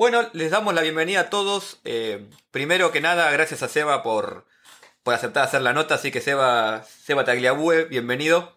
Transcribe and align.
Bueno, 0.00 0.22
les 0.32 0.50
damos 0.50 0.72
la 0.72 0.80
bienvenida 0.80 1.20
a 1.20 1.28
todos. 1.28 1.78
Eh, 1.84 2.30
primero 2.50 2.90
que 2.90 3.02
nada, 3.02 3.30
gracias 3.32 3.62
a 3.62 3.68
Seba 3.68 4.02
por, 4.02 4.46
por 5.02 5.12
aceptar 5.12 5.44
hacer 5.44 5.60
la 5.60 5.74
nota, 5.74 5.96
así 5.96 6.10
que 6.10 6.22
Seba, 6.22 6.84
Seba 6.84 7.26
Tagliabue, 7.26 7.84
bienvenido. 7.84 8.50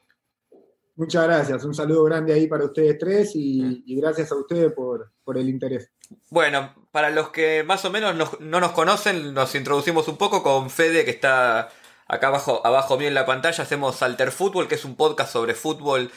Muchas 0.96 1.26
gracias, 1.26 1.66
un 1.66 1.76
saludo 1.76 2.06
grande 2.06 2.34
ahí 2.34 2.48
para 2.48 2.64
ustedes 2.64 2.98
tres 2.98 3.32
y, 3.36 3.84
gracias 3.94 4.32
a 4.32 4.36
ustedes 4.36 4.71
por, 4.71 5.12
el 5.36 5.50
interés. 5.50 5.92
Bueno, 6.29 6.73
para 6.91 7.09
los 7.09 7.32
que 7.32 7.66
más 7.66 7.84
o 7.84 7.91
menos 7.91 8.16
no, 8.39 8.60
nos 8.62 8.71
conocen, 8.71 9.34
nos 9.34 9.54
introducimos 9.54 10.07
un 10.07 10.16
poco 10.16 10.44
con 10.44 10.70
Fede, 10.70 11.04
que 11.04 11.12
está 11.12 11.68
acá 12.07 12.28
abajo, 12.28 12.66
abajo 12.66 12.98
mío 12.98 13.10
en 13.10 13.16
la 13.16 13.25
pantalla. 13.25 13.66
Hacemos 13.66 14.02
Alter 14.02 14.32
Fútbol, 14.32 14.70
que 14.70 14.75
es 14.75 14.86
un 14.86 14.96
podcast 14.96 15.34
sobre 15.34 15.55
fútbol, 15.55 16.10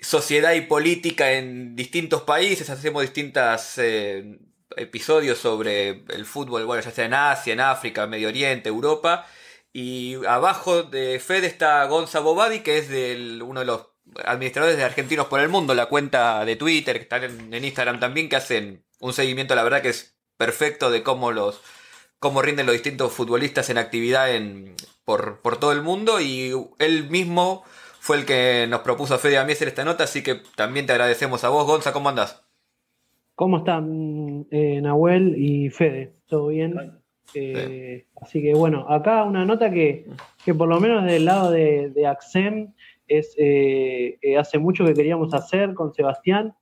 sociedad 0.00 0.52
y 0.52 0.62
política 0.62 1.32
en 1.32 1.76
distintos 1.76 2.22
países. 2.22 2.70
Hacemos 2.70 3.02
distintos 3.02 3.78
eh, 3.78 4.38
episodios 4.76 5.38
sobre 5.38 6.04
el 6.08 6.26
fútbol, 6.26 6.66
bueno, 6.66 6.82
ya 6.82 6.90
sea 6.90 7.06
en 7.06 7.14
Asia, 7.14 7.52
en 7.52 7.60
África, 7.60 8.06
Medio 8.06 8.28
Oriente, 8.28 8.68
Europa. 8.68 9.26
Y 9.72 10.24
abajo 10.26 10.84
de 10.84 11.18
Fede 11.18 11.48
está 11.48 11.84
Gonza 11.86 12.20
Bobadi, 12.20 12.60
que 12.60 12.78
es 12.78 12.88
del, 12.88 13.42
uno 13.42 13.60
de 13.60 13.66
los 13.66 13.88
administradores 14.24 14.76
de 14.76 14.84
Argentinos 14.84 15.26
por 15.26 15.40
el 15.40 15.48
Mundo, 15.48 15.74
la 15.74 15.86
cuenta 15.86 16.44
de 16.44 16.56
Twitter, 16.56 16.96
que 16.96 17.02
están 17.02 17.24
en, 17.24 17.64
Instagram 17.64 17.98
también, 17.98 18.28
que 18.28 18.36
hacen 18.36 18.84
un 19.00 19.12
seguimiento, 19.12 19.54
la 19.54 19.64
verdad 19.64 19.82
que 19.82 19.88
es 19.88 20.16
perfecto 20.36 20.90
de 20.90 21.02
cómo 21.02 21.32
los 21.32 21.60
cómo 22.18 22.40
rinden 22.40 22.66
los 22.66 22.72
distintos 22.72 23.12
futbolistas 23.12 23.68
en 23.68 23.76
actividad 23.76 24.34
en, 24.34 24.74
por, 25.04 25.40
todo 25.58 25.72
el 25.72 25.82
mundo 25.82 26.20
y 26.20 26.52
él 26.78 27.10
mismo 27.10 27.64
fue 28.04 28.18
el 28.18 28.26
que 28.26 28.66
nos 28.68 28.82
propuso 28.82 29.14
a 29.14 29.18
Fede 29.18 29.32
y 29.32 29.36
a 29.36 29.44
mí 29.44 29.52
hacer 29.52 29.68
esta 29.68 29.82
nota, 29.82 30.04
así 30.04 30.22
que 30.22 30.42
también 30.56 30.84
te 30.84 30.92
agradecemos 30.92 31.42
a 31.42 31.48
vos, 31.48 31.66
Gonza, 31.66 31.94
¿cómo 31.94 32.10
andás? 32.10 32.44
¿Cómo 33.34 33.56
están 33.56 34.46
eh, 34.50 34.78
Nahuel 34.82 35.34
y 35.38 35.70
Fede? 35.70 36.12
¿Todo 36.26 36.48
bien? 36.48 37.00
Eh, 37.32 38.04
así 38.20 38.42
que 38.42 38.52
bueno, 38.52 38.84
acá 38.90 39.24
una 39.24 39.46
nota 39.46 39.70
que, 39.70 40.04
por 40.46 40.68
lo 40.68 40.80
menos 40.80 41.06
del 41.06 41.24
lado 41.24 41.50
de, 41.50 41.88
de 41.94 42.06
AXEM 42.06 42.74
es 43.08 43.34
eh, 43.38 44.18
eh, 44.20 44.36
hace 44.36 44.58
mucho 44.58 44.84
que 44.84 44.92
queríamos 44.92 45.32
hacer 45.32 45.72
con 45.72 45.94
Sebastián. 45.94 46.54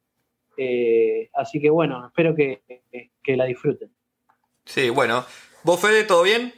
Eh, 0.56 1.28
así 1.34 1.60
que 1.60 1.70
bueno, 1.70 2.06
espero 2.06 2.36
que, 2.36 2.62
la 3.26 3.46
disfruten. 3.46 3.90
Sí, 4.64 4.90
bueno. 4.90 5.24
¿Vos, 5.64 5.80
Fede, 5.80 6.04
todo 6.04 6.22
bien? 6.22 6.54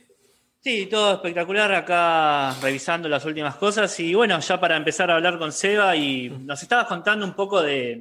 Sí, 0.64 0.86
todo 0.86 1.12
espectacular 1.16 1.74
acá 1.74 2.54
revisando 2.62 3.06
las 3.06 3.22
últimas 3.26 3.56
cosas. 3.56 4.00
Y 4.00 4.14
bueno, 4.14 4.40
ya 4.40 4.58
para 4.58 4.78
empezar 4.78 5.10
a 5.10 5.16
hablar 5.16 5.38
con 5.38 5.52
Seba, 5.52 5.94
y 5.94 6.30
nos 6.30 6.62
estabas 6.62 6.86
contando 6.86 7.26
un 7.26 7.34
poco 7.34 7.60
de, 7.60 8.00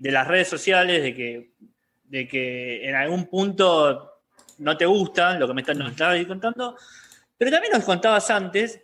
las 0.00 0.26
redes 0.26 0.48
sociales, 0.48 1.04
de 1.04 1.14
que, 1.14 1.52
de 2.02 2.26
que 2.26 2.88
en 2.88 2.96
algún 2.96 3.26
punto 3.26 4.10
no 4.58 4.76
te 4.76 4.86
gustan 4.86 5.38
lo 5.38 5.46
que 5.46 5.54
me 5.54 5.60
estás, 5.60 5.76
nos 5.76 5.92
estabas 5.92 6.26
contando, 6.26 6.76
pero 7.38 7.52
también 7.52 7.72
nos 7.72 7.84
contabas 7.84 8.28
antes 8.28 8.82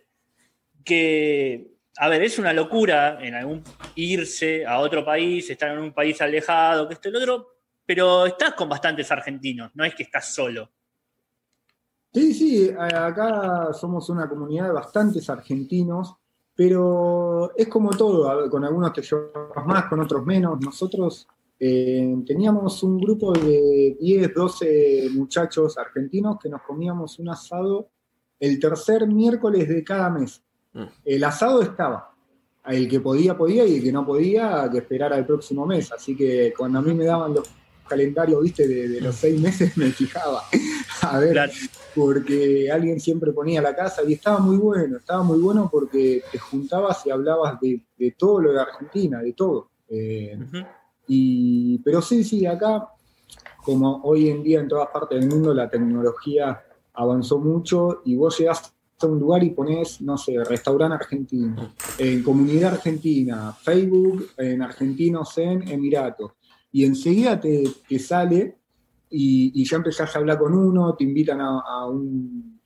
que 0.85 1.67
a 1.97 2.07
ver, 2.07 2.23
es 2.23 2.39
una 2.39 2.53
locura 2.53 3.19
en 3.21 3.35
algún 3.35 3.61
irse 3.95 4.65
a 4.65 4.79
otro 4.79 5.03
país, 5.03 5.49
estar 5.49 5.69
en 5.71 5.79
un 5.79 5.93
país 5.93 6.21
alejado, 6.21 6.87
que 6.87 6.93
esto 6.93 7.09
y 7.09 7.11
lo 7.11 7.19
otro, 7.19 7.57
pero 7.85 8.25
estás 8.25 8.53
con 8.53 8.69
bastantes 8.69 9.11
argentinos, 9.11 9.71
no 9.73 9.83
es 9.83 9.93
que 9.95 10.03
estás 10.03 10.33
solo. 10.33 10.71
Sí, 12.13 12.33
sí, 12.33 12.69
acá 12.77 13.71
somos 13.73 14.09
una 14.09 14.27
comunidad 14.27 14.65
de 14.65 14.73
bastantes 14.73 15.29
argentinos, 15.29 16.15
pero 16.53 17.55
es 17.55 17.67
como 17.67 17.91
todo, 17.91 18.49
con 18.49 18.65
algunos 18.65 18.91
te 18.91 19.01
llevas 19.01 19.65
más, 19.65 19.85
con 19.85 20.01
otros 20.01 20.25
menos. 20.25 20.59
Nosotros 20.59 21.27
eh, 21.57 22.15
teníamos 22.25 22.83
un 22.83 22.99
grupo 22.99 23.31
de 23.33 23.95
10, 23.99 24.33
12 24.33 25.09
muchachos 25.13 25.77
argentinos 25.77 26.37
que 26.41 26.49
nos 26.49 26.61
comíamos 26.63 27.19
un 27.19 27.29
asado 27.29 27.89
el 28.39 28.59
tercer 28.59 29.07
miércoles 29.07 29.69
de 29.69 29.83
cada 29.83 30.09
mes. 30.09 30.41
Mm. 30.73 30.83
El 31.05 31.23
asado 31.23 31.61
estaba. 31.61 32.11
El 32.65 32.89
que 32.89 32.99
podía, 32.99 33.37
podía, 33.37 33.65
y 33.65 33.75
el 33.75 33.83
que 33.83 33.91
no 33.91 34.05
podía, 34.05 34.67
que 34.71 34.79
esperar 34.79 35.13
al 35.13 35.25
próximo 35.25 35.65
mes. 35.65 35.91
Así 35.91 36.15
que 36.15 36.53
cuando 36.57 36.79
a 36.79 36.81
mí 36.81 36.93
me 36.93 37.05
daban 37.05 37.35
los 37.35 37.47
calendarios, 37.87 38.41
viste, 38.41 38.67
de, 38.67 38.99
los 38.99 39.15
seis 39.15 39.39
meses, 39.39 39.77
me 39.77 39.91
fijaba. 39.91 40.43
A 41.09 41.19
ver, 41.19 41.51
porque 41.95 42.71
alguien 42.71 42.99
siempre 42.99 43.31
ponía 43.31 43.61
la 43.61 43.75
casa 43.75 44.01
y 44.07 44.13
estaba 44.13 44.39
muy 44.39 44.57
bueno, 44.57 44.97
estaba 44.97 45.23
muy 45.23 45.39
bueno 45.39 45.69
porque 45.71 46.23
te 46.31 46.37
juntabas 46.37 47.05
y 47.05 47.11
hablabas 47.11 47.59
de, 47.59 47.81
todo 48.17 48.41
lo 48.41 48.53
de 48.53 48.61
Argentina, 48.61 49.19
de 49.19 49.33
todo. 49.33 49.69
Eh, 49.89 50.37
y, 51.07 51.79
pero 51.79 52.01
sí, 52.01 52.23
sí, 52.23 52.45
acá, 52.45 52.87
como 53.63 54.01
hoy 54.03 54.29
en 54.29 54.43
día 54.43 54.59
en 54.59 54.67
todas 54.67 54.89
partes 54.89 55.19
del 55.19 55.29
mundo 55.29 55.53
la 55.53 55.69
tecnología 55.69 56.61
avanzó 56.93 57.39
mucho 57.39 58.01
y 58.05 58.15
vos 58.15 58.37
llegás 58.37 58.73
un 59.07 59.19
lugar 59.19 59.43
y 59.43 59.51
pones, 59.51 60.01
no 60.01 60.17
sé, 60.17 60.43
restaurante 60.43 60.95
argentino, 60.95 61.73
en 61.97 62.23
comunidad 62.23 62.73
argentina, 62.73 63.55
Facebook 63.59 64.29
en 64.37 64.61
argentinos 64.61 65.37
en 65.37 65.67
Emiratos. 65.67 66.33
Y 66.71 66.85
enseguida 66.85 67.39
te, 67.39 67.63
sale 67.99 68.59
y, 69.11 69.65
ya 69.65 69.77
empezás 69.77 70.15
a 70.15 70.19
hablar 70.19 70.39
con 70.39 70.53
uno, 70.53 70.95
te 70.95 71.03
invitan 71.03 71.41
a, 71.41 71.85
un, 71.85 72.59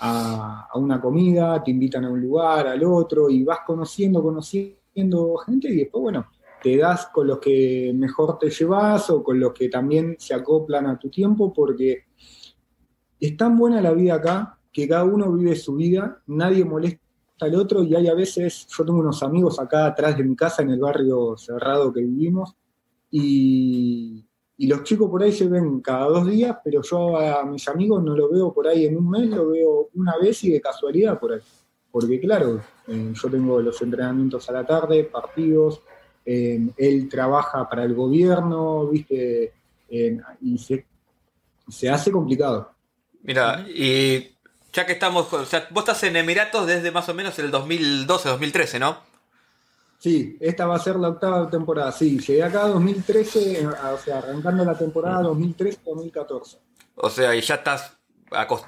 a, 0.00 0.68
una 0.74 1.00
comida, 1.00 1.62
te 1.64 1.70
invitan 1.70 2.04
a 2.04 2.10
un 2.10 2.20
lugar, 2.20 2.66
al 2.68 2.84
otro, 2.84 3.30
y 3.30 3.42
vas 3.42 3.60
conociendo, 3.66 4.22
conociendo 4.22 5.36
gente 5.46 5.68
y 5.68 5.76
después, 5.76 6.02
bueno, 6.02 6.26
te 6.62 6.76
das 6.76 7.06
con 7.06 7.26
los 7.26 7.38
que 7.38 7.92
mejor 7.94 8.38
te 8.38 8.50
llevas 8.50 9.08
o 9.10 9.22
con 9.22 9.40
los 9.40 9.52
que 9.52 9.68
también 9.68 10.16
se 10.18 10.34
acoplan 10.34 10.86
a 10.86 10.98
tu 10.98 11.08
tiempo, 11.08 11.52
porque 11.52 12.04
es 13.18 13.36
tan 13.36 13.56
buena 13.56 13.80
la 13.80 13.92
vida 13.92 14.14
acá 14.14 14.58
que 14.70 14.86
cada 14.86 15.04
uno 15.04 15.32
vive 15.32 15.56
su 15.56 15.76
vida, 15.76 16.22
nadie 16.26 16.64
molesta 16.64 17.00
al 17.40 17.54
otro 17.54 17.82
y 17.82 17.94
hay 17.94 18.08
a 18.08 18.14
veces, 18.14 18.66
yo 18.66 18.84
tengo 18.84 18.98
unos 18.98 19.22
amigos 19.22 19.58
acá 19.58 19.86
atrás 19.86 20.18
de 20.18 20.24
mi 20.24 20.36
casa 20.36 20.62
en 20.62 20.70
el 20.70 20.80
barrio 20.80 21.36
cerrado 21.36 21.92
que 21.92 22.00
vivimos 22.00 22.56
y, 23.10 24.27
los 24.66 24.82
chicos 24.82 25.08
por 25.08 25.22
ahí 25.22 25.32
se 25.32 25.46
ven 25.46 25.80
cada 25.80 26.06
dos 26.06 26.28
días, 26.28 26.56
pero 26.64 26.82
yo 26.82 27.16
a 27.16 27.44
mis 27.44 27.66
amigos 27.68 28.02
no 28.02 28.16
lo 28.16 28.28
veo 28.28 28.52
por 28.52 28.66
ahí 28.66 28.86
en 28.86 28.96
un 28.96 29.08
mes, 29.08 29.28
lo 29.28 29.50
veo 29.50 29.88
una 29.94 30.16
vez 30.16 30.42
y 30.44 30.50
de 30.50 30.60
casualidad 30.60 31.18
por 31.18 31.34
ahí. 31.34 31.40
Porque 31.90 32.18
claro, 32.20 32.60
eh, 32.88 33.12
yo 33.14 33.30
tengo 33.30 33.60
los 33.60 33.80
entrenamientos 33.80 34.48
a 34.48 34.52
la 34.52 34.66
tarde, 34.66 35.04
partidos, 35.04 35.80
eh, 36.24 36.60
él 36.76 37.08
trabaja 37.08 37.68
para 37.68 37.84
el 37.84 37.94
gobierno, 37.94 38.88
¿viste? 38.88 39.52
Eh, 39.88 40.18
y 40.42 40.58
se, 40.58 40.84
se 41.68 41.88
hace 41.88 42.10
complicado. 42.10 42.72
Mira, 43.22 43.64
y 43.68 44.28
ya 44.72 44.84
que 44.84 44.92
estamos, 44.92 45.32
o 45.32 45.44
sea, 45.46 45.68
vos 45.70 45.82
estás 45.82 46.02
en 46.02 46.16
Emiratos 46.16 46.66
desde 46.66 46.90
más 46.90 47.08
o 47.08 47.14
menos 47.14 47.38
el 47.38 47.50
2012, 47.50 48.28
2013, 48.28 48.78
¿no? 48.78 49.07
Sí, 49.98 50.36
esta 50.40 50.66
va 50.66 50.76
a 50.76 50.78
ser 50.78 50.96
la 50.96 51.08
octava 51.08 51.50
temporada. 51.50 51.90
Sí, 51.90 52.18
llegué 52.20 52.42
acá 52.42 52.68
2013, 52.68 53.66
o 53.66 53.98
sea, 53.98 54.18
arrancando 54.18 54.64
la 54.64 54.78
temporada 54.78 55.22
2013-2014. 55.22 56.58
O 56.94 57.10
sea, 57.10 57.34
y 57.34 57.40
ya 57.40 57.56
estás 57.56 57.98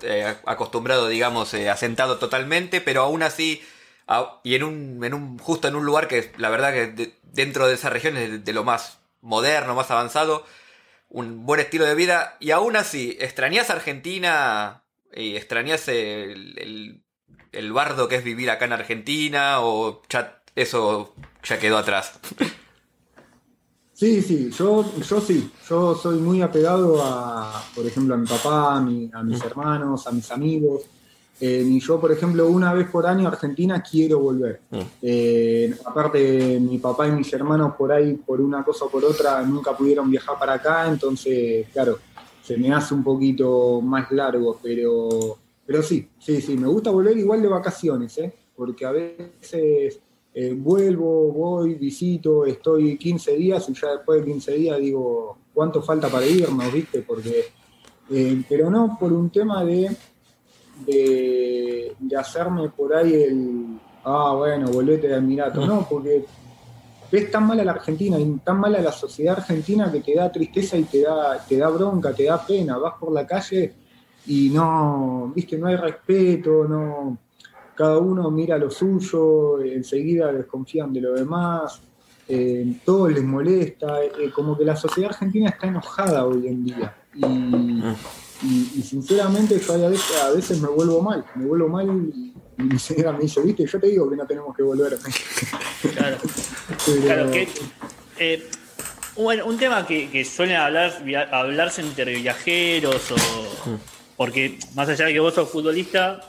eh, 0.02 0.36
acostumbrado, 0.46 1.06
digamos, 1.08 1.52
eh, 1.54 1.70
asentado 1.70 2.18
totalmente, 2.18 2.80
pero 2.80 3.02
aún 3.02 3.22
así, 3.22 3.62
y 4.42 4.54
en 4.54 4.64
un, 4.64 5.38
justo 5.38 5.68
en 5.68 5.76
un 5.76 5.84
lugar 5.84 6.08
que 6.08 6.32
la 6.36 6.48
verdad 6.48 6.72
que 6.72 7.14
dentro 7.22 7.68
de 7.68 7.74
esa 7.74 7.90
región 7.90 8.16
es 8.16 8.44
de, 8.44 8.52
lo 8.52 8.64
más 8.64 8.98
moderno, 9.20 9.74
más 9.74 9.90
avanzado, 9.90 10.44
un 11.08 11.44
buen 11.46 11.60
estilo 11.60 11.84
de 11.84 11.94
vida, 11.94 12.36
y 12.40 12.52
aún 12.52 12.76
así, 12.76 13.16
¿extrañas 13.20 13.70
Argentina 13.70 14.82
y 15.12 15.36
extrañas 15.36 15.88
el, 15.88 17.02
bardo 17.72 18.08
que 18.08 18.16
es 18.16 18.24
vivir 18.24 18.50
acá 18.50 18.64
en 18.64 18.72
Argentina 18.72 19.60
o 19.60 20.02
ya 20.08 20.39
eso 20.54 21.12
ya 21.42 21.58
quedó 21.58 21.78
atrás? 21.78 22.18
Sí, 24.00 24.22
sí, 24.22 24.50
yo, 24.50 24.82
yo 24.98 25.20
sí, 25.20 25.50
yo 25.68 25.94
soy 25.94 26.18
muy 26.20 26.40
apegado 26.40 27.02
a, 27.02 27.62
por 27.74 27.84
ejemplo, 27.86 28.14
a 28.14 28.16
mi 28.16 28.26
papá, 28.26 28.76
a, 28.76 28.80
mis 28.80 29.44
hermanos, 29.44 30.06
a 30.06 30.10
mis 30.10 30.30
amigos. 30.30 30.84
Eh, 31.38 31.62
y 31.66 31.80
yo, 31.80 32.00
por 32.00 32.10
ejemplo, 32.10 32.48
una 32.48 32.72
vez 32.72 32.88
por 32.88 33.06
año 33.06 33.28
a 33.28 33.32
Argentina 33.32 33.82
quiero 33.82 34.20
volver. 34.20 34.60
Mm. 34.70 34.78
Eh, 35.02 35.74
aparte, 35.84 36.58
mi 36.60 36.78
papá 36.78 37.08
y 37.08 37.12
mis 37.12 37.30
hermanos 37.34 37.74
por 37.76 37.92
ahí, 37.92 38.14
por 38.14 38.40
una 38.40 38.64
cosa 38.64 38.86
o 38.86 38.90
por 38.90 39.04
otra, 39.04 39.42
nunca 39.42 39.76
pudieron 39.76 40.10
viajar 40.10 40.38
para 40.38 40.54
acá, 40.54 40.88
entonces, 40.88 41.66
claro, 41.70 41.98
se 42.42 42.56
me 42.56 42.72
hace 42.72 42.94
un 42.94 43.04
poquito 43.04 43.82
más 43.82 44.10
largo, 44.12 44.58
pero, 44.62 45.36
pero 45.66 45.82
sí, 45.82 46.08
sí, 46.18 46.40
sí, 46.40 46.56
me 46.56 46.68
gusta 46.68 46.90
volver 46.90 47.18
igual 47.18 47.42
de 47.42 47.48
vacaciones, 47.48 48.16
¿eh? 48.16 48.34
porque 48.56 48.84
a 48.86 48.92
veces 48.92 50.00
eh, 50.32 50.54
vuelvo, 50.56 51.32
voy, 51.32 51.74
visito, 51.74 52.46
estoy 52.46 52.96
15 52.96 53.36
días 53.36 53.68
y 53.68 53.74
ya 53.74 53.92
después 53.92 54.20
de 54.20 54.32
15 54.32 54.52
días 54.52 54.78
digo, 54.78 55.38
¿cuánto 55.52 55.82
falta 55.82 56.08
para 56.08 56.26
irnos, 56.26 56.72
viste? 56.72 57.02
Porque, 57.02 57.46
eh, 58.10 58.42
pero 58.48 58.70
no 58.70 58.96
por 58.98 59.12
un 59.12 59.30
tema 59.30 59.64
de, 59.64 59.96
de, 60.86 61.96
hacerme 62.16 62.68
por 62.68 62.94
ahí 62.94 63.14
el, 63.14 63.78
ah, 64.04 64.34
bueno, 64.36 64.70
volvete 64.70 65.08
de 65.08 65.16
Emirato, 65.16 65.66
no, 65.66 65.86
porque 65.88 66.24
ves 67.10 67.30
tan 67.30 67.46
mal 67.46 67.58
a 67.58 67.64
la 67.64 67.72
Argentina 67.72 68.18
y 68.18 68.38
tan 68.44 68.60
mal 68.60 68.74
a 68.76 68.80
la 68.80 68.92
sociedad 68.92 69.38
argentina 69.38 69.90
que 69.90 70.00
te 70.00 70.14
da 70.14 70.30
tristeza 70.30 70.76
y 70.76 70.84
te 70.84 71.02
da, 71.02 71.44
te 71.44 71.56
da 71.56 71.68
bronca, 71.68 72.12
te 72.12 72.24
da 72.24 72.44
pena. 72.44 72.78
Vas 72.78 72.94
por 73.00 73.12
la 73.12 73.26
calle 73.26 73.74
y 74.26 74.50
no, 74.50 75.32
viste, 75.34 75.58
no 75.58 75.66
hay 75.66 75.76
respeto, 75.76 76.64
no, 76.68 77.18
cada 77.80 77.96
uno 77.96 78.30
mira 78.30 78.58
lo 78.58 78.70
suyo, 78.70 79.58
enseguida 79.62 80.30
desconfían 80.30 80.92
de 80.92 81.00
lo 81.00 81.14
demás, 81.14 81.80
eh, 82.28 82.74
todo 82.84 83.08
les 83.08 83.24
molesta, 83.24 84.04
eh, 84.04 84.30
como 84.34 84.54
que 84.58 84.66
la 84.66 84.76
sociedad 84.76 85.12
argentina 85.12 85.48
está 85.48 85.68
enojada 85.68 86.26
hoy 86.26 86.46
en 86.46 86.62
día. 86.62 86.94
Y, 87.14 87.24
mm. 87.24 87.96
sinceramente 88.82 89.58
yo 89.58 89.72
a 89.72 89.88
veces, 89.88 90.22
a 90.22 90.30
veces, 90.30 90.60
me 90.60 90.68
vuelvo 90.68 91.00
mal, 91.00 91.24
me 91.36 91.46
vuelvo 91.46 91.68
mal 91.70 91.86
y, 91.86 92.34
mi 92.58 92.78
señora 92.78 93.12
me 93.12 93.20
dice, 93.20 93.40
viste, 93.40 93.64
yo 93.64 93.80
te 93.80 93.86
digo 93.86 94.10
que 94.10 94.16
no 94.16 94.26
tenemos 94.26 94.54
que 94.54 94.62
volver. 94.62 94.98
Claro. 95.94 96.18
claro 97.02 97.30
que, 97.30 97.48
eh, 98.18 98.46
bueno, 99.16 99.46
un 99.46 99.56
tema 99.56 99.86
que, 99.86 100.10
que 100.10 100.26
suelen 100.26 100.56
hablar, 100.56 101.02
hablarse 101.32 101.80
entre 101.80 102.14
viajeros 102.16 103.10
o... 103.12 103.14
Mm. 103.70 103.76
Porque 104.18 104.58
más 104.74 104.86
allá 104.86 105.06
de 105.06 105.14
que 105.14 105.20
vos 105.20 105.32
sos 105.32 105.48
futbolista, 105.48 106.20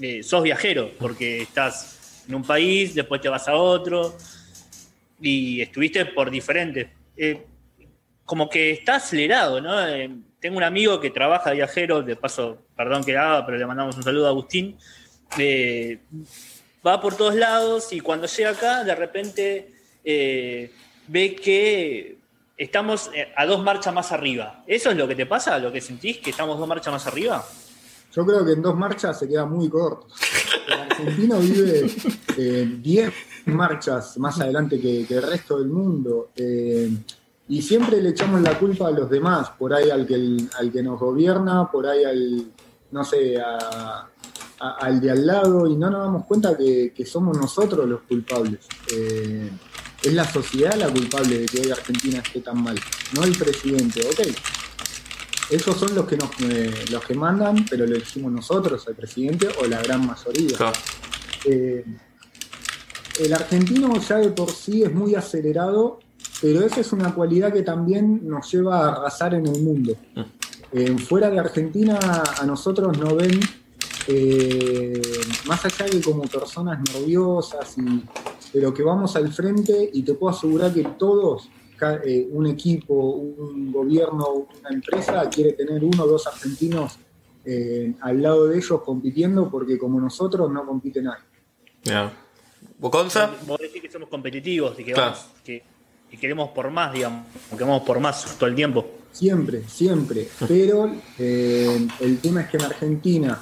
eh, 0.00 0.22
sos 0.22 0.42
viajero, 0.42 0.90
porque 0.98 1.42
estás 1.42 2.24
en 2.28 2.34
un 2.34 2.42
país, 2.42 2.94
después 2.94 3.20
te 3.20 3.28
vas 3.28 3.48
a 3.48 3.54
otro, 3.54 4.16
y 5.20 5.60
estuviste 5.60 6.04
por 6.06 6.30
diferentes. 6.30 6.88
Eh, 7.16 7.42
como 8.24 8.48
que 8.48 8.70
está 8.70 8.96
acelerado, 8.96 9.60
¿no? 9.60 9.86
Eh, 9.86 10.10
tengo 10.40 10.56
un 10.56 10.62
amigo 10.62 11.00
que 11.00 11.10
trabaja 11.10 11.52
viajero, 11.52 12.02
de 12.02 12.16
paso, 12.16 12.58
perdón 12.76 13.04
que 13.04 13.16
haga, 13.16 13.44
pero 13.44 13.58
le 13.58 13.66
mandamos 13.66 13.96
un 13.96 14.02
saludo 14.02 14.26
a 14.26 14.30
Agustín. 14.30 14.76
va 16.86 17.00
por 17.00 17.16
todos 17.16 17.34
lados 17.34 17.92
y 17.92 18.00
cuando 18.00 18.26
llega 18.26 18.50
acá, 18.50 18.84
de 18.84 18.94
repente 18.94 19.68
ve 21.08 21.34
que 21.36 22.18
estamos 22.56 23.10
eh, 23.14 23.32
a 23.36 23.46
dos 23.46 23.62
marchas 23.62 23.92
más 23.92 24.12
arriba. 24.12 24.62
¿Eso 24.66 24.90
es 24.90 24.96
lo 24.96 25.08
que 25.08 25.14
te 25.14 25.26
pasa? 25.26 25.58
¿Lo 25.58 25.72
que 25.72 25.80
sentís? 25.80 26.18
¿Que 26.18 26.30
estamos 26.30 26.58
dos 26.58 26.68
marchas 26.68 26.92
más 26.92 27.06
arriba? 27.06 27.44
Yo 28.14 28.24
creo 28.24 28.44
que 28.44 28.52
en 28.52 28.62
dos 28.62 28.76
marchas 28.76 29.18
se 29.18 29.28
queda 29.28 29.44
muy 29.44 29.68
corto. 29.68 30.06
El 30.66 30.80
argentino 30.80 31.38
vive 31.38 31.90
eh, 32.36 32.78
diez 32.80 33.12
marchas 33.46 34.18
más 34.18 34.40
adelante 34.40 34.80
que, 34.80 35.06
el 35.08 35.22
resto 35.22 35.58
del 35.58 35.68
mundo. 35.68 36.30
Eh, 36.36 36.90
y 37.48 37.60
siempre 37.60 38.00
le 38.00 38.10
echamos 38.10 38.40
la 38.40 38.58
culpa 38.58 38.88
a 38.88 38.90
los 38.90 39.10
demás, 39.10 39.50
por 39.58 39.74
ahí 39.74 39.90
al 39.90 40.06
que, 40.06 40.14
al 40.58 40.72
que 40.72 40.82
nos 40.82 40.98
gobierna, 40.98 41.70
por 41.70 41.86
ahí 41.86 42.04
al, 42.04 42.46
no 42.90 43.04
sé, 43.04 43.36
al 44.58 45.00
de 45.00 45.10
al 45.10 45.26
lado, 45.26 45.66
y 45.66 45.76
no 45.76 45.90
nos 45.90 46.04
damos 46.04 46.24
cuenta 46.24 46.56
que, 46.56 47.04
somos 47.04 47.36
nosotros 47.36 47.86
los 47.86 48.00
culpables 48.02 48.60
es 50.04 50.12
la 50.12 50.24
sociedad 50.30 50.74
la 50.74 50.88
culpable 50.88 51.38
de 51.38 51.46
que 51.46 51.60
hoy 51.60 51.70
Argentina 51.70 52.18
esté 52.18 52.40
tan 52.40 52.62
mal, 52.62 52.78
no 53.14 53.24
el 53.24 53.36
presidente, 53.36 54.02
ok. 54.06 54.63
Esos 55.50 55.76
son 55.76 55.94
los 55.94 56.06
que 56.06 56.16
nos 56.16 56.30
eh, 56.40 56.72
los 56.90 57.04
que 57.04 57.14
mandan, 57.14 57.64
pero 57.68 57.86
lo 57.86 57.94
elegimos 57.94 58.32
nosotros, 58.32 58.84
el 58.88 58.94
presidente, 58.94 59.48
o 59.60 59.66
la 59.66 59.82
gran 59.82 60.06
mayoría. 60.06 60.56
Eh, 61.44 61.84
el 63.20 63.32
argentino 63.32 64.00
ya 64.00 64.16
de 64.16 64.30
por 64.30 64.50
sí 64.50 64.82
es 64.82 64.92
muy 64.92 65.14
acelerado, 65.14 66.00
pero 66.40 66.62
esa 66.62 66.80
es 66.80 66.92
una 66.92 67.14
cualidad 67.14 67.52
que 67.52 67.62
también 67.62 68.26
nos 68.26 68.50
lleva 68.50 68.86
a 68.86 68.92
arrasar 68.92 69.34
en 69.34 69.46
el 69.46 69.62
mundo. 69.62 69.94
Mm. 70.14 70.20
Eh, 70.72 70.98
fuera 70.98 71.30
de 71.30 71.38
Argentina 71.38 71.98
a 72.40 72.44
nosotros 72.46 72.98
nos 72.98 73.14
ven 73.16 73.40
más 75.46 75.64
allá 75.64 75.86
de 75.86 76.02
como 76.02 76.24
personas 76.24 76.78
nerviosas 76.92 77.78
y 77.78 78.04
pero 78.54 78.72
que 78.72 78.84
vamos 78.84 79.16
al 79.16 79.32
frente 79.32 79.90
y 79.92 80.02
te 80.04 80.14
puedo 80.14 80.32
asegurar 80.32 80.72
que 80.72 80.84
todos, 80.96 81.48
eh, 82.04 82.28
un 82.30 82.46
equipo, 82.46 82.94
un 82.94 83.72
gobierno, 83.72 84.48
una 84.60 84.70
empresa, 84.70 85.28
quiere 85.28 85.52
tener 85.52 85.82
uno 85.84 86.04
o 86.04 86.06
dos 86.06 86.26
argentinos 86.26 86.98
eh, 87.44 87.94
al 88.00 88.22
lado 88.22 88.48
de 88.48 88.56
ellos 88.56 88.80
compitiendo 88.82 89.50
porque 89.50 89.78
como 89.78 90.00
nosotros 90.00 90.50
no 90.50 90.64
compite 90.64 91.02
nadie. 91.02 91.24
Yeah. 91.82 92.12
¿Boconza? 92.78 93.30
Vos 93.46 93.58
decís 93.60 93.82
que 93.82 93.90
somos 93.90 94.08
competitivos 94.08 94.78
y 94.78 94.84
que, 94.84 94.94
que, 95.44 95.62
queremos 96.18 96.50
por 96.50 96.70
más, 96.70 96.92
digamos, 96.92 97.26
que 97.50 97.64
vamos 97.64 97.82
por 97.82 98.00
más 98.00 98.36
todo 98.38 98.48
el 98.48 98.54
tiempo. 98.54 98.86
Siempre, 99.12 99.62
siempre. 99.68 100.28
Pero 100.48 100.90
eh, 101.18 101.86
el 102.00 102.18
tema 102.20 102.42
es 102.42 102.50
que 102.50 102.56
en 102.56 102.62
Argentina 102.64 103.40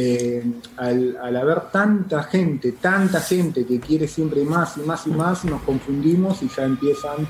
eh, 0.00 0.44
al, 0.76 1.36
haber 1.36 1.70
tanta 1.72 2.22
gente, 2.22 2.72
tanta 2.72 3.20
gente 3.20 3.66
que 3.66 3.80
quiere 3.80 4.06
siempre 4.06 4.44
más 4.44 4.76
y 4.76 4.80
más 4.80 5.06
y 5.06 5.10
más, 5.10 5.44
nos 5.44 5.62
confundimos 5.62 6.42
y 6.42 6.48
ya 6.48 6.64
empiezan 6.64 7.26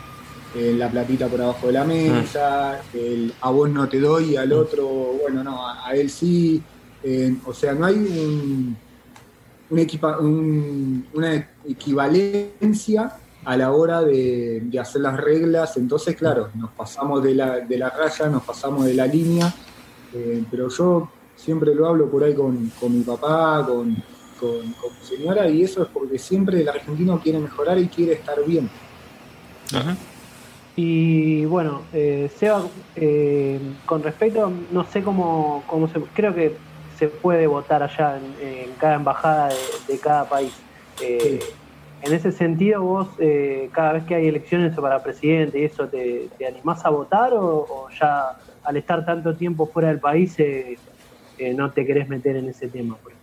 eh, 0.55 0.75
la 0.77 0.91
platita 0.91 1.27
por 1.29 1.43
abajo 1.43 1.67
de 1.67 1.73
la 1.75 1.85
mesa, 1.85 2.81
el 2.95 3.35
a 3.41 3.51
vos 3.51 3.69
no 3.69 3.87
te 3.89 4.01
doy 4.01 4.33
y 4.33 4.37
al 4.37 4.53
otro, 4.53 4.87
bueno, 5.21 5.45
no, 5.45 5.69
a, 5.69 5.93
él 5.95 6.09
sí. 6.09 6.63
Eh, 7.03 7.37
o 7.45 7.53
sea, 7.53 7.75
no 7.75 7.85
hay 7.85 7.95
un, 7.95 8.77
una 11.15 11.49
equivalencia 11.69 13.13
a 13.45 13.57
la 13.57 13.73
hora 13.73 14.01
de, 14.03 14.63
hacer 14.81 15.03
las 15.03 15.19
reglas. 15.19 15.77
Entonces, 15.77 16.17
claro, 16.17 16.49
nos 16.55 16.71
pasamos 16.71 17.23
de 17.23 17.35
la, 17.35 17.61
de 17.61 17.79
la 17.79 17.91
raya, 17.91 18.29
nos 18.29 18.43
pasamos 18.43 18.87
de 18.87 18.95
la 18.95 19.07
línea. 19.07 19.55
pero 20.51 20.69
yo 20.71 21.11
siempre 21.37 21.75
lo 21.75 21.87
hablo 21.87 22.11
por 22.11 22.25
ahí 22.25 22.35
con, 22.35 22.71
mi 22.91 23.03
papá, 23.03 23.65
con, 23.67 23.91
mi 23.91 24.75
señora, 25.03 25.49
y 25.49 25.63
eso 25.63 25.83
es 25.83 25.89
porque 25.89 26.19
siempre 26.19 26.63
el 26.63 26.69
argentino 26.69 27.21
quiere 27.21 27.39
mejorar 27.39 27.79
y 27.79 27.89
quiere 27.89 28.15
estar 28.15 28.45
bien. 28.47 28.69
Y 30.81 31.45
bueno, 31.47 31.83
eh, 31.93 32.31
Seba, 32.37 32.63
eh, 32.95 33.59
con 33.85 34.01
respecto, 34.01 34.49
no 34.71 34.85
sé 34.85 35.03
cómo, 35.03 35.65
cómo 35.67 35.89
se, 35.89 36.01
creo 36.15 36.33
que 36.33 36.55
se 36.97 37.09
puede 37.09 37.49
votar 37.49 37.83
allá 37.83 38.21
en, 38.41 38.71
cada 38.79 38.95
embajada 38.95 39.49
de, 39.89 39.99
cada 39.99 40.29
país. 40.29 40.53
Eh, 41.03 41.41
en 42.03 42.15
ese 42.15 42.31
sentido, 42.31 42.81
vos, 42.81 43.09
eh, 43.19 43.71
cada 43.73 43.95
vez 43.95 44.05
que 44.05 44.15
hay 44.15 44.29
elecciones 44.29 44.73
para 44.79 45.03
presidente 45.03 45.59
y 45.59 45.65
eso, 45.65 45.89
¿te, 45.89 46.29
te 46.39 46.47
animás 46.47 46.85
a 46.85 46.91
votar 46.91 47.33
o, 47.35 47.89
ya 48.01 48.39
al 48.63 48.77
estar 48.77 49.05
tanto 49.05 49.35
tiempo 49.35 49.67
fuera 49.67 49.89
del 49.89 49.99
país 49.99 50.37
no 51.57 51.73
te 51.73 51.85
querés 51.85 52.09
meter 52.09 52.37
en 52.37 52.51
ese 52.51 52.69
tema. 52.69 52.97
Pues. 53.03 53.17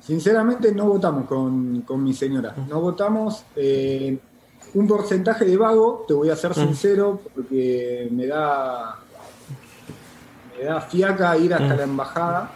Sinceramente 0.00 0.72
no 0.72 0.86
votamos 0.86 1.26
con, 1.26 2.04
mi 2.04 2.12
señora, 2.12 2.52
no 2.68 2.80
votamos 2.80 3.44
eh, 3.54 4.18
un 4.76 4.86
porcentaje 4.86 5.46
de 5.46 5.56
vago, 5.56 6.04
te 6.06 6.12
voy 6.12 6.28
a 6.28 6.36
ser 6.36 6.52
sincero, 6.52 7.22
porque 7.34 8.08
me 8.12 8.26
da, 8.26 8.96
me 10.56 10.64
da 10.66 10.80
fiaca 10.82 11.36
ir 11.38 11.54
hasta 11.54 11.74
la 11.74 11.84
embajada. 11.84 12.52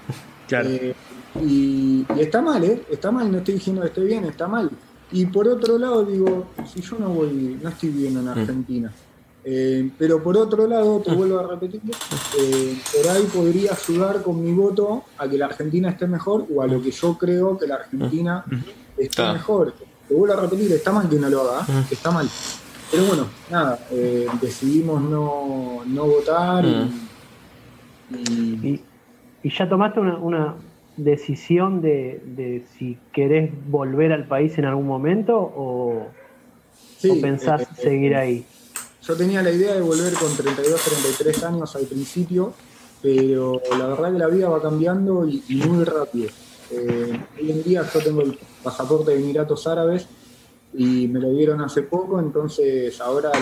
Eh, 0.50 0.95
y, 1.43 2.05
está 2.19 2.43
mal, 2.43 2.62
¿eh? 2.62 2.83
Está 2.91 3.11
mal, 3.11 3.33
no 3.33 3.39
estoy 3.39 3.55
diciendo 3.55 3.81
que 3.81 3.89
esté 3.89 4.03
bien, 4.03 4.25
está 4.27 4.47
mal. 4.47 4.71
Y 5.12 5.25
por 5.27 5.49
otro 5.49 5.79
lado 5.79 6.05
digo, 6.05 6.49
si 6.71 6.83
yo 6.83 6.99
no 6.99 7.09
voy, 7.09 7.59
no 7.62 7.71
estoy 7.71 7.89
viviendo 7.89 8.21
en 8.21 8.29
Argentina. 8.29 8.93
Eh, 9.43 9.91
pero 9.97 10.23
por 10.23 10.37
otro 10.37 10.67
lado, 10.67 11.00
te 11.00 11.15
vuelvo 11.15 11.39
a 11.39 11.47
repetir, 11.47 11.81
eh, 12.39 12.79
por 12.95 13.11
ahí 13.11 13.23
podría 13.33 13.73
ayudar 13.73 14.23
con 14.23 14.45
mi 14.45 14.53
voto 14.53 15.05
a 15.17 15.27
que 15.27 15.39
la 15.39 15.47
Argentina 15.47 15.89
esté 15.89 16.07
mejor 16.07 16.47
o 16.55 16.61
a 16.61 16.67
lo 16.67 16.83
que 16.83 16.91
yo 16.91 17.17
creo 17.17 17.57
que 17.57 17.67
la 17.67 17.77
Argentina 17.77 18.45
esté 18.99 19.33
mejor. 19.33 19.73
Te 20.11 20.17
vuelvo 20.17 20.35
a 20.37 20.40
repetir, 20.40 20.73
está 20.73 20.90
mal 20.90 21.09
que 21.09 21.14
no 21.14 21.31
lo 21.31 21.43
haga, 21.43 21.61
¿eh? 21.69 21.85
está 21.88 22.11
mal. 22.11 22.29
Pero 22.90 23.05
bueno, 23.05 23.29
nada, 23.49 23.79
decidimos 24.43 25.00
no, 25.00 25.85
votar 26.05 26.64
y, 28.11 28.83
y, 29.45 29.50
ya 29.57 29.69
tomaste 29.69 30.00
una, 30.00 30.57
decisión 30.97 31.81
de, 31.81 32.64
si 32.76 32.99
querés 33.12 33.52
volver 33.69 34.11
al 34.12 34.26
país 34.26 34.59
en 34.59 34.64
algún 34.64 34.88
momento 34.88 35.38
o, 35.38 36.09
o 37.09 37.21
pensás 37.21 37.69
seguir 37.81 38.17
ahí. 38.17 38.45
Yo 39.07 39.14
tenía 39.14 39.45
la 39.45 39.52
idea 39.52 39.75
de 39.75 39.81
volver 39.81 40.12
con 40.14 40.37
32, 40.37 40.83
33 41.14 41.45
años 41.45 41.76
al 41.76 41.85
principio, 41.85 42.52
pero 43.00 43.62
la 43.79 43.87
verdad 43.87 44.12
que 44.12 44.19
la 44.19 44.26
vida 44.26 44.49
va 44.49 44.61
cambiando 44.61 45.25
y, 45.29 45.62
muy 45.69 45.85
rápido. 45.85 46.31
Eh, 46.73 47.21
hoy 47.40 47.50
en 47.52 47.62
día 47.62 47.88
yo 47.95 48.00
tengo 48.00 48.23
el 48.23 48.37
pasaporte 48.62 49.12
de 49.12 49.19
Emiratos 49.19 49.67
Árabes 49.67 50.07
y 50.73 51.09
me 51.09 51.19
lo 51.19 51.31
dieron 51.31 51.61
hace 51.61 51.83
poco, 51.83 52.21
entonces 52.21 53.00
ahora 53.00 53.33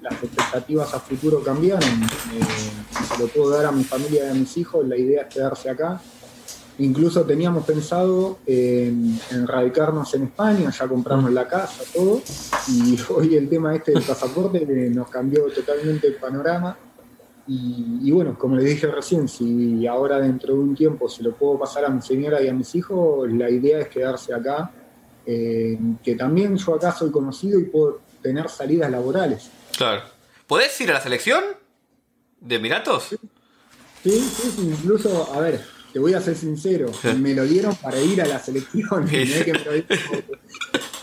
las 0.00 0.22
expectativas 0.22 0.92
a 0.94 1.00
futuro 1.00 1.42
cambiaron. 1.42 1.82
Eh, 1.82 3.08
se 3.08 3.22
lo 3.22 3.28
puedo 3.28 3.50
dar 3.50 3.66
a 3.66 3.72
mi 3.72 3.84
familia 3.84 4.26
y 4.26 4.30
a 4.30 4.34
mis 4.34 4.56
hijos, 4.56 4.86
la 4.86 4.96
idea 4.96 5.22
es 5.22 5.34
quedarse 5.34 5.70
acá 5.70 6.00
Incluso 6.78 7.22
teníamos 7.22 7.64
pensado 7.64 8.38
en, 8.46 9.18
radicarnos 9.46 10.14
en 10.14 10.24
España, 10.24 10.70
ya 10.70 10.88
compramos 10.88 11.30
la 11.30 11.46
casa, 11.46 11.84
todo, 11.92 12.22
y 12.68 12.98
hoy 13.14 13.36
el 13.36 13.48
tema 13.48 13.74
este 13.74 13.92
del 13.92 14.02
pasaporte 14.02 14.64
nos 14.90 15.08
cambió 15.08 15.44
totalmente 15.46 16.06
el 16.06 16.16
panorama. 16.16 16.76
Y, 17.46 18.10
bueno, 18.12 18.38
como 18.38 18.56
le 18.56 18.64
dije 18.64 18.86
recién, 18.86 19.26
si 19.28 19.86
ahora 19.86 20.20
dentro 20.20 20.54
de 20.54 20.60
un 20.60 20.76
tiempo 20.76 21.08
se 21.08 21.22
lo 21.22 21.34
puedo 21.34 21.58
pasar 21.58 21.84
a 21.84 21.88
mi 21.88 22.00
señora 22.00 22.40
y 22.40 22.48
a 22.48 22.52
mis 22.52 22.74
hijos, 22.74 23.30
la 23.32 23.50
idea 23.50 23.80
es 23.80 23.88
quedarse 23.88 24.32
acá, 24.32 24.70
eh, 25.26 25.76
que 26.02 26.14
también 26.14 26.56
yo 26.56 26.74
acá 26.74 26.92
soy 26.92 27.10
conocido 27.10 27.58
y 27.58 27.64
puedo, 27.64 28.00
tener 28.22 28.48
salidas 28.48 28.90
laborales. 28.90 29.50
Claro. 29.76 30.02
¿Podés 30.46 30.80
ir 30.80 30.90
a 30.90 30.94
la 30.94 31.00
selección 31.00 31.42
de 32.40 32.54
Emiratos? 32.54 33.08
Sí, 33.08 33.18
sí, 34.04 34.52
sí, 34.56 34.62
incluso, 34.62 35.32
a 35.34 35.40
ver, 35.40 35.60
te 35.92 35.98
voy 35.98 36.14
a 36.14 36.20
ser 36.20 36.36
sincero, 36.36 36.90
me 37.18 37.34
lo 37.34 37.44
dieron 37.44 37.74
para 37.76 38.00
ir 38.00 38.22
a 38.22 38.26
la 38.26 38.38
selección. 38.38 39.08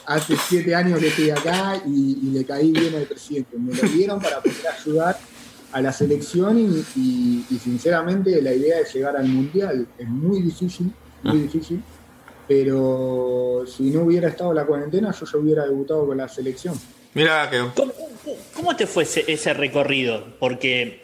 hace 0.06 0.36
siete 0.48 0.74
años 0.74 1.00
que 1.00 1.08
estoy 1.08 1.30
acá 1.30 1.82
y, 1.86 2.32
le 2.32 2.44
caí 2.46 2.72
bien 2.72 2.96
al 2.96 3.04
presidente. 3.04 3.58
Me 3.58 3.76
lo 3.76 3.84
dieron 3.84 4.20
para 4.20 4.42
poder 4.42 4.68
ayudar 4.68 5.20
a 5.72 5.82
la 5.82 5.92
selección 5.92 6.58
y, 6.60 7.44
sinceramente 7.60 8.42
la 8.42 8.54
idea 8.54 8.78
de 8.80 8.86
llegar 8.86 9.18
al 9.18 9.28
mundial 9.28 9.88
es 9.98 10.08
muy 10.08 10.42
difícil, 10.42 10.92
muy 11.24 11.40
ah. 11.40 11.42
difícil. 11.42 11.82
Pero 12.48 13.64
si 13.68 13.92
no 13.92 14.02
hubiera 14.02 14.30
estado 14.30 14.54
la 14.54 14.66
cuarentena, 14.66 15.12
yo 15.12 15.26
ya 15.26 15.38
hubiera 15.38 15.64
debutado 15.66 16.08
con 16.08 16.18
la 16.18 16.28
selección. 16.28 16.74
Mira 17.14 17.48
que. 17.50 17.64
¿Cómo, 18.56 18.76
te 18.76 18.88
fue 18.88 19.04
ese, 19.04 19.54
recorrido? 19.54 20.36
Porque 20.40 21.02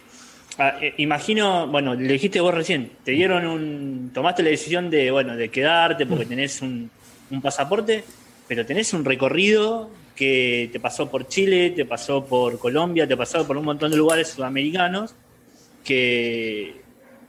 ah, 0.57 0.77
eh, 0.81 0.95
imagino, 0.98 1.67
bueno, 1.67 1.93
le 1.93 2.13
dijiste 2.13 2.41
vos 2.41 2.53
recién, 2.53 2.91
te 3.03 3.12
dieron 3.12 3.45
un. 3.45 4.12
tomaste 4.13 4.41
la 4.41 4.50
decisión 4.50 4.89
de, 4.89 5.12
bueno, 5.12 5.36
de 5.36 5.50
quedarte 5.50 6.07
porque 6.07 6.25
mm. 6.25 6.29
tenés 6.29 6.62
un, 6.63 6.89
un 7.29 7.41
pasaporte, 7.41 8.03
pero 8.48 8.65
tenés 8.65 8.93
un 8.93 9.05
recorrido 9.05 9.91
que 10.15 10.69
te 10.72 10.79
pasó 10.79 11.10
por 11.10 11.27
Chile, 11.27 11.72
te 11.72 11.86
pasó 11.86 12.25
por 12.25 12.57
Colombia, 12.57 13.07
te 13.07 13.17
pasó 13.17 13.45
por 13.45 13.57
un 13.57 13.65
montón 13.65 13.91
de 13.91 13.98
lugares 13.98 14.29
sudamericanos, 14.29 15.13
que... 15.84 16.81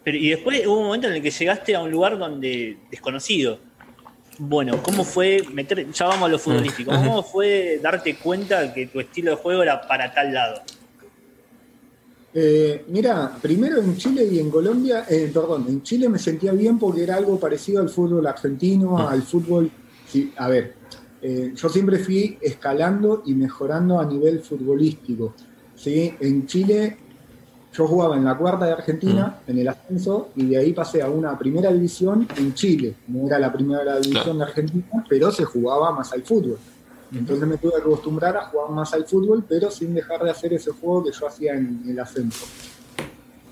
y 0.05 0.31
después 0.31 0.66
hubo 0.66 0.78
un 0.78 0.87
momento 0.87 1.09
en 1.09 1.14
el 1.14 1.23
que 1.23 1.31
llegaste 1.31 1.75
a 1.75 1.83
un 1.83 1.90
lugar 1.90 2.16
donde 2.16 2.78
desconocido. 2.90 3.59
Bueno, 4.38 4.83
¿cómo 4.83 5.02
fue 5.02 5.43
meter, 5.52 5.90
ya 5.90 6.07
vamos 6.07 6.28
a 6.28 6.33
lo 6.33 6.38
futbolístico, 6.38 6.93
cómo 6.93 7.23
fue 7.33 7.81
darte 7.83 8.16
cuenta 8.16 8.73
que 8.73 8.87
tu 8.87 9.00
estilo 9.00 9.33
de 9.33 9.37
juego 9.38 9.62
era 9.62 9.81
para 9.87 10.12
tal 10.12 10.33
lado? 10.33 10.62
Eh, 12.38 12.85
mira, 12.88 13.33
primero 13.40 13.81
en 13.81 13.97
Chile 13.97 14.28
y 14.31 14.38
en 14.38 14.50
Colombia, 14.50 15.07
eh, 15.09 15.31
perdón, 15.33 15.64
en 15.69 15.83
Chile 15.83 16.07
me 16.11 16.19
sentía 16.19 16.52
bien 16.52 16.78
porque 16.78 17.02
era 17.02 17.16
algo 17.16 17.40
parecido 17.40 17.81
al 17.81 17.88
fútbol 17.88 18.26
argentino, 18.26 18.99
ah. 18.99 19.11
al 19.11 19.23
fútbol, 19.23 19.71
sí, 20.07 20.35
a 20.37 20.49
ver, 20.49 20.75
eh, 21.23 21.52
yo 21.54 21.68
siempre 21.68 21.99
fui 21.99 22.38
escalando 22.40 23.23
y 23.26 23.35
mejorando 23.35 23.99
a 23.99 24.04
nivel 24.04 24.40
futbolístico. 24.40 25.35
¿sí? 25.75 26.14
En 26.20 26.46
Chile 26.46 26.99
yo 27.73 27.87
jugaba 27.87 28.16
en 28.16 28.25
la 28.25 28.37
cuarta 28.37 28.64
de 28.64 28.73
Argentina, 28.73 29.38
mm. 29.46 29.50
en 29.50 29.58
el 29.58 29.68
ascenso, 29.68 30.30
y 30.35 30.46
de 30.46 30.56
ahí 30.58 30.73
pasé 30.73 31.02
a 31.02 31.11
una 31.11 31.38
primera 31.38 31.73
división 31.73 32.26
en 32.37 32.54
Chile. 32.54 32.94
No 33.08 33.26
era 33.26 33.38
la 33.38 33.52
primera 33.52 33.99
división 33.99 34.38
de 34.38 34.44
Argentina, 34.44 35.04
pero 35.08 35.30
se 35.30 35.44
jugaba 35.44 35.92
más 35.92 36.12
al 36.12 36.23
fútbol. 36.23 36.58
Entonces 37.12 37.46
me 37.46 37.56
tuve 37.56 37.73
que 37.73 37.82
acostumbrar 37.82 38.37
a 38.37 38.46
jugar 38.46 38.70
más 38.70 38.92
al 38.92 39.04
fútbol, 39.04 39.44
pero 39.49 39.70
sin 39.70 39.94
dejar 39.94 40.23
de 40.23 40.30
hacer 40.30 40.52
ese 40.54 40.73
juego 40.73 41.04
que 41.04 41.12
yo 41.12 41.26
hacía 41.26 41.54
en 41.54 41.82
el 41.87 41.99
ascenso. 42.00 42.46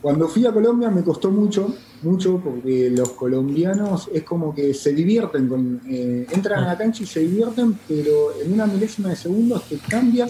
Cuando 0.05 0.29
fui 0.29 0.45
a 0.45 0.53
Colombia 0.53 0.91
me 0.91 1.03
costó 1.03 1.31
mucho, 1.31 1.75
mucho, 2.03 2.39
porque 2.39 2.91
los 2.91 3.13
colombianos 3.13 4.11
es 4.13 4.23
como 4.23 4.55
que 4.55 4.75
se 4.75 4.93
divierten, 4.93 5.49
con, 5.49 5.81
eh, 5.89 6.27
entran 6.31 6.63
a 6.63 6.67
la 6.67 6.77
cancha 6.77 7.05
y 7.05 7.07
se 7.07 7.21
divierten, 7.21 7.79
pero 7.89 8.39
en 8.39 8.53
una 8.53 8.67
milésima 8.67 9.09
de 9.09 9.17
segundos 9.17 9.67
te 9.67 9.79
cambian 9.79 10.29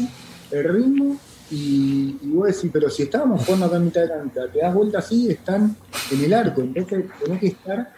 el 0.52 0.62
ritmo 0.62 1.16
y, 1.50 2.18
y 2.22 2.30
vos 2.32 2.54
decís, 2.54 2.70
pero 2.72 2.88
si 2.88 3.02
estábamos 3.02 3.44
jugando 3.44 3.66
acá 3.66 3.76
en 3.78 3.84
mitad 3.86 4.02
de 4.02 4.08
cancha, 4.10 4.40
te 4.52 4.60
das 4.60 4.72
vuelta 4.72 4.98
así, 5.00 5.28
están 5.28 5.76
en 6.12 6.24
el 6.24 6.32
arco, 6.32 6.60
entonces 6.60 7.06
tenés 7.24 7.40
que 7.40 7.46
estar 7.48 7.92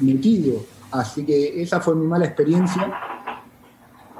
metido. 0.00 0.66
Así 0.90 1.24
que 1.24 1.62
esa 1.62 1.80
fue 1.80 1.94
mi 1.94 2.06
mala 2.06 2.26
experiencia. 2.26 2.92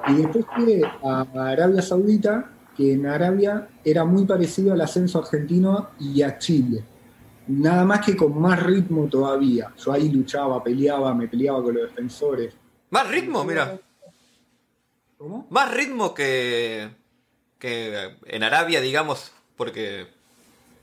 Y 0.09 0.15
después 0.15 0.47
fui 0.57 0.83
a 1.05 1.27
Arabia 1.35 1.83
Saudita 1.83 2.56
que 2.77 2.93
en 2.93 3.07
Arabia 3.07 3.69
era 3.85 4.05
muy 4.05 4.27
parecido 4.27 4.73
al 4.73 4.81
ascenso 4.81 5.19
argentino 5.19 5.91
y 5.99 6.23
a 6.23 6.39
Chile. 6.39 6.85
Nada 7.49 7.85
más 7.85 8.05
que 8.05 8.17
con 8.17 8.39
más 8.41 8.63
ritmo 8.63 9.07
todavía. 9.07 9.73
Yo 9.79 9.93
ahí 9.93 10.09
luchaba, 10.09 10.63
peleaba, 10.63 11.15
me 11.15 11.29
peleaba 11.29 11.63
con 11.63 11.75
los 11.75 11.89
defensores. 11.89 12.55
Más 12.91 13.09
ritmo, 13.09 13.45
mira. 13.45 13.81
¿Cómo? 15.17 15.47
Más 15.51 15.73
ritmo 15.73 16.13
que, 16.13 16.89
que 17.59 18.11
en 18.27 18.43
Arabia, 18.43 18.81
digamos, 18.81 19.33
porque... 19.57 20.07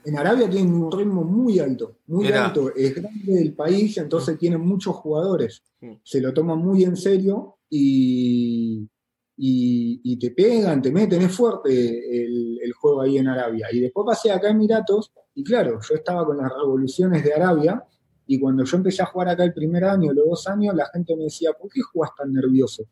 En 0.05 0.17
Arabia 0.17 0.50
tienen 0.50 0.73
un 0.73 0.91
ritmo 0.91 1.23
muy 1.23 1.59
alto, 1.59 1.97
muy 2.07 2.27
alto. 2.31 2.73
Es 2.75 2.95
grande 2.95 3.41
el 3.41 3.53
país, 3.53 3.97
entonces 3.97 4.38
tienen 4.38 4.59
muchos 4.59 4.95
jugadores. 4.95 5.63
Mm. 5.79 5.93
Se 6.03 6.19
lo 6.19 6.33
toman 6.33 6.59
muy 6.59 6.83
en 6.83 6.97
serio 6.97 7.57
y, 7.69 8.89
y, 9.35 10.17
te 10.17 10.31
pegan, 10.31 10.81
te 10.81 10.91
meten, 10.91 11.21
es 11.23 11.35
fuerte 11.35 11.69
el, 11.73 12.73
juego 12.73 13.01
ahí 13.01 13.17
en 13.17 13.27
Arabia. 13.27 13.67
Y 13.71 13.79
después 13.79 14.05
pasé 14.05 14.31
acá 14.31 14.49
en 14.49 14.57
Emiratos, 14.57 15.11
y 15.35 15.43
claro, 15.43 15.79
yo 15.87 15.95
estaba 15.95 16.25
con 16.25 16.37
las 16.37 16.51
revoluciones 16.51 17.23
de 17.23 17.33
Arabia, 17.33 17.83
y 18.25 18.39
cuando 18.39 18.63
yo 18.63 18.77
empecé 18.77 19.01
a 19.01 19.07
jugar 19.07 19.29
acá 19.29 19.43
el 19.43 19.53
primer 19.53 19.83
año, 19.83 20.13
los 20.13 20.25
dos 20.25 20.47
años, 20.47 20.75
la 20.75 20.87
gente 20.87 21.15
me 21.15 21.25
decía, 21.25 21.51
¿por 21.53 21.69
qué 21.71 21.81
jugás 21.81 22.11
tan 22.17 22.31
nervioso? 22.31 22.83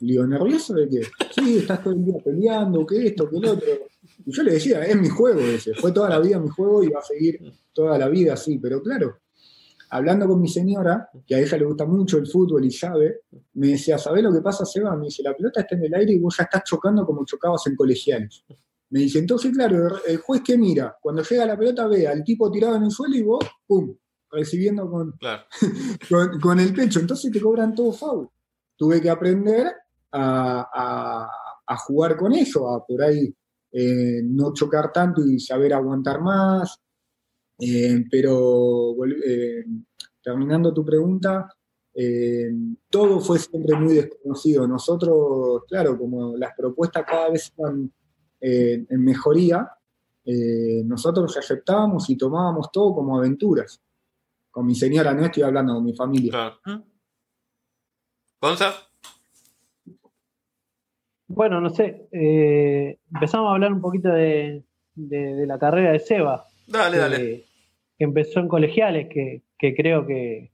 Le 0.00 0.12
digo, 0.12 0.26
¿nervioso 0.26 0.74
de 0.74 0.88
qué? 0.88 1.02
Sí, 1.34 1.58
estás 1.58 1.82
todo 1.82 1.94
el 1.94 2.04
día 2.04 2.16
peleando, 2.24 2.86
que 2.86 3.06
esto, 3.06 3.28
que 3.28 3.36
el 3.36 3.44
otro. 3.46 3.68
Y 4.24 4.32
yo 4.32 4.42
le 4.42 4.52
decía, 4.52 4.82
es 4.84 4.96
mi 4.96 5.08
juego 5.08 5.40
ese, 5.40 5.74
fue 5.74 5.92
toda 5.92 6.08
la 6.10 6.18
vida 6.18 6.38
mi 6.38 6.48
juego 6.48 6.82
y 6.82 6.88
va 6.88 7.00
a 7.00 7.04
seguir 7.04 7.38
toda 7.72 7.96
la 7.98 8.08
vida 8.08 8.34
así, 8.34 8.58
pero 8.58 8.82
claro, 8.82 9.18
hablando 9.90 10.26
con 10.26 10.40
mi 10.40 10.48
señora, 10.48 11.10
que 11.26 11.34
a 11.34 11.40
ella 11.40 11.58
le 11.58 11.64
gusta 11.64 11.84
mucho 11.84 12.18
el 12.18 12.26
fútbol 12.26 12.64
y 12.64 12.70
sabe, 12.70 13.22
me 13.54 13.68
decía, 13.68 13.98
¿sabés 13.98 14.22
lo 14.22 14.32
que 14.32 14.40
pasa, 14.40 14.64
Seba? 14.64 14.96
Me 14.96 15.06
dice, 15.06 15.22
la 15.22 15.34
pelota 15.34 15.60
está 15.60 15.74
en 15.74 15.84
el 15.84 15.94
aire 15.94 16.12
y 16.12 16.18
vos 16.18 16.36
ya 16.36 16.44
estás 16.44 16.62
chocando 16.64 17.04
como 17.04 17.24
chocabas 17.24 17.66
en 17.66 17.76
colegiales. 17.76 18.44
Me 18.90 19.00
dice, 19.00 19.18
entonces, 19.18 19.52
claro, 19.52 20.00
el 20.06 20.16
juez 20.18 20.42
que 20.42 20.56
mira, 20.56 20.96
cuando 21.00 21.22
llega 21.22 21.46
la 21.46 21.58
pelota 21.58 21.86
ve 21.86 22.06
al 22.06 22.24
tipo 22.24 22.50
tirado 22.50 22.76
en 22.76 22.84
el 22.84 22.90
suelo 22.90 23.16
y 23.16 23.22
vos, 23.22 23.44
¡pum!, 23.66 23.96
recibiendo 24.30 24.88
con, 24.88 25.14
con, 26.40 26.60
el 26.60 26.72
pecho. 26.72 27.00
Entonces 27.00 27.30
te 27.30 27.40
cobran 27.40 27.74
todo 27.74 27.92
foul. 27.92 28.28
Tuve 28.76 29.00
que 29.00 29.10
aprender 29.10 29.72
a, 30.12 31.28
jugar 31.86 32.16
con 32.16 32.32
eso, 32.32 32.68
a 32.68 32.84
por 32.84 33.02
ahí 33.02 33.32
eh, 33.72 34.22
no 34.24 34.52
chocar 34.52 34.90
tanto 34.92 35.24
y 35.24 35.38
saber 35.38 35.72
aguantar 35.72 36.20
más, 36.20 36.80
eh, 37.60 38.04
pero 38.10 38.94
eh, 39.04 39.64
terminando 40.22 40.72
tu 40.72 40.84
pregunta, 40.84 41.54
eh, 41.94 42.50
todo 42.88 43.20
fue 43.20 43.38
siempre 43.38 43.76
muy 43.76 43.94
desconocido. 43.94 44.66
Nosotros, 44.66 45.64
claro, 45.68 45.98
como 45.98 46.36
las 46.36 46.52
propuestas 46.56 47.04
cada 47.06 47.30
vez 47.30 47.52
iban 47.58 47.92
en 48.42 49.04
mejoría, 49.04 49.70
nosotros 50.84 51.36
aceptábamos 51.36 52.08
y 52.08 52.16
tomábamos 52.16 52.72
todo 52.72 52.94
como 52.94 53.18
aventuras. 53.18 53.82
Con 54.50 54.64
mi 54.66 54.74
señora, 54.74 55.12
no 55.12 55.26
estoy 55.26 55.42
hablando 55.42 55.74
con 55.74 55.84
mi 55.84 55.94
familia. 55.94 56.58
¿Gonza? 58.40 58.72
Bueno, 61.26 61.60
no 61.60 61.68
sé, 61.68 62.08
empezamos 62.12 63.50
a 63.50 63.54
hablar 63.54 63.74
un 63.74 63.82
poquito 63.82 64.08
de, 64.08 64.64
la 64.94 65.58
carrera 65.58 65.92
de 65.92 65.98
Seba. 65.98 66.46
Dale, 66.66 66.96
dale 66.96 67.49
empezó 68.04 68.40
en 68.40 68.48
colegiales, 68.48 69.08
que, 69.08 69.42
creo 69.74 70.06
que, 70.06 70.52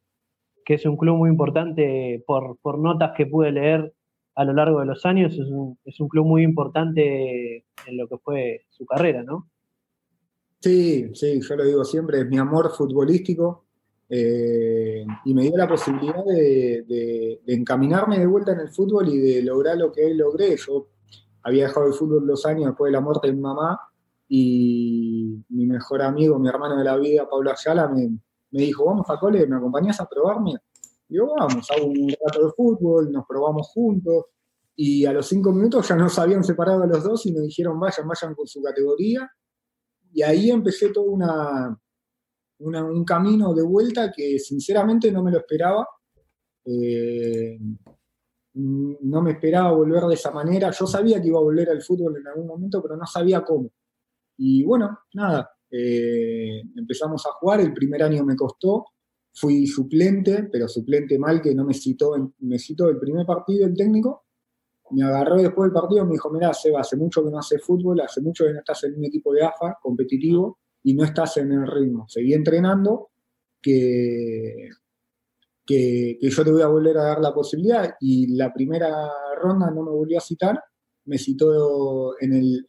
es 0.67 0.85
un 0.85 0.97
club 0.97 1.17
muy 1.17 1.31
importante 1.31 2.23
por, 2.27 2.79
notas 2.79 3.13
que 3.17 3.27
pude 3.27 3.53
leer 3.53 3.93
a 4.35 4.45
lo 4.45 4.53
largo 4.53 4.81
de 4.81 4.87
los 4.87 5.07
años, 5.07 5.33
es 5.33 6.01
un, 6.01 6.09
club 6.09 6.27
muy 6.27 6.43
importante 6.43 7.65
en 7.87 7.97
lo 7.97 8.09
que 8.09 8.19
fue 8.19 8.67
su 8.71 8.85
carrera, 8.85 9.23
¿no? 9.23 9.49
Sí, 10.61 11.15
sí, 11.15 11.41
yo 11.41 11.57
lo 11.57 11.65
digo 11.65 11.85
siempre, 11.85 12.21
es 12.21 12.27
mi 12.27 12.39
amor 12.39 12.73
futbolístico 12.75 13.67
eh, 14.09 15.05
y 15.25 15.35
me 15.35 15.43
dio 15.43 15.57
la 15.57 15.69
posibilidad 15.69 16.25
de, 16.25 16.83
de, 16.83 17.55
encaminarme 17.55 18.19
de 18.19 18.27
vuelta 18.27 18.53
en 18.53 18.61
el 18.61 18.69
fútbol 18.69 19.09
y 19.09 19.19
de 19.19 19.43
lograr 19.43 19.77
lo 19.77 19.93
que 19.93 20.05
hoy 20.05 20.15
logré. 20.15 20.57
Yo 20.57 20.89
había 21.43 21.69
dejado 21.69 21.87
el 21.87 21.93
fútbol 21.93 22.27
dos 22.27 22.45
años 22.47 22.67
después 22.67 22.89
de 22.89 22.93
la 22.93 23.01
muerte 23.01 23.29
de 23.29 23.35
mi 23.35 23.41
mamá 23.41 23.81
y 24.29 25.45
mi 25.51 25.67
mejor 25.67 26.03
amigo, 26.03 26.39
mi 26.39 26.49
hermano 26.49 26.77
de 26.77 26.85
la 26.85 26.97
vida, 26.97 27.29
Pablo 27.29 27.51
Ayala, 27.51 27.89
me, 27.89 28.19
dijo, 28.51 28.85
vamos 28.85 29.07
a 29.09 29.19
cole, 29.19 29.47
¿me 29.47 29.57
acompañas 29.57 30.01
a 30.01 30.09
probarme? 30.09 30.55
Y 31.09 31.17
yo, 31.17 31.29
vamos, 31.39 31.71
hago 31.71 31.87
un 31.87 32.09
rato 32.09 32.47
de 32.47 32.53
fútbol, 32.53 33.13
nos 33.13 33.25
probamos 33.27 33.69
juntos, 33.69 34.25
y 34.75 35.07
a 35.07 35.13
los 35.13 35.27
cinco 35.27 35.53
minutos 35.53 35.89
ya 35.89 35.97
nos 35.97 36.19
habían 36.19 36.45
separado 36.45 36.87
los 36.87 37.03
dos 37.05 37.25
y 37.27 37.33
nos 37.33 37.45
dijeron, 37.45 37.79
vayan, 37.79 38.07
vayan 38.09 38.35
con 38.35 38.47
su 38.47 38.63
categoría, 38.63 39.31
y 40.13 40.23
ahí 40.23 40.51
empecé 40.51 40.91
todo 40.91 41.05
una, 41.05 41.79
un 42.59 43.05
camino 43.05 43.55
de 43.55 43.63
vuelta 43.63 44.11
que 44.11 44.39
sinceramente 44.39 45.13
no 45.13 45.23
me 45.23 45.31
lo 45.31 45.39
esperaba. 45.39 45.87
Eh, 46.65 47.59
no 48.55 49.21
me 49.21 49.33
esperaba 49.33 49.73
volver 49.73 50.05
de 50.05 50.15
esa 50.15 50.31
manera. 50.31 50.71
Yo 50.71 50.87
sabía 50.87 51.21
que 51.21 51.29
iba 51.29 51.39
a 51.39 51.43
volver 51.43 51.69
al 51.69 51.83
fútbol 51.83 52.17
en 52.17 52.27
algún 52.27 52.47
momento, 52.47 52.81
pero 52.83 52.97
no 52.97 53.07
sabía 53.07 53.45
cómo. 53.45 53.71
Y 54.39 54.65
bueno, 54.65 54.99
nada, 55.15 55.51
eh, 55.71 56.63
empezamos 56.77 57.25
a 57.27 57.33
jugar, 57.33 57.61
el 57.61 57.73
primer 57.73 58.03
año 58.03 58.25
me 58.25 58.37
costó, 58.37 58.87
fui 59.33 59.67
suplente, 59.67 60.49
pero 60.51 60.69
suplente 60.69 61.19
mal 61.19 61.41
que 61.41 61.55
no 61.55 61.65
me 61.65 61.75
citó, 61.75 62.35
me 62.41 62.59
citó 62.59 62.89
el 62.89 62.99
primer 62.99 63.27
partido 63.27 63.67
el 63.67 63.75
técnico, 63.75 64.25
me 64.91 65.05
agarró 65.05 65.37
después 65.37 65.67
del 65.67 65.81
partido 65.81 66.05
y 66.05 66.07
me 66.07 66.13
dijo, 66.13 66.31
mirá, 66.31 66.55
Seba, 66.55 66.81
hace 66.81 66.97
mucho 66.97 67.25
que 67.25 67.31
no 67.31 67.39
haces 67.39 67.63
fútbol, 67.63 68.01
hace 68.01 68.21
mucho 68.21 68.45
que 68.45 68.53
no 68.53 68.61
estás 68.61 68.85
en 68.85 68.97
un 68.97 69.05
equipo 69.05 69.33
de 69.33 69.45
AFA 69.45 69.79
competitivo 69.83 70.59
y 70.83 70.95
no 70.95 71.05
estás 71.05 71.39
en 71.39 71.53
el 71.53 71.67
ritmo. 71.67 72.07
Seguí 72.09 72.33
entrenando, 72.33 73.11
que, 73.61 74.69
que, 75.67 76.19
yo 76.21 76.45
te 76.45 76.53
voy 76.53 76.63
a 76.63 76.69
volver 76.69 76.97
a 76.99 77.03
dar 77.03 77.21
la 77.21 77.35
posibilidad. 77.35 77.97
Y 78.01 78.37
la 78.37 78.53
primera 78.53 79.11
ronda 79.41 79.71
no 79.71 79.83
me 79.83 79.91
volvió 79.91 80.19
a 80.19 80.23
citar, 80.23 80.63
me 81.07 81.19
citó 81.19 82.21
en 82.21 82.33
el, 82.35 82.67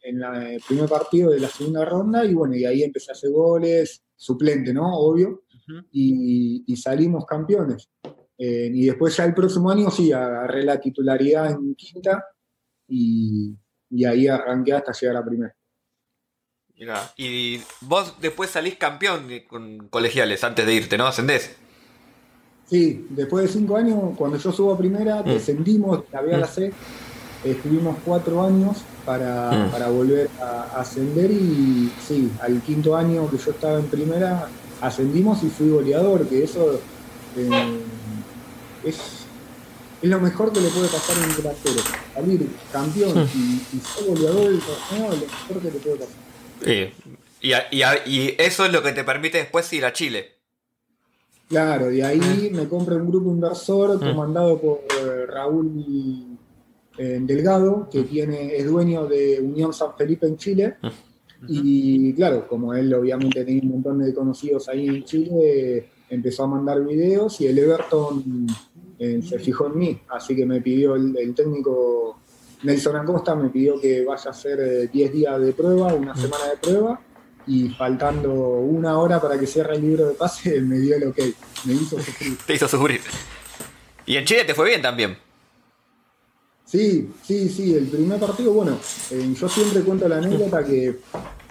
primer 0.66 0.88
partido 0.88 1.30
de 1.30 1.40
la 1.40 1.48
segunda 1.48 1.84
ronda 1.84 2.24
y 2.24 2.34
bueno, 2.34 2.56
y 2.56 2.64
ahí 2.64 2.82
empecé 2.82 3.10
a 3.10 3.14
hacer 3.14 3.30
goles, 3.30 4.02
suplente, 4.16 4.72
¿no? 4.72 4.96
Obvio, 4.98 5.44
y, 5.92 6.76
salimos 6.76 7.26
campeones. 7.26 7.88
Eh, 8.38 8.70
y 8.72 8.86
después 8.86 9.16
ya 9.16 9.24
el 9.24 9.34
próximo 9.34 9.70
año 9.70 9.90
sí, 9.90 10.12
agarré 10.12 10.62
la 10.64 10.80
titularidad 10.80 11.50
en 11.50 11.74
quinta 11.74 12.24
y, 12.86 13.56
y 13.90 14.04
ahí 14.04 14.28
arranqué 14.28 14.72
hasta 14.72 14.92
llegar 14.92 15.16
a 15.16 15.24
primera. 15.24 15.56
y 17.16 17.60
vos 17.80 18.14
después 18.20 18.50
salís 18.50 18.76
campeón 18.76 19.28
con 19.48 19.88
colegiales 19.88 20.44
antes 20.44 20.64
de 20.64 20.74
irte, 20.74 20.96
¿no? 20.96 21.06
Ascendés. 21.06 21.56
Sí, 22.68 23.06
después 23.10 23.46
de 23.46 23.52
cinco 23.52 23.76
años, 23.76 24.14
cuando 24.16 24.36
yo 24.36 24.52
subo 24.52 24.74
a 24.74 24.78
primera, 24.78 25.22
mm. 25.22 25.26
descendimos, 25.26 26.04
la 26.12 26.20
B 26.20 26.34
a 26.34 26.38
la 26.38 26.46
mm. 26.46 26.50
C, 26.50 26.72
estuvimos 27.44 27.96
cuatro 28.04 28.44
años 28.44 28.78
para, 29.04 29.50
mm. 29.52 29.92
volver 29.92 30.30
a, 30.40 30.80
ascender 30.80 31.30
y 31.30 31.92
sí, 32.06 32.30
al 32.40 32.60
quinto 32.62 32.96
año 32.96 33.30
que 33.30 33.38
yo 33.38 33.50
estaba 33.50 33.78
en 33.78 33.86
primera, 33.86 34.48
ascendimos 34.80 35.42
y 35.42 35.48
fui 35.48 35.70
goleador, 35.70 36.26
que 36.26 36.44
eso 36.44 36.80
eh, 37.36 37.80
es, 38.84 38.96
lo 40.02 40.20
mejor 40.20 40.52
que 40.52 40.60
le 40.60 40.68
puede 40.68 40.88
pasar 40.88 41.16
a 41.16 41.26
un 41.26 41.36
delantero. 41.36 41.80
Salir 42.14 42.48
campeón 42.72 43.28
y, 43.34 43.78
ser 43.80 44.06
goleador 44.06 44.50
del 44.50 44.60
torneo 44.60 45.12
es 45.12 45.20
lo 45.20 45.26
mejor 45.26 45.62
que 45.62 45.70
le 45.70 45.78
puede 45.78 45.96
pasar. 45.96 46.14
Sí. 46.64 46.92
Y, 47.40 47.52
y 48.10 48.34
eso 48.38 48.64
es 48.64 48.72
lo 48.72 48.82
que 48.82 48.92
te 48.92 49.04
permite 49.04 49.38
después 49.38 49.72
ir 49.72 49.84
a 49.84 49.92
Chile. 49.92 50.38
Claro, 51.48 51.86
de 51.86 52.04
ahí 52.04 52.50
me 52.52 52.68
compré 52.68 52.96
un 52.96 53.08
grupo 53.08 53.30
inversor 53.30 53.96
mm. 53.96 54.00
comandado 54.00 54.58
por 54.60 54.80
eh, 55.00 55.24
Raúl 55.26 55.72
eh, 56.98 57.18
Delgado, 57.22 57.88
que 57.90 58.02
tiene, 58.02 58.56
es 58.56 58.66
dueño 58.66 59.06
de 59.06 59.40
Unión 59.40 59.72
San 59.72 59.96
Felipe 59.96 60.26
en 60.26 60.36
Chile. 60.36 60.76
Y 61.46 62.12
claro, 62.14 62.48
como 62.48 62.74
él 62.74 62.92
obviamente 62.92 63.44
tenía 63.44 63.62
un 63.62 63.70
montón 63.70 64.00
de 64.00 64.12
conocidos 64.12 64.68
ahí 64.68 64.88
en 64.88 65.04
Chile, 65.04 65.88
empezó 66.10 66.44
a 66.44 66.48
mandar 66.48 66.84
videos 66.84 67.40
y 67.40 67.46
el 67.46 67.58
Everton 67.58 68.46
eh, 68.98 69.20
se 69.22 69.38
fijó 69.38 69.68
en 69.68 69.78
mí. 69.78 70.00
Así 70.08 70.34
que 70.34 70.44
me 70.44 70.60
pidió 70.60 70.96
el, 70.96 71.34
técnico 71.36 72.18
Nelson 72.64 72.96
Acosta, 72.96 73.36
me 73.36 73.50
pidió 73.50 73.80
que 73.80 74.04
vaya 74.04 74.24
a 74.26 74.30
hacer 74.30 74.90
10 74.90 75.12
días 75.12 75.40
de 75.40 75.52
prueba, 75.52 75.94
una 75.94 76.16
semana 76.16 76.46
de 76.50 76.56
prueba 76.56 77.00
y 77.48 77.70
faltando 77.70 78.32
una 78.32 78.98
hora 78.98 79.20
para 79.20 79.38
que 79.38 79.46
cierre 79.46 79.76
el 79.76 79.82
libro 79.82 80.08
de 80.08 80.14
pase, 80.14 80.60
me 80.60 80.78
dio 80.78 80.96
el 80.96 81.08
ok. 81.08 81.18
Me 81.64 81.72
hizo 81.72 81.98
sufrir. 81.98 82.36
Te 82.46 82.54
hizo 82.54 82.68
sufrir. 82.68 83.00
Y 84.06 84.16
en 84.16 84.24
Chile 84.24 84.44
te 84.44 84.54
fue 84.54 84.68
bien 84.68 84.82
también. 84.82 85.16
Sí, 86.68 87.10
sí, 87.22 87.48
sí. 87.48 87.74
El 87.74 87.86
primer 87.86 88.20
partido, 88.20 88.52
bueno, 88.52 88.78
eh, 89.10 89.34
yo 89.34 89.48
siempre 89.48 89.80
cuento 89.80 90.06
la 90.06 90.18
anécdota 90.18 90.62
que 90.62 90.98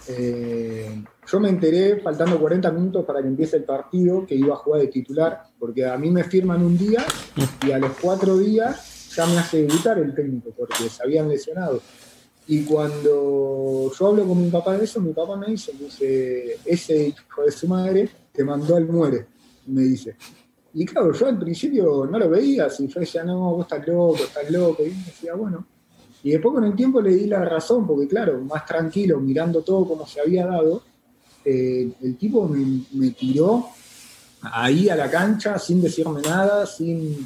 eh, 0.10 1.04
yo 1.26 1.40
me 1.40 1.50
enteré 1.50 2.00
faltando 2.02 2.40
40 2.40 2.72
minutos 2.72 3.04
para 3.04 3.24
que 3.24 3.28
empiece 3.28 3.58
el 3.58 3.64
partido 3.64 4.28
que 4.28 4.36
iba 4.36 4.54
a 4.54 4.58
jugar 4.58 4.82
de 4.82 4.88
titular, 4.88 5.42
porque 5.58 5.88
a 5.88 5.98
mí 5.98 6.12
me 6.12 6.24
firman 6.24 6.64
un 6.64 6.78
día 6.78 7.04
y 7.66 7.72
a 7.72 7.80
los 7.80 7.94
cuatro 8.00 8.38
días 8.38 9.10
ya 9.16 9.26
me 9.26 9.40
hace 9.40 9.64
debutar 9.64 9.98
el 9.98 10.14
técnico, 10.14 10.52
porque 10.56 10.88
se 10.88 11.02
habían 11.02 11.28
lesionado. 11.28 11.82
Y 12.46 12.64
cuando 12.64 13.92
yo 13.98 14.08
hablo 14.08 14.24
con 14.26 14.40
mi 14.40 14.52
papá 14.52 14.78
de 14.78 14.86
eso, 14.86 15.02
mi 15.02 15.14
papá 15.14 15.36
me 15.36 15.48
dice, 15.48 15.74
dice, 15.80 16.60
ese 16.64 17.08
hijo 17.08 17.44
de 17.44 17.52
su 17.52 17.68
madre 17.68 18.08
te 18.32 18.44
mandó 18.44 18.76
al 18.76 18.86
muere, 18.86 19.26
me 19.66 19.82
dice. 19.82 20.16
Y 20.80 20.86
claro, 20.86 21.12
yo 21.12 21.26
al 21.26 21.40
principio 21.40 22.06
no 22.06 22.20
lo 22.20 22.30
veía, 22.30 22.70
si 22.70 22.88
yo 22.88 23.00
decía, 23.00 23.24
no, 23.24 23.56
vos 23.56 23.66
estás 23.66 23.88
loco, 23.88 24.18
estás 24.24 24.48
loco, 24.52 24.84
y 24.84 24.90
decía, 24.90 25.34
bueno. 25.34 25.66
Y 26.22 26.30
después 26.30 26.54
con 26.54 26.66
el 26.66 26.76
tiempo 26.76 27.02
le 27.02 27.16
di 27.16 27.26
la 27.26 27.44
razón, 27.44 27.88
porque 27.88 28.08
claro, 28.08 28.40
más 28.42 28.64
tranquilo, 28.64 29.20
mirando 29.20 29.64
todo 29.64 29.88
como 29.88 30.06
se 30.06 30.22
había 30.22 30.46
dado, 30.46 30.84
eh, 31.44 31.90
el 32.00 32.16
tipo 32.16 32.48
me, 32.48 32.84
me 32.94 33.10
tiró 33.10 33.70
ahí 34.42 34.88
a 34.88 34.96
la 34.96 35.10
cancha 35.10 35.58
sin 35.58 35.82
decirme 35.82 36.22
nada, 36.22 36.68
sin, 36.68 37.26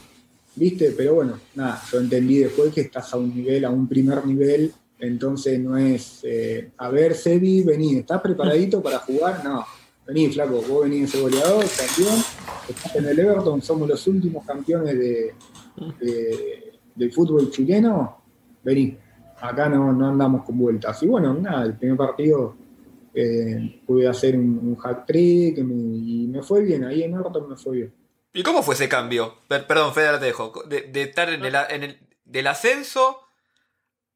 viste, 0.56 0.94
pero 0.96 1.16
bueno, 1.16 1.38
nada, 1.56 1.82
yo 1.92 2.00
entendí 2.00 2.40
después 2.40 2.74
que 2.74 2.82
estás 2.82 3.14
a 3.14 3.18
un 3.18 3.36
nivel, 3.36 3.66
a 3.66 3.70
un 3.70 3.86
primer 3.86 4.26
nivel 4.26 4.74
entonces 5.02 5.60
no 5.60 5.76
es, 5.78 6.20
eh, 6.24 6.72
a 6.78 6.90
ver, 6.90 7.16
Sebi, 7.16 7.64
vení, 7.64 7.98
¿estás 7.98 8.22
preparadito 8.22 8.84
para 8.84 9.00
jugar? 9.00 9.44
No, 9.44 9.66
vení, 10.14 10.30
flaco, 10.30 10.62
vos 10.62 10.84
venís 10.84 11.10
ese 11.10 11.22
goleador, 11.22 11.66
campeón, 11.66 12.24
estás 12.68 12.96
en 12.98 13.06
el 13.06 13.20
Everton, 13.20 13.62
somos 13.62 13.88
los 13.88 14.06
últimos 14.08 14.46
campeones 14.46 14.98
de, 14.98 15.34
del 16.96 17.14
fútbol 17.14 17.50
chileno, 17.50 18.22
vení, 18.62 18.98
acá 19.40 19.70
no, 19.70 19.90
andamos 20.08 20.44
con 20.44 20.58
vueltas. 20.58 21.02
Y 21.04 21.08
bueno, 21.08 21.34
nada, 21.34 21.66
el 21.66 21.78
primer 21.78 21.98
partido 21.98 22.56
eh, 23.14 23.82
pude 23.86 24.08
hacer 24.08 24.38
un, 24.38 24.76
hack 24.76 25.06
trick 25.06 25.58
y 25.60 26.28
me 26.28 26.44
fue 26.44 26.62
bien, 26.64 26.84
ahí 26.84 27.04
en 27.04 27.14
Everton 27.14 27.50
me 27.50 27.56
fue 27.56 27.78
bien. 27.78 27.94
¿Y 28.34 28.44
cómo 28.44 28.64
fue 28.64 28.76
ese 28.76 28.90
cambio? 28.90 29.36
perdón, 29.48 29.94
Fede, 29.94 30.20
te 30.20 30.26
dejo. 30.26 30.54
De, 30.68 31.02
estar 31.02 31.30
en 31.30 31.44
el, 31.46 31.56
en 31.70 31.84
el, 31.84 32.00
del 32.26 32.48
ascenso 32.48 33.18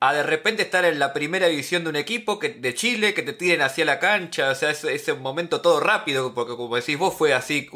a 0.07 0.13
de 0.13 0.23
repente 0.23 0.63
estar 0.63 0.85
en 0.85 0.99
la 0.99 1.13
primera 1.13 1.47
división 1.47 1.83
de 1.83 1.89
un 1.89 1.95
equipo 1.95 2.39
que, 2.39 2.49
de 2.49 2.73
Chile, 2.73 3.13
que 3.13 3.21
te 3.21 3.33
tiren 3.33 3.61
hacia 3.61 3.85
la 3.85 3.99
cancha, 3.99 4.51
o 4.51 4.55
sea, 4.55 4.71
ese, 4.71 4.93
ese 4.93 5.13
momento 5.13 5.61
todo 5.61 5.79
rápido, 5.79 6.33
porque 6.33 6.55
como 6.55 6.75
decís 6.75 6.97
vos 6.97 7.13
fue 7.13 7.33
así, 7.33 7.69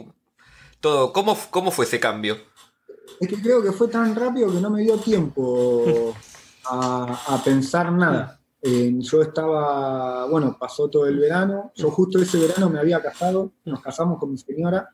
todo, 0.80 1.14
¿cómo, 1.14 1.38
cómo 1.50 1.72
fue 1.72 1.86
ese 1.86 2.00
cambio? 2.00 2.38
Es 3.20 3.28
que 3.28 3.42
creo 3.42 3.62
que 3.62 3.72
fue 3.72 3.88
tan 3.88 4.16
rápido 4.16 4.52
que 4.52 4.60
no 4.60 4.70
me 4.70 4.82
dio 4.82 4.98
tiempo 4.98 6.16
a, 6.66 7.42
pensar 7.44 7.92
nada. 7.92 8.40
Eh, 8.62 8.94
yo 9.00 9.22
estaba, 9.22 10.26
bueno, 10.26 10.58
pasó 10.60 10.90
todo 10.90 11.06
el 11.06 11.18
verano, 11.18 11.72
yo 11.76 11.90
justo 11.92 12.20
ese 12.20 12.38
verano 12.38 12.70
me 12.70 12.80
había 12.80 13.02
casado, 13.02 13.52
nos 13.66 13.82
casamos 13.82 14.20
con 14.20 14.32
mi 14.32 14.38
señora, 14.38 14.90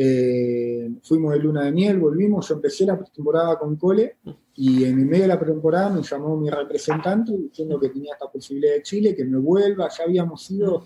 eh, 0.00 0.88
fuimos 1.02 1.32
de 1.32 1.40
luna 1.40 1.64
de 1.64 1.72
miel, 1.72 1.98
volvimos, 1.98 2.46
yo 2.48 2.54
empecé 2.54 2.86
la 2.86 2.96
pretemporada 2.96 3.58
con 3.58 3.74
Cole 3.74 4.18
y 4.54 4.84
en 4.84 5.00
el 5.00 5.06
medio 5.06 5.22
de 5.22 5.28
la 5.28 5.40
pretemporada 5.40 5.90
me 5.90 6.02
llamó 6.02 6.36
mi 6.36 6.48
representante 6.48 7.36
diciendo 7.36 7.80
que 7.80 7.88
tenía 7.88 8.12
esta 8.12 8.30
posibilidad 8.30 8.74
de 8.74 8.82
Chile, 8.82 9.12
que 9.12 9.24
me 9.24 9.38
vuelva, 9.38 9.88
ya 9.88 10.04
habíamos 10.04 10.48
ido, 10.52 10.84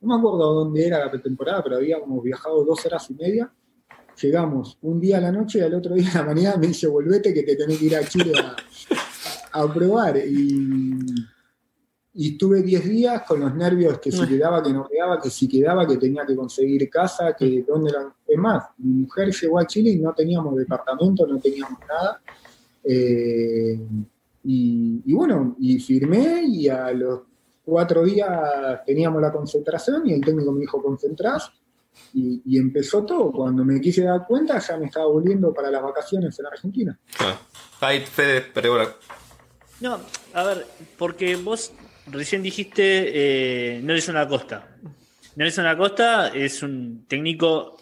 no 0.00 0.08
me 0.08 0.14
acuerdo 0.14 0.54
dónde 0.54 0.86
era 0.86 0.98
la 0.98 1.10
pretemporada, 1.10 1.62
pero 1.62 1.76
habíamos 1.76 2.22
viajado 2.22 2.64
dos 2.64 2.86
horas 2.86 3.10
y 3.10 3.14
media, 3.14 3.52
llegamos 4.18 4.78
un 4.80 4.98
día 4.98 5.18
a 5.18 5.20
la 5.20 5.32
noche 5.32 5.58
y 5.58 5.60
al 5.60 5.74
otro 5.74 5.94
día 5.94 6.08
a 6.14 6.18
la 6.20 6.24
mañana 6.24 6.56
me 6.56 6.68
dice, 6.68 6.86
volvete 6.86 7.34
que 7.34 7.42
te 7.42 7.56
tenés 7.56 7.78
que 7.78 7.84
ir 7.84 7.96
a 7.96 8.08
Chile 8.08 8.32
a, 9.52 9.74
probar. 9.74 10.16
Y, 10.16 10.96
y 12.16 12.32
estuve 12.32 12.62
10 12.62 12.88
días 12.88 13.22
con 13.22 13.40
los 13.40 13.54
nervios 13.54 13.98
que 13.98 14.12
si 14.12 14.24
quedaba, 14.28 14.62
que 14.62 14.72
no 14.72 14.86
quedaba, 14.86 15.20
que 15.20 15.30
si 15.30 15.48
quedaba, 15.48 15.86
que 15.86 15.96
tenía 15.96 16.24
que 16.24 16.36
conseguir 16.36 16.88
casa, 16.88 17.34
que 17.36 17.64
dónde 17.66 17.90
era. 17.90 18.14
Es 18.26 18.38
más, 18.38 18.64
mi 18.78 19.02
mujer 19.02 19.32
llegó 19.32 19.58
a 19.58 19.66
Chile 19.66 19.90
y 19.90 19.98
no 19.98 20.12
teníamos 20.12 20.54
departamento, 20.54 21.26
no 21.26 21.40
teníamos 21.40 21.80
nada. 21.80 22.20
Eh, 22.84 23.80
y, 24.44 25.12
bueno, 25.12 25.56
y 25.58 25.80
firmé 25.80 26.44
y 26.44 26.68
a 26.68 26.92
los 26.92 27.22
cuatro 27.64 28.04
días 28.04 28.30
teníamos 28.86 29.20
la 29.20 29.32
concentración 29.32 30.06
y 30.06 30.12
el 30.12 30.20
técnico 30.20 30.52
me 30.52 30.60
dijo 30.60 30.80
concentrás 30.80 31.50
y, 32.12 32.56
empezó 32.56 33.04
todo. 33.04 33.32
Cuando 33.32 33.64
me 33.64 33.80
quise 33.80 34.04
dar 34.04 34.24
cuenta 34.24 34.60
ya 34.60 34.76
me 34.76 34.86
estaba 34.86 35.06
volviendo 35.06 35.52
para 35.52 35.68
las 35.68 35.82
vacaciones 35.82 36.38
en 36.38 36.46
Argentina. 36.46 36.96
Ah, 37.18 37.40
ahí, 37.80 38.00
Fede, 38.00 38.44
pero 38.54 38.78
No, 39.80 39.98
a 40.32 40.44
ver, 40.44 40.66
porque 40.96 41.34
vos 41.34 41.72
recién 42.06 42.42
dijiste 42.42 43.76
eh, 43.76 43.80
Nelson 43.82 44.16
Acosta. 44.16 44.68
Nelson 45.36 45.66
Acosta 45.66 46.28
es 46.28 46.62
un 46.62 47.06
técnico 47.08 47.76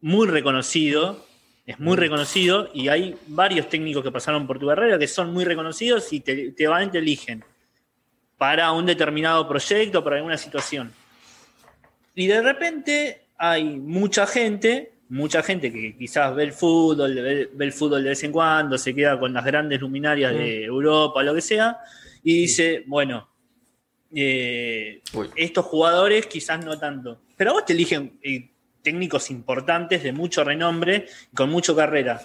muy 0.00 0.26
reconocido, 0.26 1.24
es 1.66 1.78
muy 1.80 1.96
reconocido 1.96 2.70
y 2.74 2.88
hay 2.88 3.16
varios 3.26 3.68
técnicos 3.68 4.02
que 4.02 4.10
pasaron 4.10 4.46
por 4.46 4.58
tu 4.58 4.66
carrera 4.66 4.98
que 4.98 5.08
son 5.08 5.32
muy 5.32 5.44
reconocidos 5.44 6.12
y 6.12 6.20
te, 6.20 6.52
te 6.52 6.66
van 6.66 6.90
te 6.90 6.98
eligen 6.98 7.44
para 8.36 8.70
un 8.72 8.86
determinado 8.86 9.46
proyecto, 9.48 10.02
para 10.02 10.16
alguna 10.16 10.38
situación. 10.38 10.92
Y 12.14 12.26
de 12.26 12.40
repente 12.40 13.22
hay 13.36 13.64
mucha 13.64 14.26
gente, 14.26 14.92
mucha 15.08 15.42
gente 15.42 15.72
que 15.72 15.96
quizás 15.96 16.34
ve 16.34 16.44
el 16.44 16.52
fútbol, 16.52 17.14
ve, 17.14 17.50
el 17.58 17.72
fútbol 17.72 18.02
de 18.02 18.10
vez 18.10 18.22
en 18.24 18.32
cuando, 18.32 18.78
se 18.78 18.94
queda 18.94 19.18
con 19.18 19.32
las 19.32 19.44
grandes 19.44 19.80
luminarias 19.80 20.32
de 20.32 20.60
mm. 20.60 20.64
Europa, 20.64 21.22
lo 21.22 21.34
que 21.34 21.40
sea, 21.40 21.78
y 22.22 22.42
dice, 22.42 22.84
bueno, 22.86 23.28
eh, 24.14 25.02
estos 25.36 25.64
jugadores 25.66 26.26
quizás 26.26 26.64
no 26.64 26.78
tanto. 26.78 27.20
Pero 27.36 27.50
a 27.50 27.52
vos 27.54 27.64
te 27.64 27.72
eligen 27.72 28.18
eh, 28.22 28.50
técnicos 28.82 29.30
importantes 29.30 30.02
de 30.02 30.12
mucho 30.12 30.44
renombre, 30.44 31.06
con 31.34 31.50
mucha 31.50 31.74
carrera. 31.74 32.20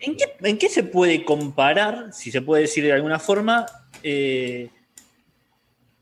¿En 0.00 0.56
qué, 0.56 0.68
se 0.70 0.82
puede 0.82 1.24
comparar, 1.24 2.12
si 2.12 2.30
se 2.30 2.40
puede 2.40 2.62
decir 2.62 2.84
de 2.84 2.92
alguna 2.92 3.18
forma, 3.18 3.66
eh, 4.02 4.70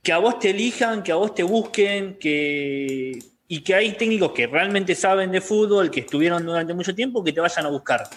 que 0.03 0.13
a 0.13 0.19
vos 0.19 0.39
te 0.39 0.51
elijan, 0.51 1.03
que 1.03 1.11
a 1.11 1.17
vos 1.17 1.35
te 1.35 1.43
busquen, 1.43 2.17
que, 2.17 3.19
y 3.49 3.61
que 3.63 3.75
hay 3.75 3.93
técnicos 3.95 4.31
que 4.33 4.47
realmente 4.47 4.95
saben 4.95 5.33
de 5.33 5.41
fútbol, 5.41 5.91
que 5.91 6.01
estuvieron 6.01 6.47
durante 6.47 6.75
mucho 6.75 6.95
tiempo, 6.95 7.25
que 7.25 7.33
te 7.33 7.41
vayan 7.41 7.67
a 7.67 7.71
buscar? 7.71 8.09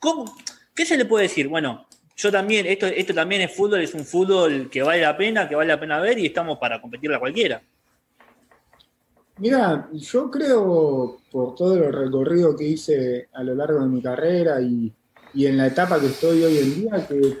¿Cómo, 0.00 0.34
¿Qué 0.74 0.84
se 0.84 0.96
le 0.96 1.04
puede 1.04 1.24
decir? 1.24 1.46
Bueno, 1.46 1.86
yo 2.16 2.30
también, 2.30 2.66
esto, 2.66 2.86
esto 2.86 3.14
también 3.14 3.42
es 3.42 3.54
fútbol, 3.54 3.80
es 3.80 3.94
un 3.94 4.04
fútbol 4.04 4.68
que 4.70 4.82
vale 4.82 5.00
la 5.00 5.16
pena, 5.16 5.48
que 5.48 5.54
vale 5.54 5.68
la 5.68 5.80
pena 5.80 6.00
ver 6.00 6.18
y 6.18 6.26
estamos 6.26 6.58
para 6.58 6.80
competir 6.80 7.12
a 7.12 7.18
cualquiera. 7.18 7.62
Mira, 9.38 9.88
yo 9.92 10.30
creo, 10.30 11.18
por 11.30 11.54
todo 11.54 11.74
el 11.74 11.92
recorrido 11.92 12.54
que 12.54 12.64
hice 12.64 13.28
a 13.32 13.42
lo 13.42 13.54
largo 13.54 13.80
de 13.80 13.86
mi 13.86 14.02
carrera 14.02 14.60
y, 14.60 14.92
en 15.34 15.56
la 15.56 15.66
etapa 15.66 15.98
que 15.98 16.06
estoy 16.06 16.44
hoy 16.44 16.58
en 16.58 16.74
día, 16.74 17.06
que 17.08 17.38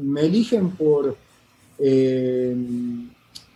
me 0.00 0.22
eligen 0.22 0.72
por, 0.72 1.16
eh, 1.78 2.56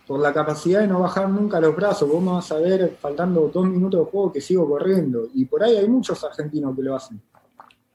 por 0.07 0.21
la 0.21 0.33
capacidad 0.33 0.79
de 0.79 0.87
no 0.87 1.01
bajar 1.01 1.29
nunca 1.29 1.59
los 1.59 1.75
brazos. 1.75 2.09
Vos 2.09 2.23
me 2.23 2.31
vas 2.31 2.49
a 2.51 2.59
ver, 2.59 2.95
faltando 2.99 3.51
dos 3.53 3.67
minutos 3.67 4.05
de 4.05 4.11
juego, 4.11 4.31
que 4.31 4.41
sigo 4.41 4.67
corriendo. 4.67 5.27
Y 5.33 5.45
por 5.45 5.61
ahí 5.61 5.75
hay 5.75 5.89
muchos 5.89 6.23
argentinos 6.23 6.75
que 6.75 6.81
lo 6.81 6.95
hacen. 6.95 7.21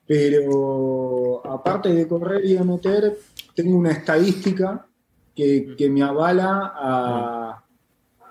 Pero 0.06 1.46
aparte 1.46 1.94
de 1.94 2.08
correr 2.08 2.44
y 2.44 2.54
de 2.54 2.64
meter, 2.64 3.18
tengo 3.54 3.76
una 3.76 3.92
estadística 3.92 4.86
que, 5.34 5.74
que 5.76 5.88
me 5.88 6.02
avala 6.02 6.72
a 6.74 7.62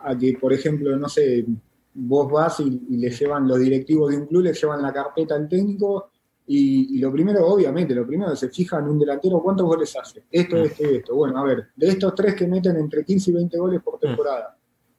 a 0.04 0.18
que, 0.18 0.38
por 0.40 0.54
ejemplo, 0.54 0.96
no 0.98 1.08
sé, 1.08 1.46
vos 1.94 2.32
vas 2.32 2.60
y, 2.60 2.70
le 2.98 3.10
llevan 3.10 3.48
los 3.48 3.60
directivos 3.60 4.12
de 4.12 4.18
un 4.18 4.26
club, 4.28 4.44
le 4.44 4.54
llevan 4.54 4.82
la 4.82 4.94
carpeta 4.94 5.36
al 5.36 5.48
técnico 5.48 6.10
y, 6.48 7.00
lo 7.00 7.12
primero, 7.12 7.48
obviamente, 7.48 7.96
lo 7.96 8.06
primero 8.06 8.36
se 8.36 8.50
fija 8.50 8.80
en 8.80 8.90
un 8.90 9.00
delantero 9.00 9.42
cuántos 9.42 9.66
goles 9.66 9.96
hace. 9.96 10.24
Esto, 10.30 10.58
mm. 10.58 10.64
esto 10.64 10.84
y 10.84 10.96
esto. 10.98 11.16
Bueno, 11.16 11.38
a 11.38 11.44
ver, 11.44 11.68
de 11.76 11.88
estos 11.88 12.14
tres 12.16 12.36
que 12.36 12.48
meten 12.48 12.76
entre 12.78 13.06
15 13.06 13.32
y 13.32 13.34
20 13.34 13.58
goles 13.58 13.82
por 13.82 13.96
mm. 13.96 14.00
temporada, 14.00 14.58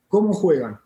¿cómo 0.08 0.32
juegan? 0.32 0.78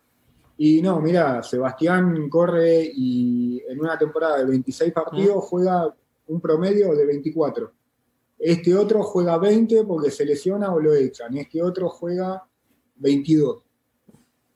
Y 0.57 0.81
no, 0.81 0.99
mira, 0.99 1.43
Sebastián 1.43 2.29
corre 2.29 2.91
y 2.93 3.61
en 3.67 3.79
una 3.79 3.97
temporada 3.97 4.39
de 4.39 4.45
26 4.45 4.91
partidos 4.91 5.43
juega 5.43 5.93
un 6.27 6.41
promedio 6.41 6.95
de 6.95 7.05
24. 7.05 7.71
Este 8.39 8.75
otro 8.75 9.03
juega 9.03 9.37
20 9.37 9.83
porque 9.83 10.09
se 10.09 10.25
lesiona 10.25 10.73
o 10.73 10.79
lo 10.79 10.93
echan. 10.93 11.33
Y 11.35 11.39
este 11.39 11.61
otro 11.61 11.89
juega 11.89 12.43
22. 12.95 13.63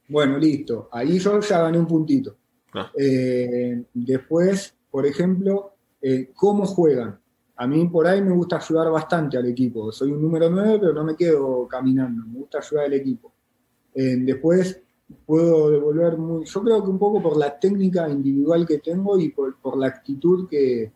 Bueno, 0.07 0.37
listo. 0.37 0.89
Ahí 0.91 1.19
yo 1.19 1.39
ya 1.39 1.61
gané 1.61 1.77
un 1.77 1.87
puntito. 1.87 2.35
Ah. 2.73 2.91
Eh, 2.97 3.83
después, 3.93 4.75
por 4.89 5.05
ejemplo, 5.05 5.73
eh, 6.01 6.31
cómo 6.35 6.65
juegan. 6.65 7.19
A 7.55 7.67
mí 7.67 7.87
por 7.87 8.07
ahí 8.07 8.21
me 8.21 8.31
gusta 8.31 8.57
ayudar 8.57 8.89
bastante 8.89 9.37
al 9.37 9.45
equipo. 9.45 9.91
Soy 9.91 10.11
un 10.11 10.21
número 10.21 10.49
9, 10.49 10.79
pero 10.79 10.93
no 10.93 11.03
me 11.03 11.15
quedo 11.15 11.67
caminando. 11.67 12.25
Me 12.25 12.39
gusta 12.39 12.57
ayudar 12.57 12.85
al 12.85 12.93
equipo. 12.93 13.31
Eh, 13.93 14.17
después 14.19 14.80
puedo 15.25 15.69
devolver 15.69 16.17
muy. 16.17 16.45
Yo 16.45 16.61
creo 16.61 16.83
que 16.83 16.89
un 16.89 16.99
poco 16.99 17.21
por 17.21 17.37
la 17.37 17.59
técnica 17.59 18.09
individual 18.09 18.65
que 18.65 18.79
tengo 18.79 19.19
y 19.19 19.29
por, 19.29 19.77
la 19.77 19.87
actitud 19.87 20.47
que, 20.47 20.91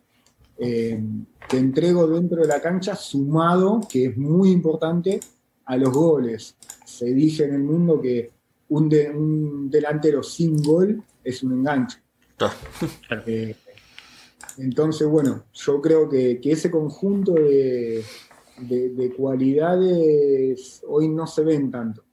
que 0.58 1.58
entrego 1.58 2.08
dentro 2.08 2.42
de 2.42 2.48
la 2.48 2.62
cancha, 2.62 2.96
sumado, 2.96 3.82
que 3.90 4.06
es 4.06 4.18
muy 4.18 4.52
importante, 4.52 5.20
a 5.66 5.78
los 5.78 5.92
goles. 5.92 6.56
Se 6.86 7.06
dice 7.14 7.46
en 7.46 7.56
el 7.56 7.64
mundo 7.64 8.00
que 8.02 8.32
un, 8.70 9.70
delantero 9.70 10.24
sin 10.24 10.62
gol 10.62 11.04
es 11.24 11.44
un 11.44 11.54
enganche. 11.54 12.00
Eh, 13.28 13.56
entonces, 14.58 15.08
bueno, 15.08 15.46
yo 15.54 15.82
creo 15.82 16.08
que, 16.10 16.40
ese 16.44 16.72
conjunto 16.72 17.34
de, 17.34 18.04
cualidades 19.18 20.82
hoy 20.88 21.10
no 21.10 21.28
se 21.28 21.44
ven 21.44 21.72
tanto. 21.72 22.05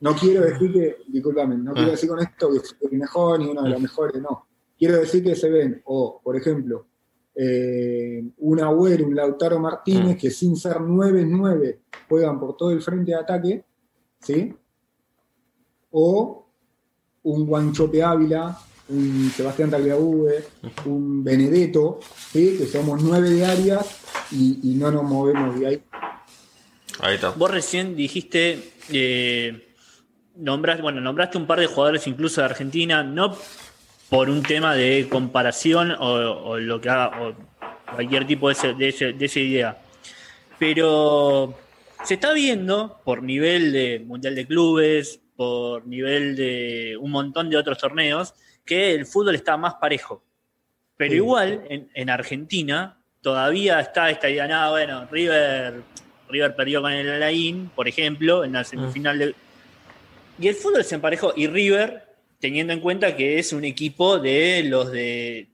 No 0.00 0.14
quiero 0.14 0.42
decir 0.42 0.72
que, 0.72 0.96
discúlpame, 1.08 1.56
no 1.56 1.72
quiero 1.72 1.88
ah. 1.88 1.92
decir 1.92 2.08
con 2.08 2.20
esto 2.20 2.50
que 2.50 2.58
es 2.58 2.76
el 2.80 2.98
mejor 2.98 3.40
ni 3.40 3.46
uno 3.46 3.62
de 3.62 3.70
los 3.70 3.80
mejores, 3.80 4.20
no. 4.20 4.46
Quiero 4.78 4.96
decir 4.98 5.22
que 5.22 5.34
se 5.34 5.48
ven, 5.50 5.82
o 5.84 6.20
por 6.22 6.36
ejemplo, 6.36 6.86
eh, 7.34 8.22
un 8.38 8.60
Agüero, 8.60 9.06
un 9.06 9.14
Lautaro 9.14 9.58
Martínez, 9.58 10.16
mm. 10.16 10.18
que 10.18 10.30
sin 10.30 10.56
ser 10.56 10.76
9-9 10.76 11.78
juegan 12.08 12.38
por 12.38 12.56
todo 12.56 12.70
el 12.70 12.82
frente 12.82 13.12
de 13.12 13.16
ataque, 13.16 13.64
¿sí? 14.20 14.54
o 15.98 16.46
un 17.22 17.46
Guanchope 17.46 18.02
Ávila, 18.02 18.58
un 18.90 19.30
Sebastián 19.34 19.70
Tagliabue, 19.70 20.44
un 20.84 21.24
Benedetto, 21.24 22.00
que 22.32 22.66
somos 22.70 23.02
nueve 23.02 23.30
de 23.30 23.46
áreas 23.46 23.86
y, 24.30 24.74
no 24.78 24.90
nos 24.90 25.04
movemos 25.04 25.58
de 25.58 25.66
ahí. 25.66 25.82
Ahí 27.00 27.14
está. 27.14 27.30
Vos 27.30 27.50
recién 27.50 27.96
dijiste, 27.96 28.72
eh, 28.90 29.65
nombraste, 30.36 30.82
bueno, 30.82 31.00
nombraste 31.00 31.38
un 31.38 31.46
par 31.46 31.60
de 31.60 31.66
jugadores 31.66 32.06
incluso 32.06 32.40
de 32.40 32.46
Argentina, 32.46 33.02
no 33.02 33.36
por 34.08 34.30
un 34.30 34.42
tema 34.42 34.74
de 34.74 35.08
comparación 35.08 35.92
o, 35.98 36.58
lo 36.58 36.80
que 36.80 36.88
haga, 36.88 37.22
o 37.22 37.34
cualquier 37.92 38.26
tipo 38.26 38.48
de, 38.48 38.74
de 38.74 39.24
esa 39.24 39.40
idea, 39.40 39.78
pero 40.58 41.54
se 42.04 42.14
está 42.14 42.32
viendo 42.32 43.00
por 43.04 43.22
nivel 43.22 43.72
de 43.72 43.98
Mundial 43.98 44.34
de 44.34 44.46
Clubes, 44.46 45.20
por 45.34 45.86
nivel 45.86 46.36
de 46.36 46.96
un 47.00 47.10
montón 47.10 47.50
de 47.50 47.56
otros 47.56 47.78
torneos, 47.78 48.34
que 48.64 48.94
el 48.94 49.06
fútbol 49.06 49.34
está 49.34 49.56
más 49.56 49.74
parejo. 49.74 50.22
Pero 50.96 51.14
igual, 51.14 51.62
en, 51.68 52.10
Argentina, 52.10 52.98
todavía 53.20 53.80
está 53.80 54.10
esta 54.10 54.30
idea, 54.30 54.48
nada, 54.48 54.70
bueno, 54.70 55.06
River, 55.10 55.82
River 56.28 56.56
perdió 56.56 56.80
con 56.80 56.92
el 56.92 57.10
Alain, 57.10 57.70
por 57.74 57.86
ejemplo, 57.86 58.44
en 58.44 58.52
la 58.52 58.64
semifinal 58.64 59.18
de... 59.18 59.34
Y 60.38 60.48
el 60.48 60.54
fútbol 60.54 60.84
se 60.84 60.96
emparejó, 60.96 61.32
y 61.36 61.46
River, 61.46 62.04
teniendo 62.38 62.72
en 62.72 62.80
cuenta 62.80 63.16
que 63.16 63.38
es 63.38 63.52
un 63.52 63.64
equipo 63.64 64.18
de 64.18 64.64
los 64.64 64.92
de, 64.92 65.48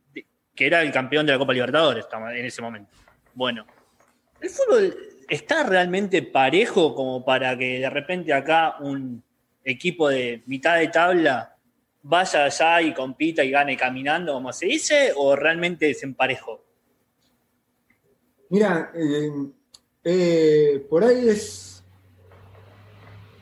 que 0.55 0.67
era 0.67 0.83
el 0.83 0.93
campeón 0.93 1.27
de 1.27 1.33
la 1.33 1.39
Copa 1.39 1.53
Libertadores 1.53 2.07
en 2.35 2.45
ese 2.45 2.63
momento. 2.63 2.91
Bueno, 3.35 3.67
el 4.41 4.51
fútbol 4.51 4.97
está 5.29 5.63
realmente 5.65 6.23
parejo 6.23 6.95
como 6.95 7.25
para 7.25 7.57
que 7.57 7.79
de 7.79 7.91
repente 7.91 8.33
acá 8.33 8.77
un 8.81 9.23
equipo 9.65 10.09
de 10.09 10.43
mitad 10.47 10.79
de 10.79 10.89
tabla 10.89 11.57
vaya 12.03 12.45
allá 12.45 12.83
y 12.83 12.93
compita 12.93 13.45
y 13.45 13.51
gane 13.51 13.77
caminando, 13.77 14.35
como 14.35 14.53
se 14.53 14.67
dice, 14.67 15.13
o 15.17 15.37
realmente 15.37 15.91
es 15.91 16.03
en 16.03 16.15
parejo? 16.15 16.65
Mira, 18.51 18.93
eh, 18.95 19.31
eh, 20.05 20.87
por 20.91 21.05
ahí 21.05 21.29
es, 21.29 21.72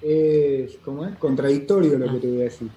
es, 0.03 0.79
¿cómo 0.85 1.07
es? 1.07 1.17
contradictorio 1.17 1.99
lo 1.99 2.13
que 2.13 2.19
te 2.19 2.29
voy 2.29 2.41
a 2.41 2.45
decir. 2.45 2.69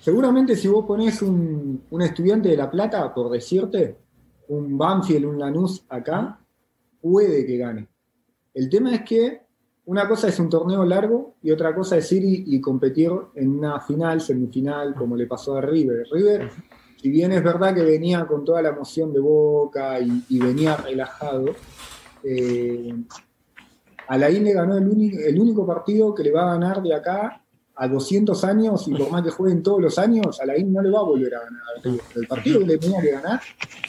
Seguramente 0.00 0.56
si 0.56 0.68
vos 0.68 0.84
ponés 0.84 1.22
un, 1.22 1.82
un 1.90 2.02
estudiante 2.02 2.48
de 2.48 2.56
La 2.56 2.70
Plata, 2.70 3.12
por 3.12 3.30
decirte, 3.30 3.96
un 4.48 4.78
Banfield, 4.78 5.24
un 5.24 5.38
Lanús 5.38 5.84
acá, 5.88 6.38
puede 7.00 7.46
que 7.46 7.56
gane. 7.56 7.88
El 8.54 8.70
tema 8.70 8.94
es 8.94 9.02
que 9.02 9.46
una 9.86 10.08
cosa 10.08 10.28
es 10.28 10.38
un 10.40 10.48
torneo 10.48 10.84
largo 10.84 11.36
y 11.42 11.50
otra 11.52 11.74
cosa 11.74 11.96
es 11.96 12.10
ir 12.12 12.22
y, 12.24 12.60
competir 12.60 13.10
en 13.34 13.50
una 13.50 13.80
final, 13.80 14.20
semifinal, 14.20 14.94
como 14.94 15.16
le 15.16 15.26
pasó 15.26 15.56
a 15.56 15.60
River. 15.60 16.06
River, 16.10 16.50
si 17.00 17.08
bien 17.08 17.32
es 17.32 17.42
verdad 17.42 17.74
que 17.74 17.82
venía 17.82 18.26
con 18.26 18.44
toda 18.44 18.62
la 18.62 18.70
emoción 18.70 19.12
de 19.12 19.20
boca 19.20 20.00
y, 20.00 20.38
venía 20.40 20.76
relajado, 20.76 21.54
eh, 22.24 22.94
Alain 24.08 24.44
le 24.44 24.52
ganó 24.52 24.76
el, 24.76 24.88
único, 25.38 25.66
partido 25.66 26.14
que 26.14 26.22
le 26.22 26.32
va 26.32 26.42
a 26.42 26.54
ganar 26.54 26.82
de 26.82 26.94
acá 26.94 27.42
a 27.74 27.88
200 27.88 28.42
años 28.44 28.88
y 28.88 28.94
por 28.94 29.10
más 29.10 29.22
que 29.22 29.30
jueguen 29.30 29.62
todos 29.62 29.80
los 29.80 29.98
años, 29.98 30.40
Alain 30.40 30.72
no 30.72 30.80
le 30.80 30.90
va 30.90 31.00
a 31.00 31.04
volver 31.04 31.34
a 31.34 31.40
ganar. 31.40 32.00
El 32.14 32.26
partido 32.26 32.60
que 32.60 32.66
le 32.66 32.78
tenía 32.78 33.00
que 33.00 33.10
ganar, 33.10 33.40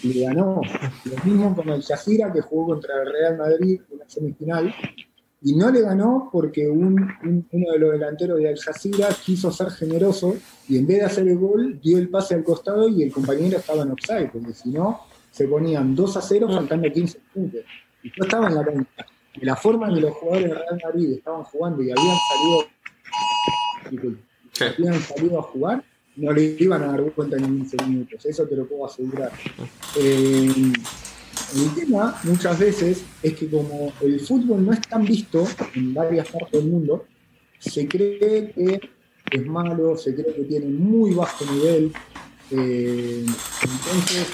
le 0.03 0.25
ganó. 0.25 0.61
Lo 1.05 1.23
mismo 1.23 1.55
con 1.55 1.69
el 1.69 1.81
Shazira 1.81 2.31
que 2.33 2.41
jugó 2.41 2.73
contra 2.73 3.01
el 3.01 3.11
Real 3.11 3.37
Madrid 3.37 3.81
en 3.91 3.99
la 3.99 4.09
semifinal 4.09 4.73
y 5.41 5.55
no 5.55 5.71
le 5.71 5.81
ganó 5.81 6.29
porque 6.31 6.67
uno 6.67 6.95
de 7.21 7.79
los 7.79 7.91
delanteros 7.91 8.39
de 8.39 8.49
Al 8.49 8.57
Jazeera 8.57 9.09
quiso 9.23 9.51
ser 9.51 9.69
generoso 9.69 10.35
y 10.67 10.77
en 10.77 10.87
vez 10.87 10.97
de 10.97 11.05
hacer 11.05 11.27
el 11.27 11.37
gol 11.37 11.79
dio 11.79 11.97
el 11.97 12.09
pase 12.09 12.33
al 12.33 12.43
costado 12.43 12.89
y 12.89 13.03
el 13.03 13.11
compañero 13.11 13.57
estaba 13.57 13.83
en 13.83 13.91
offside, 13.91 14.31
porque 14.31 14.53
si 14.53 14.69
no 14.69 15.01
se 15.31 15.47
ponían 15.47 15.95
2 15.95 16.17
a 16.17 16.21
0 16.21 16.47
faltando 16.49 16.91
15 16.91 17.19
puntos. 17.33 17.61
Y 18.01 18.07
no 18.17 18.25
estaba 18.25 18.47
en 18.47 18.55
la 18.55 18.65
cancha. 18.65 19.05
La 19.41 19.55
forma 19.55 19.87
en 19.87 19.95
que 19.95 20.01
los 20.01 20.13
jugadores 20.15 20.49
de 20.49 20.55
Real 20.55 20.79
Madrid 20.83 21.11
estaban 21.13 21.43
jugando 21.43 21.83
y 21.83 21.91
habían 21.91 22.17
salido, 23.89 24.11
habían 24.75 25.01
salido 25.01 25.39
a 25.39 25.43
jugar, 25.43 25.83
no 26.15 26.31
le 26.31 26.55
iban 26.59 26.83
a 26.83 26.87
dar 26.87 27.11
cuenta 27.11 27.37
en 27.37 27.45
15 27.45 27.77
minutos. 27.85 28.25
Eso 28.25 28.47
te 28.47 28.55
lo 28.55 28.67
puedo 28.67 28.85
asegurar. 28.85 29.31
Eh, 29.95 30.51
el 31.55 31.75
tema 31.75 32.19
muchas 32.23 32.59
veces 32.59 33.03
es 33.21 33.33
que 33.35 33.49
como 33.49 33.93
el 34.01 34.19
fútbol 34.19 34.65
no 34.65 34.73
es 34.73 34.81
tan 34.81 35.05
visto 35.05 35.45
en 35.75 35.93
varias 35.93 36.29
partes 36.29 36.51
del 36.51 36.71
mundo, 36.71 37.05
se 37.59 37.87
cree 37.87 38.51
que 38.51 38.89
es 39.31 39.45
malo, 39.45 39.97
se 39.97 40.13
cree 40.13 40.33
que 40.33 40.43
tiene 40.43 40.65
muy 40.65 41.13
bajo 41.13 41.45
nivel. 41.53 41.93
Eh, 42.51 43.23
entonces, 43.25 44.27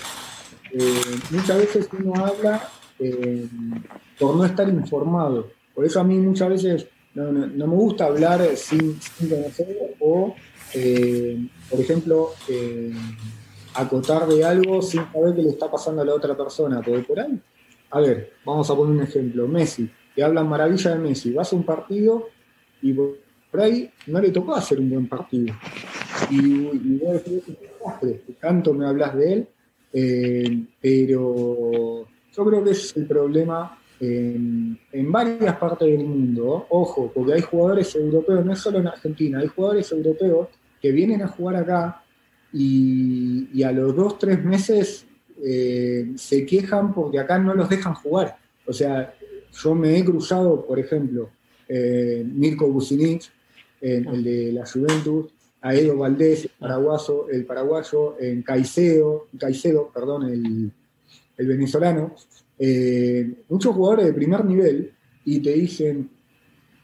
eh, 0.72 1.20
muchas 1.32 1.58
veces 1.58 1.90
uno 1.92 2.26
habla 2.26 2.70
eh, 3.00 3.48
por 4.20 4.36
no 4.36 4.46
estar 4.46 4.68
informado. 4.70 5.50
Por 5.74 5.86
eso 5.86 6.00
a 6.00 6.04
mí 6.04 6.18
muchas 6.18 6.50
veces 6.50 6.88
no, 7.14 7.32
me 7.32 7.76
gusta 7.76 8.06
hablar 8.06 8.44
sin, 8.56 9.00
conocer 9.30 9.96
o, 10.00 10.36
eh, 10.74 11.48
por 11.70 11.80
ejemplo, 11.80 12.32
acotar 13.76 14.28
de 14.28 14.44
algo 14.44 14.82
sin 14.82 15.02
saber 15.12 15.36
qué 15.36 15.42
le 15.42 15.50
está 15.50 15.70
pasando 15.70 16.02
a 16.02 16.06
la 16.06 16.14
otra 16.14 16.36
persona. 16.36 16.82
Porque 16.82 17.02
por 17.02 17.20
ahí, 17.20 17.40
a 17.92 18.00
ver, 18.00 18.34
vamos 18.46 18.70
a 18.70 18.76
poner 18.76 18.96
un 18.96 19.04
ejemplo. 19.04 19.48
Messi, 19.48 19.90
que 20.16 20.24
hablan 20.24 20.48
maravilla 20.48 20.92
de 20.92 21.00
Messi. 21.00 21.32
Vas 21.34 21.54
a 21.54 21.56
un 21.56 21.64
partido 21.64 22.30
y 22.82 22.94
por 22.94 23.62
ahí 23.62 23.90
no 24.08 24.20
le 24.20 24.32
tocó 24.32 24.56
hacer 24.56 24.80
un 24.80 24.90
buen 24.90 25.08
partido. 25.08 25.56
Y, 26.30 26.38
y 26.38 27.02
vos 27.04 27.24
decís, 28.02 28.38
tanto 28.40 28.74
me 28.74 28.88
hablas 28.88 29.16
de 29.16 29.34
él, 29.34 29.48
eh, 29.94 30.64
pero 30.82 32.08
yo 32.36 32.46
creo 32.46 32.64
que 32.64 32.72
es 32.72 32.96
el 32.98 33.06
problema 33.06 33.78
en, 34.00 34.78
varias 35.12 35.56
partes 35.58 35.88
del 35.88 36.06
mundo. 36.06 36.66
Ojo, 36.70 37.12
porque 37.14 37.34
hay 37.34 37.42
jugadores 37.42 37.96
europeos, 37.96 38.46
no 38.46 38.54
es 38.54 38.60
solo 38.60 38.80
en 38.80 38.88
Argentina, 38.88 39.40
hay 39.40 39.48
jugadores 39.48 39.92
europeos 39.92 40.48
que 40.82 40.92
vienen 40.92 41.22
a 41.22 41.28
jugar 41.28 41.56
acá 41.58 42.04
y, 42.52 43.64
a 43.64 43.72
los 43.72 43.96
dos, 43.96 44.20
tres 44.20 44.44
meses 44.44 45.06
eh, 45.44 46.12
se 46.16 46.46
quejan 46.46 46.94
porque 46.94 47.20
acá 47.20 47.38
no 47.38 47.54
los 47.54 47.70
dejan 47.70 47.94
jugar. 47.94 48.38
O 48.66 48.74
sea, 48.74 49.14
yo 49.52 49.76
me 49.76 49.98
he 49.98 50.04
cruzado, 50.04 50.66
por 50.66 50.80
ejemplo, 50.80 51.30
eh, 51.68 52.26
Mirko 52.26 52.68
Bucinic, 52.68 53.24
el 53.80 54.24
de 54.24 54.54
la 54.54 54.66
Juventus, 54.66 55.26
a 55.62 55.76
Edo 55.76 55.98
Valdés, 55.98 56.46
el 56.46 56.52
paraguayo, 56.58 57.30
el 57.30 57.46
paraguayo 57.46 58.16
en 58.20 58.42
Caicedo, 58.42 59.28
Caicedo 59.38 59.92
perdón, 59.94 60.30
el, 60.30 60.72
venezolano, 61.38 62.14
eh, 62.58 63.44
muchos 63.50 63.76
jugadores 63.76 64.06
de 64.06 64.14
primer 64.14 64.46
nivel 64.46 64.94
y 65.26 65.40
te 65.40 65.54
dicen, 65.54 66.10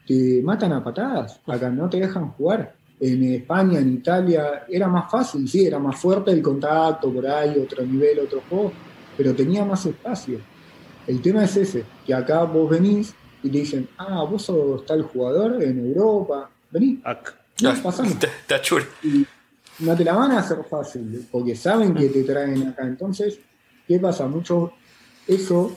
te 0.06 0.42
matan 0.42 0.72
a 0.72 0.82
patadas, 0.82 1.40
acá 1.46 1.70
no 1.70 1.88
te 1.88 1.98
dejan 1.98 2.30
jugar. 2.32 2.74
En 2.98 3.24
España, 3.24 3.78
en 3.78 3.94
Italia, 3.94 4.64
era 4.68 4.86
más 4.88 5.10
fácil, 5.10 5.48
sí, 5.48 5.64
era 5.64 5.78
más 5.78 5.98
fuerte 5.98 6.30
el 6.30 6.42
contacto 6.42 7.12
por 7.12 7.26
ahí, 7.26 7.58
otro 7.58 7.84
nivel, 7.86 8.18
otro 8.18 8.42
juego, 8.48 8.72
pero 9.16 9.34
tenía 9.34 9.64
más 9.64 9.86
espacio. 9.86 10.38
El 11.06 11.22
tema 11.22 11.44
es 11.44 11.56
ese, 11.56 11.84
que 12.06 12.12
acá 12.12 12.44
vos 12.44 12.68
venís 12.68 13.14
y 13.42 13.48
te 13.48 13.58
dicen, 13.58 13.88
ah, 13.96 14.24
vos 14.24 14.42
sos 14.42 14.84
tal 14.84 15.02
jugador 15.02 15.62
en 15.62 15.78
Europa, 15.78 16.50
vení. 16.70 17.00
No, 17.62 17.74
pasamos. 17.82 18.16
no 19.80 19.96
te 19.96 20.04
la 20.04 20.14
van 20.14 20.32
a 20.32 20.40
hacer 20.40 20.58
fácil, 20.68 21.26
porque 21.30 21.56
saben 21.56 21.94
que 21.94 22.08
te 22.08 22.22
traen 22.24 22.68
acá. 22.68 22.86
Entonces, 22.86 23.38
¿qué 23.90 23.98
pasa? 23.98 24.28
Mucho 24.28 24.72
eso 25.26 25.76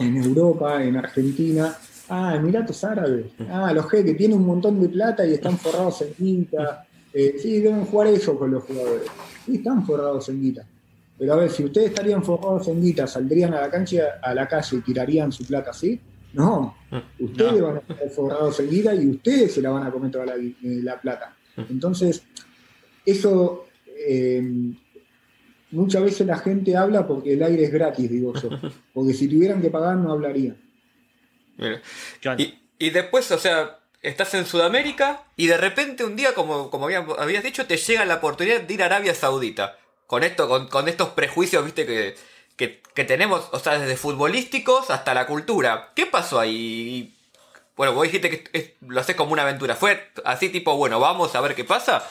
en 0.00 0.16
Europa, 0.16 0.82
en 0.82 0.96
Argentina, 0.96 1.72
ah, 2.08 2.34
Emiratos 2.34 2.82
Árabes, 2.82 3.26
ah, 3.48 3.72
los 3.72 3.86
que 3.86 4.02
tienen 4.14 4.38
un 4.38 4.46
montón 4.46 4.80
de 4.80 4.88
plata 4.88 5.24
y 5.24 5.34
están 5.34 5.56
forrados 5.56 6.02
en 6.02 6.12
guita. 6.18 6.84
Eh, 7.14 7.36
sí, 7.40 7.60
deben 7.60 7.84
jugar 7.84 8.08
ellos 8.08 8.36
con 8.36 8.50
los 8.50 8.64
jugadores. 8.64 9.06
Sí, 9.46 9.54
están 9.54 9.86
forrados 9.86 10.28
en 10.28 10.42
guita. 10.42 10.66
Pero 11.16 11.34
a 11.34 11.36
ver, 11.36 11.50
si 11.50 11.62
ustedes 11.62 11.90
estarían 11.90 12.24
forrados 12.24 12.66
en 12.66 12.82
guita, 12.82 13.06
saldrían 13.06 13.54
a 13.54 13.60
la 13.60 13.70
cancha, 13.70 14.18
a 14.20 14.34
la 14.34 14.48
calle 14.48 14.78
y 14.78 14.80
tirarían 14.80 15.30
su 15.30 15.44
plata 15.44 15.70
así, 15.70 16.00
no, 16.32 16.74
mm. 16.90 17.24
ustedes 17.24 17.62
van 17.62 17.76
a 17.76 17.78
estar 17.78 18.10
forrados 18.10 18.58
en 18.58 18.70
vida 18.70 18.92
y 18.92 19.08
ustedes 19.08 19.54
se 19.54 19.62
la 19.62 19.70
van 19.70 19.86
a 19.86 19.92
comer 19.92 20.10
toda 20.10 20.26
la, 20.26 20.34
eh, 20.34 20.98
plata. 21.00 21.36
Mm. 21.54 21.62
Entonces, 21.70 22.24
eso 23.06 23.66
eh, 23.86 24.72
muchas 25.72 26.02
veces 26.02 26.26
la 26.26 26.38
gente 26.38 26.76
habla 26.76 27.06
porque 27.06 27.34
el 27.34 27.42
aire 27.42 27.64
es 27.64 27.72
gratis, 27.72 28.10
digo 28.10 28.32
yo. 28.34 28.50
Porque 28.94 29.14
si 29.14 29.28
tuvieran 29.28 29.62
que 29.62 29.70
pagar 29.70 29.96
no 29.96 30.12
hablarían. 30.12 30.56
Y, 32.78 32.90
después, 32.90 33.30
o 33.30 33.38
sea, 33.38 33.78
estás 34.02 34.34
en 34.34 34.46
Sudamérica 34.46 35.24
y 35.36 35.46
de 35.46 35.58
repente 35.58 36.04
un 36.04 36.16
día, 36.16 36.34
como, 36.34 36.70
como 36.70 36.86
habías 36.86 37.44
dicho, 37.44 37.66
te 37.66 37.76
llega 37.76 38.04
la 38.04 38.16
oportunidad 38.16 38.62
de 38.62 38.74
ir 38.74 38.82
a 38.82 38.86
Arabia 38.86 39.14
Saudita. 39.14 39.76
Con 40.06 40.24
esto, 40.24 40.48
con, 40.48 40.68
con 40.68 40.88
estos 40.88 41.10
prejuicios, 41.10 41.64
viste, 41.64 41.86
que, 41.86 42.16
que, 42.94 43.04
tenemos, 43.04 43.48
o 43.52 43.58
sea, 43.58 43.78
desde 43.78 43.96
futbolísticos 43.96 44.90
hasta 44.90 45.14
la 45.14 45.26
cultura. 45.26 45.92
¿Qué 45.94 46.06
pasó 46.06 46.40
ahí? 46.40 47.14
Bueno, 47.76 47.94
vos 47.94 48.04
dijiste 48.04 48.30
que 48.30 48.76
lo 48.86 49.00
haces 49.00 49.16
como 49.16 49.32
una 49.32 49.42
aventura. 49.42 49.76
¿Fue 49.76 50.10
así 50.24 50.48
tipo, 50.48 50.76
bueno, 50.76 50.98
vamos 51.00 51.34
a 51.34 51.40
ver 51.40 51.54
qué 51.54 51.64
pasa? 51.64 52.04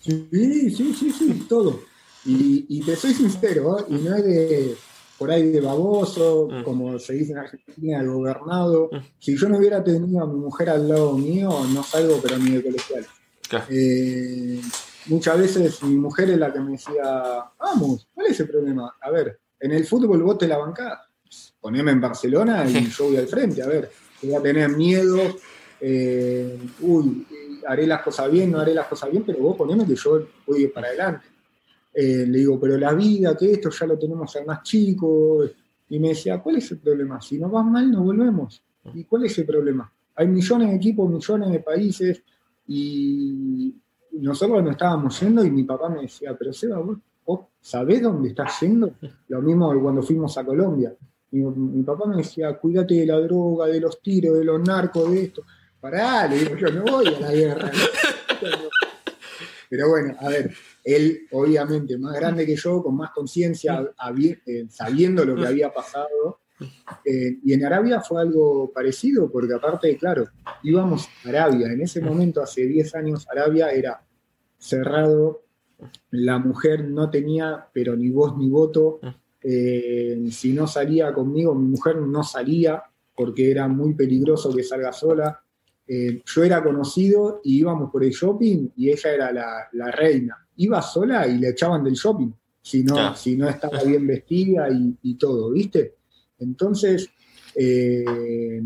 Sí, 0.00 0.28
sí, 0.30 0.94
sí, 0.94 1.12
sí, 1.12 1.46
todo. 1.48 1.80
Y, 2.26 2.80
te 2.84 2.96
soy 2.96 3.12
sincero, 3.12 3.78
¿eh? 3.78 3.84
y 3.88 3.94
no 3.94 4.16
es 4.16 4.24
de 4.24 4.76
por 5.18 5.30
ahí 5.30 5.50
de 5.50 5.60
baboso, 5.60 6.48
mm. 6.50 6.62
como 6.64 6.98
se 6.98 7.14
dice 7.14 7.32
en 7.32 7.38
Argentina, 7.38 8.00
el 8.00 8.10
gobernado. 8.10 8.88
Mm. 8.90 8.96
Si 9.18 9.36
yo 9.36 9.48
no 9.48 9.58
hubiera 9.58 9.82
tenido 9.82 10.22
a 10.22 10.26
mi 10.26 10.38
mujer 10.38 10.70
al 10.70 10.88
lado 10.88 11.16
mío, 11.16 11.50
no 11.72 11.82
salgo, 11.82 12.18
pero 12.22 12.38
ni 12.38 12.50
de 12.50 12.62
colegial. 12.62 13.06
Eh, 13.70 14.60
muchas 15.06 15.38
veces 15.38 15.82
mi 15.82 15.96
mujer 15.96 16.30
es 16.30 16.38
la 16.38 16.52
que 16.52 16.60
me 16.60 16.72
decía, 16.72 17.44
vamos, 17.58 18.08
¿cuál 18.12 18.26
es 18.28 18.40
el 18.40 18.48
problema? 18.48 18.96
A 19.00 19.10
ver, 19.10 19.38
en 19.60 19.72
el 19.72 19.86
fútbol 19.86 20.22
vos 20.22 20.38
te 20.38 20.48
la 20.48 20.58
bancás, 20.58 20.98
poneme 21.60 21.92
en 21.92 22.00
Barcelona 22.00 22.68
y 22.68 22.90
yo 22.90 23.04
voy 23.04 23.16
al 23.18 23.28
frente, 23.28 23.62
a 23.62 23.66
ver, 23.66 23.90
voy 24.22 24.34
a 24.34 24.42
tener 24.42 24.70
miedo, 24.70 25.18
eh, 25.80 26.58
uy, 26.80 27.26
haré 27.66 27.86
las 27.86 28.02
cosas 28.02 28.30
bien, 28.30 28.50
no 28.50 28.60
haré 28.60 28.74
las 28.74 28.86
cosas 28.86 29.10
bien, 29.10 29.22
pero 29.24 29.38
vos 29.38 29.56
poneme 29.56 29.86
que 29.86 29.94
yo 29.94 30.26
voy 30.46 30.66
para 30.68 30.88
adelante. 30.88 31.26
Eh, 31.94 32.26
le 32.26 32.38
digo, 32.38 32.58
pero 32.58 32.76
la 32.76 32.92
vida, 32.92 33.36
que 33.36 33.52
esto 33.52 33.70
ya 33.70 33.86
lo 33.86 33.98
tenemos 33.98 34.34
a 34.36 34.44
más 34.44 34.62
chicos. 34.62 35.50
Y 35.88 35.98
me 35.98 36.08
decía, 36.08 36.42
¿cuál 36.42 36.56
es 36.56 36.70
el 36.72 36.78
problema? 36.78 37.20
Si 37.20 37.38
nos 37.38 37.54
va 37.54 37.62
mal, 37.62 37.90
no 37.90 38.02
volvemos. 38.02 38.62
¿Y 38.92 39.04
cuál 39.04 39.24
es 39.24 39.38
el 39.38 39.46
problema? 39.46 39.90
Hay 40.16 40.28
millones 40.28 40.70
de 40.70 40.76
equipos, 40.76 41.10
millones 41.10 41.50
de 41.50 41.60
países, 41.60 42.22
y 42.66 43.74
nosotros 44.12 44.62
nos 44.62 44.72
estábamos 44.72 45.18
yendo 45.20 45.44
y 45.44 45.50
mi 45.50 45.64
papá 45.64 45.88
me 45.88 46.02
decía, 46.02 46.36
pero 46.38 46.52
Seba, 46.52 46.80
vos, 47.26 47.40
sabés 47.60 48.02
dónde 48.02 48.28
estás 48.28 48.60
yendo? 48.60 48.94
Lo 49.28 49.42
mismo 49.42 49.80
cuando 49.80 50.02
fuimos 50.02 50.36
a 50.38 50.44
Colombia. 50.44 50.94
Mi, 51.30 51.82
papá 51.82 52.06
me 52.06 52.18
decía, 52.18 52.56
cuídate 52.58 52.94
de 52.94 53.06
la 53.06 53.18
droga, 53.18 53.66
de 53.66 53.80
los 53.80 54.00
tiros, 54.00 54.38
de 54.38 54.44
los 54.44 54.60
narcos, 54.62 55.10
de 55.10 55.24
esto. 55.24 55.42
Pará, 55.80 56.28
le 56.28 56.38
digo, 56.38 56.56
yo 56.56 56.70
no 56.70 56.84
voy 56.84 57.08
a 57.08 57.20
la 57.20 57.32
guerra. 57.32 57.72
Pero 59.74 59.88
bueno, 59.88 60.14
a 60.20 60.28
ver, 60.28 60.52
él 60.84 61.26
obviamente 61.32 61.98
más 61.98 62.14
grande 62.14 62.46
que 62.46 62.54
yo, 62.54 62.80
con 62.80 62.96
más 62.96 63.10
conciencia, 63.10 63.84
eh, 64.46 64.66
sabiendo 64.68 65.24
lo 65.24 65.34
que 65.34 65.48
había 65.48 65.74
pasado. 65.74 66.42
Eh, 67.04 67.40
y 67.42 67.52
en 67.52 67.64
Arabia 67.64 68.00
fue 68.00 68.22
algo 68.22 68.70
parecido, 68.72 69.28
porque 69.28 69.54
aparte, 69.54 69.96
claro, 69.96 70.28
íbamos 70.62 71.08
a 71.24 71.28
Arabia. 71.28 71.72
En 71.72 71.80
ese 71.80 72.00
momento, 72.00 72.40
hace 72.40 72.64
10 72.68 72.94
años, 72.94 73.26
Arabia 73.28 73.70
era 73.70 74.00
cerrado, 74.56 75.42
la 76.12 76.38
mujer 76.38 76.84
no 76.84 77.10
tenía, 77.10 77.66
pero 77.72 77.96
ni 77.96 78.10
voz 78.10 78.36
ni 78.36 78.48
voto. 78.48 79.00
Eh, 79.42 80.28
si 80.30 80.52
no 80.52 80.68
salía 80.68 81.12
conmigo, 81.12 81.52
mi 81.52 81.66
mujer 81.66 81.96
no 81.96 82.22
salía 82.22 82.80
porque 83.16 83.50
era 83.50 83.66
muy 83.66 83.94
peligroso 83.94 84.54
que 84.54 84.62
salga 84.62 84.92
sola. 84.92 85.42
Eh, 85.86 86.22
yo 86.24 86.44
era 86.44 86.62
conocido 86.62 87.40
y 87.44 87.58
íbamos 87.58 87.90
por 87.90 88.02
el 88.04 88.10
shopping 88.10 88.70
y 88.76 88.90
ella 88.90 89.12
era 89.12 89.32
la, 89.32 89.90
reina. 89.90 90.36
Iba 90.56 90.80
sola 90.80 91.26
y 91.26 91.38
le 91.38 91.50
echaban 91.50 91.84
del 91.84 91.94
shopping 91.94 92.32
si 92.62 92.82
no, 92.82 93.14
si 93.14 93.36
no 93.36 93.48
estaba 93.48 93.82
bien 93.82 94.06
vestida 94.06 94.68
y, 94.70 95.14
todo, 95.16 95.50
¿viste? 95.50 95.96
Entonces, 96.38 97.08
eh, 97.54 98.62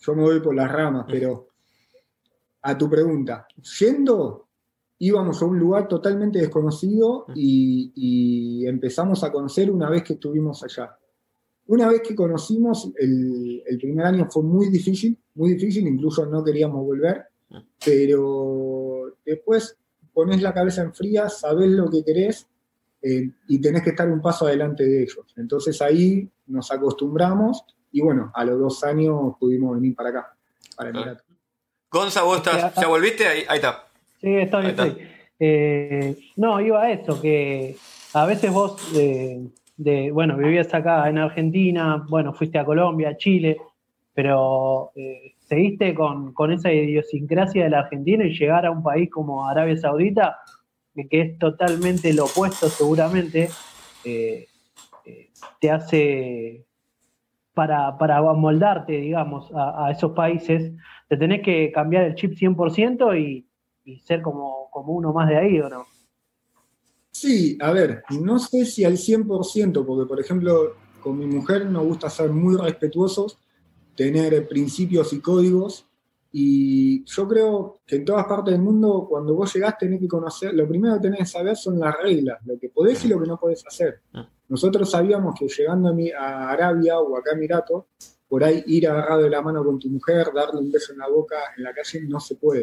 yo 0.00 0.14
me 0.14 0.22
voy 0.22 0.40
por 0.40 0.54
las 0.54 0.70
ramas, 0.70 1.06
pero 1.08 1.48
a 2.62 2.76
tu 2.76 2.90
pregunta, 2.90 3.46
yendo 3.78 4.48
íbamos 4.98 5.40
a 5.40 5.44
un 5.44 5.58
lugar 5.58 5.88
totalmente 5.88 6.38
desconocido 6.40 7.26
y, 7.34 8.66
empezamos 8.66 9.24
a 9.24 9.32
conocer 9.32 9.70
una 9.70 9.88
vez 9.88 10.02
que 10.02 10.14
estuvimos 10.14 10.62
allá. 10.62 10.94
Una 11.66 11.88
vez 11.88 12.02
que 12.02 12.14
conocimos, 12.14 12.92
el, 12.98 13.62
primer 13.80 14.04
año 14.04 14.28
fue 14.30 14.42
muy 14.42 14.68
difícil, 14.68 15.16
muy 15.38 15.54
difícil, 15.54 15.86
incluso 15.86 16.26
no 16.26 16.42
queríamos 16.42 16.84
volver, 16.84 17.26
pero 17.84 19.14
después 19.24 19.78
pones 20.12 20.42
la 20.42 20.52
cabeza 20.52 20.82
en 20.82 20.92
fría, 20.92 21.28
sabes 21.28 21.70
lo 21.70 21.88
que 21.88 22.04
querés 22.04 22.48
eh, 23.00 23.30
y 23.46 23.60
tenés 23.60 23.82
que 23.82 23.90
estar 23.90 24.08
un 24.10 24.20
paso 24.20 24.46
adelante 24.46 24.84
de 24.84 25.02
ellos. 25.02 25.24
Entonces 25.36 25.80
ahí 25.80 26.28
nos 26.48 26.72
acostumbramos 26.72 27.64
y 27.92 28.00
bueno, 28.00 28.32
a 28.34 28.44
los 28.44 28.58
dos 28.58 28.84
años 28.84 29.34
pudimos 29.38 29.76
venir 29.76 29.94
para 29.94 30.10
acá, 30.10 30.36
para. 30.76 31.22
Gonza, 31.90 32.22
vos 32.22 32.38
estás, 32.38 32.74
¿ya 32.74 32.88
volviste? 32.88 33.26
Ahí, 33.26 33.44
ahí 33.48 33.56
está. 33.56 33.86
Sí, 34.20 34.34
está 34.34 34.60
bien. 34.60 34.98
Eh, 35.40 36.18
no, 36.36 36.60
iba 36.60 36.82
a 36.82 36.90
eso, 36.90 37.20
que 37.20 37.76
a 38.12 38.26
veces 38.26 38.52
vos, 38.52 38.92
de, 38.92 40.10
bueno, 40.10 40.36
vivías 40.36 40.74
acá 40.74 41.08
en 41.08 41.18
Argentina, 41.18 42.04
bueno, 42.08 42.34
fuiste 42.34 42.58
a 42.58 42.64
Colombia, 42.64 43.16
Chile, 43.16 43.56
pero 44.18 44.90
eh, 44.96 45.36
seguiste 45.46 45.94
con, 45.94 46.34
esa 46.50 46.72
idiosincrasia 46.72 47.62
de 47.62 47.70
la 47.70 47.78
Argentina 47.78 48.24
y 48.24 48.36
llegar 48.36 48.66
a 48.66 48.72
un 48.72 48.82
país 48.82 49.08
como 49.08 49.46
Arabia 49.46 49.76
Saudita, 49.76 50.38
que 51.08 51.20
es 51.20 51.38
totalmente 51.38 52.12
lo 52.12 52.24
opuesto 52.24 52.68
seguramente, 52.68 53.48
eh, 54.04 54.48
eh, 55.04 55.30
te 55.60 55.70
hace 55.70 56.66
para, 57.54 57.96
para 57.96 58.20
moldarte, 58.32 58.94
digamos, 58.94 59.52
a, 59.54 59.88
esos 59.92 60.10
países, 60.10 60.72
te 61.08 61.16
tenés 61.16 61.42
que 61.42 61.70
cambiar 61.70 62.02
el 62.02 62.16
chip 62.16 62.32
100% 62.32 63.16
y, 63.20 63.46
y 63.84 64.00
ser 64.00 64.20
como, 64.20 64.68
como 64.72 64.94
uno 64.94 65.12
más 65.12 65.28
de 65.28 65.36
ahí, 65.36 65.60
¿o 65.60 65.68
no? 65.68 65.86
Sí, 67.12 67.56
a 67.60 67.70
ver, 67.70 68.02
no 68.20 68.40
sé 68.40 68.66
si 68.66 68.84
al 68.84 68.94
100%, 68.94 69.86
porque 69.86 70.08
por 70.08 70.18
ejemplo, 70.18 70.74
con 71.00 71.16
mi 71.16 71.26
mujer 71.26 71.66
nos 71.66 71.84
gusta 71.84 72.10
ser 72.10 72.30
muy 72.30 72.56
respetuosos, 72.56 73.38
tener 73.98 74.46
principios 74.46 75.12
y 75.12 75.20
códigos, 75.20 75.84
y 76.30 77.04
yo 77.04 77.26
creo 77.26 77.80
que 77.84 77.96
en 77.96 78.04
todas 78.04 78.26
partes 78.26 78.52
del 78.52 78.62
mundo, 78.62 79.08
cuando 79.10 79.34
vos 79.34 79.52
llegás, 79.52 79.76
tenés 79.76 79.98
que 79.98 80.06
conocer, 80.06 80.54
lo 80.54 80.68
primero 80.68 80.94
que 80.94 81.00
tenés 81.00 81.18
que 81.18 81.26
saber 81.26 81.56
son 81.56 81.80
las 81.80 81.96
reglas, 82.00 82.38
lo 82.46 82.56
que 82.56 82.68
podés 82.68 83.04
y 83.04 83.08
lo 83.08 83.20
que 83.20 83.26
no 83.26 83.40
podés 83.40 83.66
hacer. 83.66 84.02
Ah. 84.12 84.30
Nosotros 84.48 84.88
sabíamos 84.88 85.34
que 85.36 85.48
llegando 85.48 85.92
a 86.16 86.50
Arabia 86.50 87.00
o 87.00 87.16
acá 87.16 87.32
a 87.32 87.34
Emirato, 87.34 87.88
por 88.28 88.44
ahí 88.44 88.62
ir 88.68 88.86
agarrado 88.86 89.22
de 89.22 89.30
la 89.30 89.42
mano 89.42 89.64
con 89.64 89.80
tu 89.80 89.88
mujer, 89.88 90.28
darle 90.32 90.60
un 90.60 90.70
beso 90.70 90.92
en 90.92 91.00
la 91.00 91.08
boca 91.08 91.34
en 91.56 91.64
la 91.64 91.74
calle, 91.74 92.02
no 92.02 92.20
se 92.20 92.36
puede. 92.36 92.62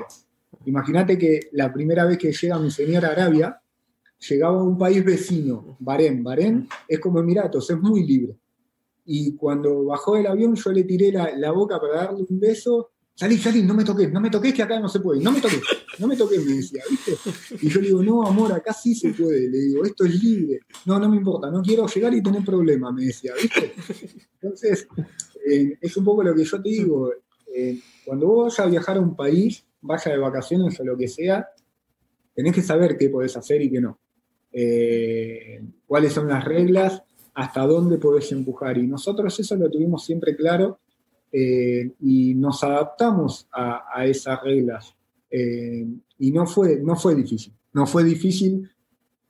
Imagínate 0.64 1.18
que 1.18 1.50
la 1.52 1.74
primera 1.74 2.06
vez 2.06 2.18
que 2.18 2.32
llega 2.32 2.58
mi 2.60 2.72
señora 2.72 3.10
a 3.10 3.12
Arabia, 3.12 3.62
llegaba 4.30 4.58
a 4.58 4.64
un 4.64 4.78
país 4.78 5.04
vecino, 5.04 5.76
Bahrein. 5.80 6.24
Bahrein 6.24 6.70
es 6.88 6.98
como 6.98 7.20
Emiratos, 7.20 7.70
es 7.70 7.78
muy 7.78 8.06
libre. 8.06 8.38
Y 9.06 9.36
cuando 9.36 9.86
bajó 9.86 10.16
del 10.16 10.28
avión, 10.28 10.56
yo 10.56 10.72
le 10.72 10.84
tiré 10.84 11.12
la, 11.12 11.52
boca 11.52 11.80
para 11.80 12.06
darle 12.06 12.26
un 12.28 12.40
beso 12.40 12.92
salí, 13.16 13.38
salí, 13.38 13.64
no 13.64 13.74
me 13.74 13.86
toques, 13.86 14.12
no 14.12 14.20
me 14.20 14.30
toques 14.30 14.54
que 14.54 14.62
acá 14.62 14.80
no 14.80 14.90
se 14.90 15.00
puede, 15.00 15.22
no 15.22 15.32
me 15.32 15.40
toques, 15.40 15.62
no 16.00 16.08
me 16.08 16.18
toques, 16.18 16.46
me 16.46 16.56
decía, 16.56 16.84
¿viste? 16.90 17.14
Y 17.62 17.70
yo 17.70 17.80
le 17.80 17.88
digo, 17.88 18.04
no, 18.04 18.28
amor, 18.28 18.52
acá 18.52 18.74
sí 18.74 18.94
se 18.94 19.14
puede, 19.14 19.50
le 19.50 19.58
digo, 19.58 19.86
esto 19.86 20.04
es 20.04 20.22
libre, 20.22 20.60
no, 20.86 21.00
no 21.00 21.10
me 21.10 21.16
importa, 21.16 21.50
no 21.50 21.62
quiero 21.62 21.88
llegar 21.88 22.14
y 22.14 22.22
tener 22.22 22.44
problemas, 22.44 22.94
me 22.94 23.06
decía, 23.06 23.32
¿viste? 23.42 23.74
Entonces, 24.42 24.88
eh, 25.50 25.78
es 25.80 25.98
un 25.98 26.04
poco 26.04 26.24
lo 26.24 26.36
que 26.36 26.44
yo 26.44 26.62
te 26.62 26.70
digo, 26.70 27.12
eh, 27.56 27.80
cuando 28.04 28.28
vos 28.28 28.58
vayas 28.58 28.60
a 28.60 28.70
viajar 28.70 28.98
a 28.98 29.02
un 29.02 29.16
país, 29.16 29.66
vaya 29.82 30.12
de 30.12 30.18
vacaciones 30.18 30.78
o 30.80 30.84
lo 30.84 30.98
que 30.98 31.08
sea, 31.08 31.48
tenés 32.34 32.54
que 32.54 32.62
saber 32.62 32.98
qué 32.98 33.10
podés 33.10 33.38
hacer 33.38 33.62
y 33.62 33.72
qué 33.72 33.80
no. 33.80 33.98
Eh, 34.52 35.62
cuáles 35.86 36.12
son 36.12 36.28
las 36.28 36.44
reglas, 36.44 37.02
hasta 37.36 37.68
dónde 37.68 37.98
podés 37.98 38.32
empujar. 38.32 38.78
Y 38.78 38.88
nosotros 38.88 39.40
eso 39.40 39.56
lo 39.56 39.70
tuvimos 39.70 40.04
siempre 40.04 40.36
claro 40.36 40.80
eh, 41.32 41.92
y 42.00 42.34
nos 42.34 42.64
adaptamos 42.64 43.48
a, 43.52 44.06
esas 44.06 44.42
reglas. 44.42 44.96
Eh, 45.30 45.86
y 46.20 46.32
no 46.32 46.48
fue, 46.48 46.80
no 46.82 46.96
fue 46.96 47.14
difícil. 47.14 47.54
No 47.74 47.86
fue 47.86 48.06
difícil. 48.06 48.70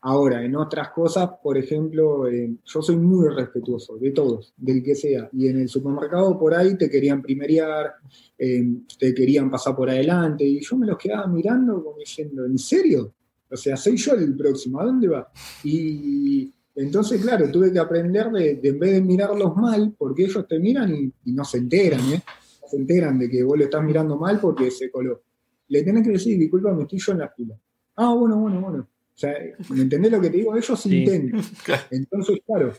Ahora, 0.01 0.45
en 0.45 0.55
otras 0.55 0.91
cosas, 0.91 1.31
por 1.41 1.57
ejemplo, 1.57 2.27
eh, 2.27 2.55
yo 2.63 2.81
soy 2.83 2.95
muy 2.95 3.27
respetuoso 3.27 3.97
de 3.97 4.11
todos, 4.11 4.53
del 4.55 4.83
que 4.83 4.93
sea. 4.93 5.27
Y 5.33 5.47
en 5.47 5.61
el 5.61 5.67
supermercado 5.67 6.37
por 6.37 6.53
ahí 6.53 6.77
te 6.77 6.87
querían 6.87 7.23
primerear, 7.23 7.95
te 8.37 9.13
querían 9.15 9.49
pasar 9.49 9.75
por 9.75 9.89
adelante. 9.89 10.43
Y 10.45 10.59
yo 10.59 10.77
me 10.77 10.85
los 10.85 10.97
quedaba 10.99 11.25
mirando 11.25 11.83
como 11.83 11.97
diciendo, 11.97 12.45
¿en 12.45 12.59
serio? 12.59 13.15
O 13.49 13.57
sea, 13.57 13.77
soy 13.77 13.95
yo 13.97 14.13
el 14.13 14.35
próximo, 14.35 14.79
¿a 14.79 14.85
dónde 14.85 15.07
va? 15.07 15.31
Y, 15.63 16.51
entonces, 16.75 17.21
claro, 17.21 17.49
tuve 17.49 17.71
que 17.71 17.79
aprender 17.79 18.29
de, 18.31 18.59
en 18.61 18.79
vez 18.79 18.91
de 18.91 19.01
mirarlos 19.01 19.55
mal, 19.55 19.95
porque 19.97 20.25
ellos 20.25 20.45
te 20.47 20.59
miran 20.59 20.93
y, 20.93 21.31
no 21.31 21.45
se 21.45 21.59
enteran, 21.59 22.01
¿eh? 22.11 22.21
No 22.61 22.67
se 22.67 22.77
enteran 22.77 23.17
de 23.17 23.29
que 23.29 23.43
vos 23.43 23.57
le 23.57 23.65
estás 23.65 23.83
mirando 23.83 24.17
mal 24.17 24.39
porque 24.41 24.69
se 24.71 24.91
coló. 24.91 25.23
Le 25.69 25.83
tenés 25.83 26.03
que 26.03 26.11
decir, 26.11 26.37
disculpa, 26.37 26.73
me 26.73 26.83
estoy 26.83 26.99
yo 26.99 27.11
en 27.13 27.19
la 27.19 27.29
fila. 27.29 27.55
Ah, 27.95 28.13
bueno, 28.13 28.37
bueno, 28.37 28.59
bueno. 28.59 28.79
O 28.81 29.17
sea, 29.17 29.33
¿me 29.69 29.83
entendés 29.83 30.11
lo 30.11 30.19
que 30.19 30.29
te 30.29 30.37
digo? 30.37 30.55
Ellos 30.55 30.85
intentan. 30.85 31.41
Entonces, 31.91 32.39
claro, 32.45 32.73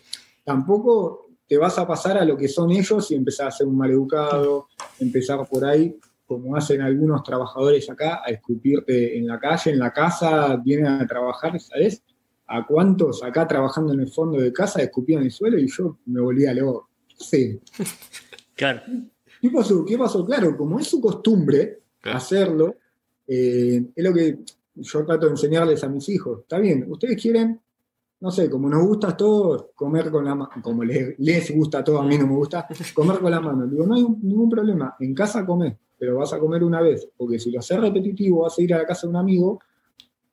tampoco 0.44 1.30
te 1.48 1.56
vas 1.56 1.78
a 1.78 1.86
pasar 1.86 2.18
a 2.18 2.24
lo 2.24 2.36
que 2.36 2.48
son 2.48 2.70
ellos 2.72 3.10
y 3.10 3.14
empezar 3.14 3.48
a 3.48 3.50
ser 3.50 3.66
un 3.66 3.78
maleducado, 3.78 4.68
empezar 5.00 5.38
por 5.48 5.64
ahí, 5.64 5.98
como 6.26 6.54
hacen 6.54 6.82
algunos 6.82 7.22
trabajadores 7.22 7.88
acá, 7.88 8.20
a 8.24 8.30
escupirte 8.30 9.16
en 9.16 9.26
la 9.26 9.38
calle, 9.38 9.70
en 9.70 9.78
la 9.78 9.92
casa, 9.92 10.56
vienen 10.56 10.86
a 10.86 11.06
trabajar, 11.06 11.58
¿sabes? 11.60 12.02
A 12.46 12.66
cuántos 12.66 13.22
acá 13.22 13.46
trabajando 13.46 13.92
en 13.92 14.00
el 14.00 14.08
fondo 14.08 14.38
de 14.38 14.52
casa 14.52 14.82
escupían 14.82 15.22
el 15.22 15.30
suelo 15.30 15.58
y 15.58 15.68
yo 15.68 15.98
me 16.06 16.20
volvía 16.20 16.54
loco. 16.54 16.90
Sí. 17.18 17.60
Claro. 18.56 18.80
¿Qué 19.38 19.50
pasó? 19.50 19.84
¿Qué 19.84 19.98
pasó? 19.98 20.24
Claro, 20.24 20.56
como 20.56 20.80
es 20.80 20.86
su 20.86 20.98
costumbre 20.98 21.82
hacerlo, 22.04 22.76
eh, 23.26 23.84
es 23.94 24.04
lo 24.04 24.14
que 24.14 24.38
yo 24.76 25.04
trato 25.04 25.26
de 25.26 25.32
enseñarles 25.32 25.82
a 25.84 25.88
mis 25.88 26.08
hijos. 26.08 26.40
Está 26.40 26.58
bien, 26.58 26.86
ustedes 26.88 27.20
quieren, 27.20 27.60
no 28.20 28.30
sé, 28.30 28.48
como 28.48 28.68
nos 28.68 28.86
gusta 28.86 29.08
a 29.08 29.16
todos, 29.16 29.66
comer 29.74 30.10
con 30.10 30.24
la 30.24 30.34
mano, 30.34 30.50
como 30.62 30.84
les, 30.84 31.54
gusta 31.54 31.78
a 31.78 31.84
todos, 31.84 32.00
a 32.00 32.04
mí 32.04 32.16
no 32.16 32.26
me 32.26 32.34
gusta, 32.34 32.66
comer 32.94 33.18
con 33.18 33.30
la 33.30 33.40
mano. 33.40 33.66
Digo, 33.66 33.86
no 33.86 33.94
hay 33.94 34.06
ningún 34.22 34.48
problema, 34.48 34.96
en 35.00 35.14
casa 35.14 35.44
comés, 35.44 35.76
pero 35.98 36.16
vas 36.16 36.32
a 36.32 36.38
comer 36.38 36.64
una 36.64 36.80
vez, 36.80 37.08
porque 37.16 37.38
si 37.38 37.50
lo 37.50 37.60
haces 37.60 37.78
repetitivo, 37.80 38.42
vas 38.42 38.58
a 38.58 38.62
ir 38.62 38.74
a 38.74 38.78
la 38.78 38.86
casa 38.86 39.06
de 39.06 39.10
un 39.10 39.16
amigo 39.16 39.60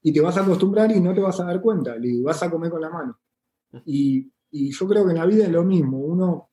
y 0.03 0.11
te 0.11 0.19
vas 0.19 0.37
a 0.37 0.41
acostumbrar 0.41 0.91
y 0.91 0.99
no 0.99 1.13
te 1.13 1.21
vas 1.21 1.39
a 1.39 1.45
dar 1.45 1.61
cuenta, 1.61 1.95
le 1.95 2.21
vas 2.21 2.43
a 2.43 2.51
comer 2.51 2.69
con 2.69 2.81
la 2.81 2.89
mano. 2.89 3.17
Y, 3.85 4.29
yo 4.51 4.87
creo 4.87 5.03
que 5.03 5.11
en 5.13 5.17
la 5.17 5.25
vida 5.25 5.45
es 5.45 5.49
lo 5.49 5.63
mismo, 5.63 5.97
uno 5.97 6.49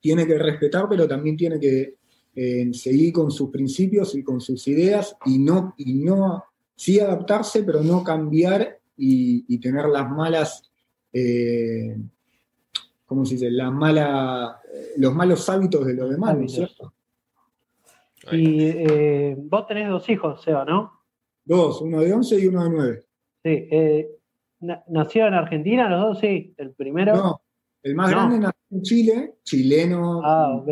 tiene 0.00 0.26
que 0.26 0.36
respetar, 0.36 0.88
pero 0.88 1.06
también 1.06 1.36
tiene 1.36 1.60
que 1.60 1.94
eh, 2.34 2.70
seguir 2.72 3.12
con 3.12 3.30
sus 3.30 3.50
principios 3.50 4.16
y 4.16 4.24
con 4.24 4.40
sus 4.40 4.66
ideas 4.66 5.16
y 5.26 5.38
no, 5.38 5.74
y 5.76 5.94
no 5.94 6.42
sí 6.74 6.98
adaptarse, 6.98 7.62
pero 7.62 7.84
no 7.84 8.02
cambiar 8.02 8.80
y, 8.96 9.58
tener 9.58 9.86
las 9.86 10.10
malas, 10.10 10.68
eh, 11.12 11.96
¿cómo 13.06 13.24
se 13.24 13.34
dice? 13.34 13.50
Las 13.50 13.72
malas, 13.72 14.56
los 14.96 15.14
malos 15.14 15.48
hábitos 15.48 15.86
de 15.86 15.94
los 15.94 16.10
demás, 16.10 16.36
¿no 16.36 16.44
es 16.44 16.52
cierto? 16.52 16.92
Y 18.32 18.60
eh, 18.62 19.36
vos 19.38 19.66
tenés 19.68 19.88
dos 19.88 20.08
hijos, 20.08 20.42
Seba, 20.42 20.64
¿no? 20.64 20.99
Dos, 21.50 21.80
uno 21.80 21.98
de 22.00 22.12
11 22.12 22.38
y 22.38 22.46
uno 22.46 22.62
de 22.62 22.70
9. 22.70 23.02
Sí, 23.42 23.68
eh, 23.72 24.08
¿nació 24.86 25.26
en 25.26 25.34
Argentina 25.34 25.88
los 25.88 26.00
dos? 26.00 26.20
Sí, 26.20 26.54
el 26.56 26.74
primero. 26.74 27.16
No, 27.16 27.42
el 27.82 27.96
más 27.96 28.08
grande 28.08 28.38
nació 28.38 28.60
en 28.70 28.82
Chile, 28.82 29.34
chileno, 29.42 30.22
ah, 30.24 30.64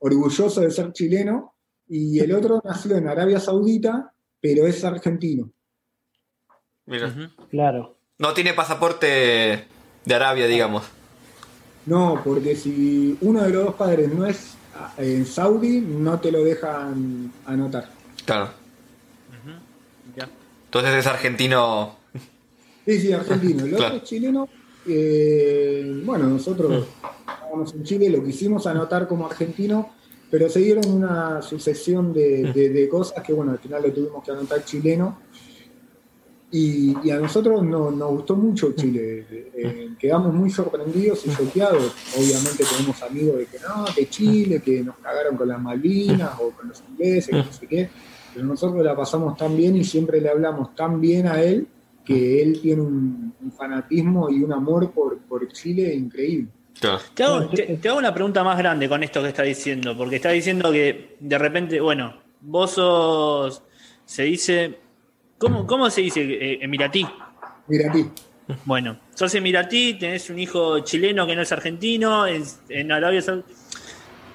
orgulloso 0.00 0.60
de 0.60 0.70
ser 0.70 0.92
chileno, 0.92 1.54
y 1.88 2.20
el 2.20 2.34
otro 2.34 2.60
nació 2.64 2.98
en 2.98 3.08
Arabia 3.08 3.40
Saudita, 3.40 4.12
pero 4.42 4.66
es 4.66 4.84
argentino. 4.84 5.50
Mira. 6.84 7.10
Claro. 7.48 7.96
No 8.18 8.34
tiene 8.34 8.52
pasaporte 8.52 9.06
de 10.04 10.14
Arabia, 10.14 10.46
digamos. 10.46 10.82
No, 11.86 12.20
porque 12.22 12.56
si 12.56 13.16
uno 13.22 13.42
de 13.42 13.48
los 13.48 13.64
dos 13.64 13.74
padres 13.76 14.12
no 14.12 14.26
es 14.26 14.54
eh, 14.98 15.14
en 15.16 15.24
Saudi, 15.24 15.80
no 15.80 16.20
te 16.20 16.30
lo 16.30 16.44
dejan 16.44 17.32
anotar. 17.46 17.88
Claro. 18.26 18.63
Entonces 20.74 20.98
es 20.98 21.06
argentino. 21.06 21.94
Sí, 22.84 22.98
sí, 22.98 23.12
argentino. 23.12 23.64
El 23.64 23.74
otro 23.74 23.94
es 23.94 24.02
chileno. 24.02 24.48
Eh, 24.88 26.02
bueno, 26.04 26.26
nosotros 26.26 26.88
estábamos 27.20 27.72
en 27.74 27.84
Chile, 27.84 28.10
lo 28.10 28.24
quisimos 28.24 28.66
anotar 28.66 29.06
como 29.06 29.24
argentino, 29.24 29.90
pero 30.28 30.48
se 30.48 30.58
dieron 30.58 30.90
una 30.90 31.40
sucesión 31.42 32.12
de, 32.12 32.88
cosas 32.90 33.22
que, 33.22 33.32
bueno, 33.32 33.52
al 33.52 33.60
final 33.60 33.84
lo 33.84 33.92
tuvimos 33.92 34.24
que 34.24 34.32
anotar 34.32 34.64
chileno. 34.64 35.20
Y, 36.50 37.08
a 37.08 37.20
nosotros 37.20 37.62
nos 37.62 38.10
gustó 38.10 38.34
mucho 38.34 38.72
Chile. 38.72 39.24
Eh, 39.30 39.90
quedamos 39.96 40.34
muy 40.34 40.50
sorprendidos 40.50 41.24
y 41.24 41.36
choqueados. 41.36 41.92
Obviamente 42.16 42.64
tenemos 42.64 43.00
amigos 43.00 43.38
de 43.38 43.46
que 43.46 43.58
no, 43.60 43.84
de 43.94 44.08
Chile, 44.08 44.60
que 44.60 44.82
nos 44.82 44.96
cagaron 44.96 45.36
con 45.36 45.46
las 45.46 45.62
Malvinas 45.62 46.32
o 46.40 46.50
con 46.50 46.66
los 46.66 46.82
ingleses, 46.90 47.28
que 47.28 47.36
no 47.36 47.52
sé 47.52 47.66
qué 47.68 47.90
pero 48.34 48.46
nosotros 48.46 48.84
la 48.84 48.96
pasamos 48.96 49.36
tan 49.36 49.56
bien 49.56 49.76
y 49.76 49.84
siempre 49.84 50.20
le 50.20 50.28
hablamos 50.28 50.74
tan 50.74 51.00
bien 51.00 51.28
a 51.28 51.40
él 51.40 51.66
que 52.04 52.42
él 52.42 52.60
tiene 52.60 52.82
un, 52.82 53.34
fanatismo 53.56 54.28
y 54.30 54.42
un 54.42 54.52
amor 54.52 54.90
por, 54.90 55.18
por 55.20 55.46
Chile 55.52 55.94
increíble. 55.94 56.48
Te, 57.14 57.22
hago, 57.22 57.98
una 57.98 58.12
pregunta 58.12 58.42
más 58.42 58.58
grande 58.58 58.88
con 58.88 59.02
esto 59.02 59.22
que 59.22 59.28
está 59.28 59.42
diciendo, 59.42 59.96
porque 59.96 60.16
está 60.16 60.30
diciendo 60.30 60.72
que 60.72 61.16
de 61.20 61.38
repente, 61.38 61.80
bueno, 61.80 62.14
vos 62.40 62.72
sos, 62.72 63.62
se 64.04 64.24
dice, 64.24 64.78
¿cómo, 65.38 65.66
cómo 65.66 65.88
se 65.88 66.00
dice 66.00 66.22
eh, 66.22 66.58
emiratí? 66.62 67.06
Emiratí. 67.68 68.06
Bueno, 68.64 68.98
sos 69.14 69.34
emiratí, 69.34 69.94
tenés 69.94 70.28
un 70.30 70.38
hijo 70.38 70.80
chileno 70.80 71.26
que 71.26 71.36
no 71.36 71.42
es 71.42 71.52
argentino, 71.52 72.26
en 72.26 72.92
Arabia 72.92 73.22
Saudita. 73.22 73.48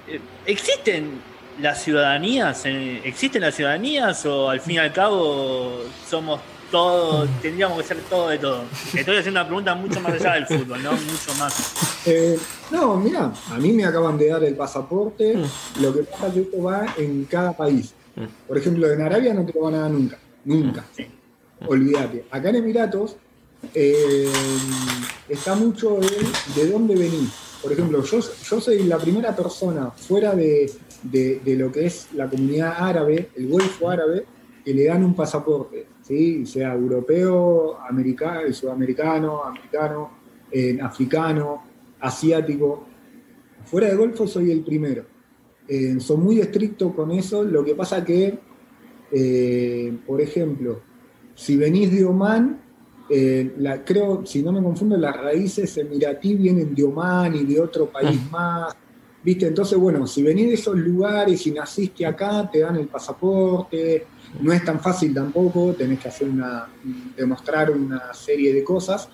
Eh, 0.08 0.20
¿Existen 0.46 1.20
las 1.62 1.84
ciudadanías, 1.84 2.66
eh, 2.66 3.02
¿existen 3.04 3.42
las 3.42 3.56
ciudadanías 3.56 4.26
o 4.26 4.50
al 4.50 4.62
fin 4.62 4.76
y 4.76 4.78
al 4.80 4.94
cabo 4.94 5.84
somos 6.08 6.40
todos, 6.72 7.28
tendríamos 7.42 7.78
que 7.80 7.88
ser 7.88 7.98
todo 8.10 8.30
de 8.30 8.38
todo? 8.38 8.64
Estoy 8.94 9.18
haciendo 9.18 9.42
una 9.42 9.48
pregunta 9.48 9.76
mucho 9.76 10.00
más 10.00 10.14
allá 10.14 10.34
del 10.34 10.46
fútbol, 10.46 10.82
¿no? 10.84 10.92
Mucho 10.92 11.34
más. 11.38 11.74
Eh, 12.06 12.38
no, 12.72 12.96
mira, 12.96 13.32
a 13.50 13.58
mí 13.58 13.74
me 13.74 13.86
acaban 13.86 14.18
de 14.18 14.30
dar 14.30 14.44
el 14.44 14.56
pasaporte, 14.56 15.36
mm. 15.36 15.82
lo 15.82 15.94
que 15.94 16.04
pasa 16.04 16.28
es 16.28 16.34
que 16.34 16.42
esto 16.42 16.64
va 16.64 16.86
en 16.98 17.26
cada 17.26 17.56
país. 17.56 17.94
Mm. 18.16 18.48
Por 18.48 18.58
ejemplo, 18.58 18.92
en 18.92 19.02
Arabia 19.02 19.34
no 19.34 19.46
te 19.46 19.54
lo 19.54 19.62
van 19.62 19.76
a 19.76 19.80
dar 19.80 19.92
nunca, 19.92 20.18
nunca. 20.46 20.86
Olvídate. 21.68 22.26
Acá 22.32 22.50
en 22.50 22.56
Emiratos, 22.56 23.18
eh, 23.74 24.32
está 25.28 25.56
mucho 25.56 25.98
en 25.98 26.56
de 26.56 26.72
dónde 26.72 26.96
venís. 26.96 27.32
Por 27.62 27.74
ejemplo, 27.74 28.02
yo, 28.04 28.20
yo 28.20 28.62
soy 28.62 28.84
la 28.84 28.98
primera 28.98 29.36
persona 29.36 29.92
fuera 29.92 30.34
de, 30.34 30.72
lo 31.04 31.72
que 31.72 31.86
es 31.86 32.10
la 32.14 32.30
comunidad 32.30 32.74
árabe, 32.78 33.30
el 33.36 33.48
Golfo 33.48 33.90
árabe, 33.90 34.26
que 34.64 34.74
le 34.74 34.86
dan 34.86 35.04
un 35.04 35.16
pasaporte, 35.16 35.88
¿sí? 36.02 36.46
sea 36.46 36.74
europeo, 36.74 37.80
americano, 37.82 38.52
sudamericano, 38.54 39.44
americano, 39.44 40.12
eh, 40.52 40.78
africano, 40.82 41.64
asiático. 42.00 42.86
Fuera 43.66 43.88
de 43.88 43.96
Golfo 43.96 44.28
soy 44.28 44.52
el 44.52 44.62
primero. 44.62 45.06
Eh, 45.68 46.00
son 46.00 46.24
muy 46.24 46.40
estrictos 46.40 46.94
con 46.96 47.12
eso, 47.12 47.44
lo 47.44 47.64
que 47.64 47.76
pasa 47.76 48.04
que, 48.04 48.40
eh, 49.12 49.98
por 50.06 50.20
ejemplo, 50.20 50.82
si 51.36 51.56
venís 51.56 51.92
de 51.92 52.04
Oman, 52.06 52.60
eh, 53.10 53.54
la, 53.58 53.84
creo, 53.84 54.26
si 54.26 54.44
no 54.44 54.52
me 54.52 54.62
confundo, 54.62 54.98
las 54.98 55.16
raíces 55.16 55.78
emiratí 55.78 56.36
vienen 56.36 56.76
de 56.76 56.84
Oman 56.84 57.36
y 57.36 57.44
de 57.44 57.60
otro 57.60 57.90
país 57.90 58.20
ah. 58.26 58.30
más. 58.32 58.76
¿Viste? 59.22 59.48
Entonces, 59.48 59.78
bueno, 59.78 60.08
si 60.08 60.24
venís 60.24 60.48
de 60.48 60.54
esos 60.54 60.78
lugares 60.78 61.46
y 61.46 61.52
naciste 61.52 62.06
acá, 62.06 62.50
te 62.52 62.60
dan 62.60 62.78
el 62.78 62.88
pasaporte. 62.88 64.06
No 64.42 64.54
es 64.54 64.64
tan 64.64 64.80
fácil 64.80 65.14
tampoco, 65.14 65.74
tenés 65.74 66.00
que 66.00 66.08
hacer 66.08 66.30
una, 66.30 66.70
demostrar 67.18 67.72
una 67.72 68.14
serie 68.14 68.54
de 68.54 68.64
cosas. 68.64 69.10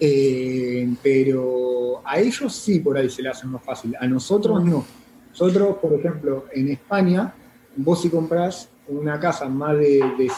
Eh, 0.00 0.92
pero 1.02 2.02
a 2.04 2.18
ellos 2.18 2.54
sí 2.54 2.80
por 2.80 2.96
ahí 2.96 3.08
se 3.08 3.22
le 3.22 3.28
hace 3.28 3.46
más 3.46 3.62
fácil, 3.62 3.94
a 3.98 4.06
nosotros 4.06 4.64
no. 4.64 4.84
Nosotros, 5.30 5.76
por 5.80 5.94
ejemplo, 5.94 6.46
en 6.52 6.68
España, 6.68 7.34
vos 7.76 8.02
si 8.02 8.08
compras 8.08 8.68
una 8.88 9.18
casa 9.18 9.48
más 9.48 9.76
de, 9.76 10.00
de 10.18 10.30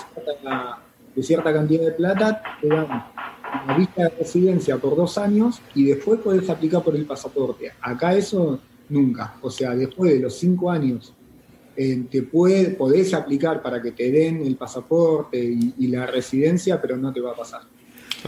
de 1.15 1.23
cierta 1.23 1.53
cantidad 1.53 1.85
de 1.87 1.93
plata, 1.93 2.43
te 2.61 2.69
dan 2.69 2.87
una 3.65 3.77
vista 3.77 4.03
de 4.03 4.11
residencia 4.11 4.77
por 4.77 4.95
dos 4.95 5.17
años 5.17 5.63
y 5.75 5.87
después 5.87 6.21
podés 6.21 6.49
aplicar 6.51 6.83
por 6.83 6.95
el 6.95 7.07
pasaporte. 7.07 7.73
Acá 7.81 8.15
eso 8.15 8.61
nunca. 8.89 9.37
O 9.43 9.51
sea, 9.51 9.75
después 9.75 10.13
de 10.13 10.21
los 10.21 10.39
cinco 10.39 10.71
años 10.71 11.13
eh, 11.77 12.05
te 12.11 12.23
puede, 12.23 12.71
podés 12.71 13.13
aplicar 13.13 13.63
para 13.63 13.83
que 13.83 13.93
te 13.93 14.11
den 14.11 14.45
el 14.47 14.57
pasaporte 14.57 15.39
y, 15.39 15.87
la 15.89 16.07
residencia, 16.07 16.81
pero 16.81 16.97
no 16.97 17.13
te 17.13 17.21
va 17.21 17.33
a 17.33 17.35
pasar. 17.35 17.63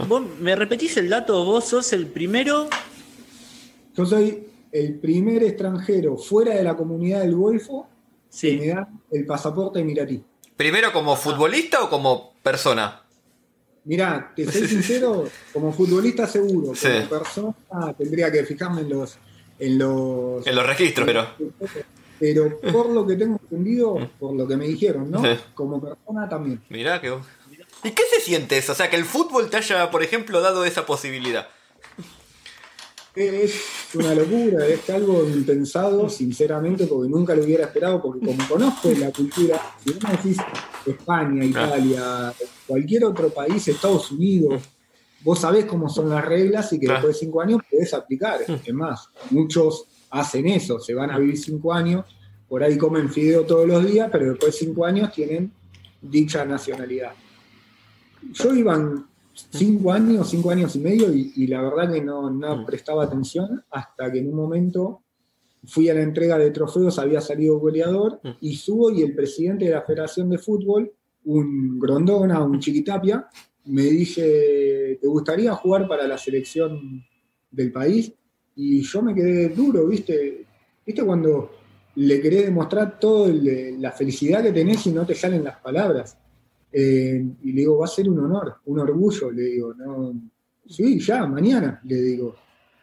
¿Vos 0.07 0.23
me 0.39 0.55
repetís 0.55 0.95
el 0.97 1.09
dato? 1.09 1.43
¿Vos 1.43 1.65
sos 1.65 1.91
el 1.93 2.07
primero? 2.07 2.69
Yo 3.95 4.05
soy 4.05 4.47
el 4.71 4.95
primer 4.95 5.43
extranjero 5.43 6.15
fuera 6.15 6.55
de 6.55 6.63
la 6.63 6.77
comunidad 6.77 7.21
del 7.21 7.35
Golfo 7.35 7.87
que 8.39 8.57
me 8.57 8.67
da 8.67 8.87
el 9.11 9.25
pasaporte 9.25 9.79
emiratí. 9.79 10.23
¿Primero 10.55 10.93
como 10.93 11.15
futbolista 11.15 11.83
o 11.83 11.89
como 11.89 12.33
persona? 12.43 13.01
Mirá, 13.85 14.31
te 14.35 14.49
soy 14.51 14.67
sincero, 14.67 15.27
como 15.51 15.73
futbolista 15.73 16.27
seguro, 16.27 16.73
como 16.79 17.09
persona 17.09 17.55
tendría 17.97 18.31
que 18.31 18.43
fijarme 18.43 18.81
en 18.81 18.89
los, 18.89 19.17
en 19.59 19.77
los... 19.77 20.45
En 20.47 20.55
los 20.55 20.65
registros, 20.65 21.05
pero... 21.05 21.27
Pero 22.19 22.59
por 22.59 22.89
lo 22.89 23.07
que 23.07 23.15
tengo 23.15 23.39
entendido, 23.41 24.09
por 24.19 24.35
lo 24.35 24.45
que 24.45 24.57
me 24.57 24.67
dijeron, 24.67 25.09
¿no? 25.09 25.21
Como 25.53 25.79
persona 25.81 26.27
también. 26.27 26.61
Mirá 26.69 26.99
que... 26.99 27.13
¿Y 27.83 27.91
qué 27.91 28.03
se 28.11 28.19
siente 28.19 28.57
eso? 28.57 28.73
O 28.73 28.75
sea, 28.75 28.89
que 28.89 28.97
el 28.97 29.05
fútbol 29.05 29.49
te 29.49 29.55
haya, 29.55 29.89
por 29.89 30.03
ejemplo, 30.03 30.41
dado 30.41 30.65
esa 30.65 30.85
posibilidad. 30.85 31.47
Es 33.15 33.53
una 33.95 34.13
locura, 34.13 34.67
es 34.67 34.89
algo 34.89 35.23
impensado, 35.27 36.09
sinceramente, 36.09 36.87
porque 36.87 37.09
nunca 37.09 37.35
lo 37.35 37.43
hubiera 37.43 37.65
esperado, 37.65 38.01
porque 38.01 38.25
como 38.25 38.47
conozco 38.47 38.91
la 38.97 39.11
cultura, 39.11 39.59
si 39.83 39.91
vos 39.91 40.03
me 40.03 40.11
decís 40.11 40.37
España, 40.85 41.43
Italia, 41.43 42.33
cualquier 42.67 43.05
otro 43.05 43.29
país, 43.29 43.67
Estados 43.67 44.11
Unidos, 44.11 44.61
vos 45.23 45.39
sabés 45.39 45.65
cómo 45.65 45.89
son 45.89 46.09
las 46.09 46.25
reglas 46.25 46.71
y 46.73 46.79
que 46.79 46.87
después 46.87 47.15
de 47.15 47.25
cinco 47.25 47.41
años 47.41 47.61
podés 47.69 47.93
aplicar. 47.93 48.39
Es 48.47 48.73
más, 48.73 49.09
muchos 49.31 49.85
hacen 50.09 50.47
eso, 50.47 50.79
se 50.79 50.93
van 50.93 51.11
a 51.11 51.19
vivir 51.19 51.37
cinco 51.37 51.73
años, 51.73 52.05
por 52.47 52.63
ahí 52.63 52.77
comen 52.77 53.09
fideo 53.09 53.43
todos 53.43 53.67
los 53.67 53.85
días, 53.85 54.09
pero 54.11 54.29
después 54.31 54.53
de 54.53 54.65
cinco 54.65 54.85
años 54.85 55.11
tienen 55.11 55.51
dicha 56.01 56.45
nacionalidad. 56.45 57.11
Yo 58.33 58.53
iban 58.53 59.05
cinco 59.33 59.91
años, 59.91 60.29
cinco 60.29 60.51
años 60.51 60.75
y 60.75 60.79
medio, 60.79 61.13
y, 61.13 61.47
la 61.47 61.61
verdad 61.61 61.93
que 61.93 62.01
no, 62.01 62.29
no, 62.29 62.57
mm. 62.57 62.65
prestaba 62.65 63.03
atención 63.03 63.63
hasta 63.69 64.11
que 64.11 64.19
en 64.19 64.29
un 64.29 64.35
momento 64.35 65.01
fui 65.65 65.89
a 65.89 65.93
la 65.93 66.01
entrega 66.01 66.37
de 66.37 66.51
trofeos, 66.51 66.99
había 66.99 67.21
salido 67.21 67.59
goleador, 67.59 68.19
mm. 68.23 68.29
y 68.41 68.55
subo 68.55 68.91
y 68.91 69.03
el 69.03 69.13
presidente 69.15 69.65
de 69.65 69.71
la 69.71 69.81
Federación 69.81 70.29
de 70.29 70.37
Fútbol, 70.37 70.91
un 71.25 71.79
Grondona, 71.79 72.41
un 72.43 72.59
Chiquitapia, 72.59 73.27
me 73.65 73.83
dice, 73.83 74.97
¿te 75.01 75.07
gustaría 75.07 75.53
jugar 75.53 75.87
para 75.87 76.07
la 76.07 76.17
selección 76.17 77.05
del 77.51 77.71
país? 77.71 78.11
Y 78.55 78.81
yo 78.81 79.01
me 79.01 79.13
quedé 79.13 79.49
duro, 79.49 79.87
¿viste? 79.87 80.45
¿Viste 80.85 81.03
cuando 81.03 81.51
le 81.95 82.21
querés 82.21 82.45
demostrar 82.45 82.99
toda 82.99 83.29
la 83.33 83.91
felicidad 83.91 84.43
que 84.43 84.51
tenés 84.51 84.85
y 84.87 84.91
no 84.91 85.05
te 85.05 85.15
salen 85.15 85.43
las 85.43 85.57
palabras? 85.57 86.17
Eh, 86.71 87.25
y 87.43 87.51
le 87.51 87.61
digo, 87.61 87.77
va 87.77 87.85
a 87.85 87.89
ser 87.89 88.09
un 88.09 88.19
honor, 88.19 88.57
un 88.65 88.79
orgullo, 88.79 89.31
le 89.31 89.43
digo, 89.43 89.73
no, 89.73 90.13
sí, 90.67 90.99
ya, 90.99 91.25
mañana, 91.25 91.81
le 91.83 91.95
digo. 91.95 92.35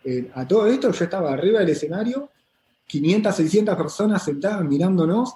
Eh, 0.04 0.30
a 0.34 0.46
todo 0.46 0.66
esto 0.66 0.90
yo 0.92 1.04
estaba 1.04 1.32
arriba 1.32 1.60
del 1.60 1.70
escenario, 1.70 2.30
500, 2.86 3.34
600 3.34 3.76
personas 3.76 4.24
sentadas 4.24 4.64
mirándonos, 4.64 5.34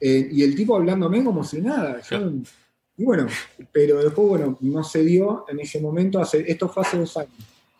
eh, 0.00 0.28
y 0.30 0.42
el 0.42 0.54
tipo 0.54 0.76
hablándome 0.76 1.24
como 1.24 1.42
si 1.44 1.60
nada. 1.60 2.00
Y 2.96 3.04
bueno, 3.04 3.26
pero 3.72 4.02
después, 4.02 4.28
bueno, 4.28 4.58
no 4.60 4.84
se 4.84 5.02
dio 5.04 5.44
en 5.48 5.60
ese 5.60 5.80
momento, 5.80 6.20
hace, 6.20 6.44
esto 6.50 6.68
fue 6.68 6.82
hace 6.82 6.98
dos 6.98 7.16
años, 7.16 7.34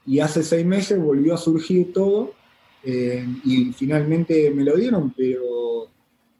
y 0.06 0.18
hace 0.20 0.42
seis 0.42 0.66
meses 0.66 0.98
volvió 0.98 1.34
a 1.34 1.38
surgir 1.38 1.92
todo, 1.92 2.34
y 2.84 3.72
finalmente 3.72 4.50
me 4.50 4.64
lo 4.64 4.76
dieron, 4.76 5.12
pero 5.16 5.52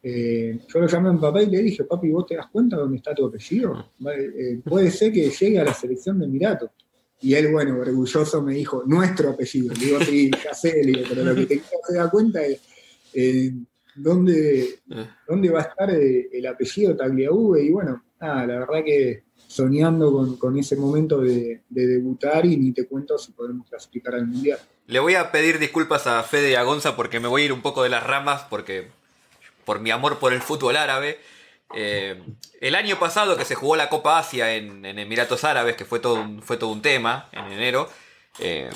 eh, 0.02 0.58
yo 0.66 0.80
lo 0.80 0.88
llamé 0.88 1.10
a 1.10 1.12
mi 1.12 1.20
papá 1.20 1.42
y 1.42 1.46
le 1.46 1.62
dije, 1.62 1.84
papi, 1.84 2.10
¿vos 2.10 2.26
te 2.26 2.34
das 2.34 2.48
cuenta 2.50 2.76
dónde 2.76 2.96
está 2.96 3.14
tu 3.14 3.26
apellido? 3.26 3.92
Eh, 4.10 4.60
puede 4.64 4.90
ser 4.90 5.12
que 5.12 5.30
llegue 5.30 5.60
a 5.60 5.64
la 5.64 5.74
selección 5.74 6.18
de 6.18 6.26
Emirato. 6.26 6.72
Y 7.20 7.34
él, 7.34 7.52
bueno, 7.52 7.78
orgulloso 7.78 8.42
me 8.42 8.54
dijo, 8.54 8.82
nuestro 8.84 9.30
apellido. 9.30 9.72
Le 9.74 9.84
digo, 9.86 10.00
sí, 10.00 10.30
ya 10.44 10.52
sé, 10.52 10.82
le 10.82 10.92
digo, 10.92 11.02
pero 11.08 11.22
lo 11.22 11.34
que 11.36 11.46
te 11.46 11.58
que 11.58 11.94
dar 11.94 12.10
cuenta 12.10 12.44
es 12.44 12.60
eh, 13.14 13.52
dónde, 13.94 14.80
dónde 15.28 15.50
va 15.50 15.60
a 15.60 15.62
estar 15.62 15.90
el 15.90 16.46
apellido 16.46 16.96
Tagliabue. 16.96 17.62
Y 17.62 17.70
bueno, 17.70 18.02
nada, 18.22 18.46
la 18.46 18.58
verdad 18.60 18.84
que 18.84 19.24
soñando 19.46 20.38
con, 20.38 20.58
ese 20.58 20.76
momento 20.76 21.20
de, 21.20 21.60
debutar 21.68 22.46
y 22.46 22.56
ni 22.56 22.72
te 22.72 22.86
cuento 22.86 23.18
si 23.18 23.32
podemos 23.32 23.68
clasificar 23.68 24.14
al 24.14 24.26
Mundial. 24.26 24.58
Le 24.86 24.98
voy 24.98 25.14
a 25.14 25.30
pedir 25.30 25.58
disculpas 25.58 26.06
a 26.06 26.22
Fede 26.22 26.52
y 26.52 26.54
a 26.54 26.62
Gonza 26.62 26.96
porque 26.96 27.20
me 27.20 27.28
voy 27.28 27.42
a 27.42 27.44
ir 27.46 27.52
un 27.52 27.60
poco 27.60 27.82
de 27.82 27.90
las 27.90 28.02
ramas 28.02 28.46
porque 28.48 28.88
por 29.66 29.80
mi 29.80 29.90
amor 29.90 30.18
por 30.18 30.32
el 30.32 30.40
fútbol 30.40 30.76
árabe. 30.76 31.18
Eh, 31.74 32.22
el 32.60 32.74
año 32.74 32.98
pasado 32.98 33.36
que 33.36 33.44
se 33.44 33.54
jugó 33.54 33.76
la 33.76 33.90
Copa 33.90 34.18
Asia 34.18 34.54
en, 34.54 34.84
Emiratos 34.84 35.44
Árabes, 35.44 35.76
que 35.76 35.84
fue 35.84 36.00
todo 36.00 36.14
un, 36.14 36.42
fue 36.42 36.56
todo 36.56 36.70
un 36.70 36.82
tema 36.82 37.28
en 37.32 37.52
enero, 37.52 37.90
eh, 38.38 38.70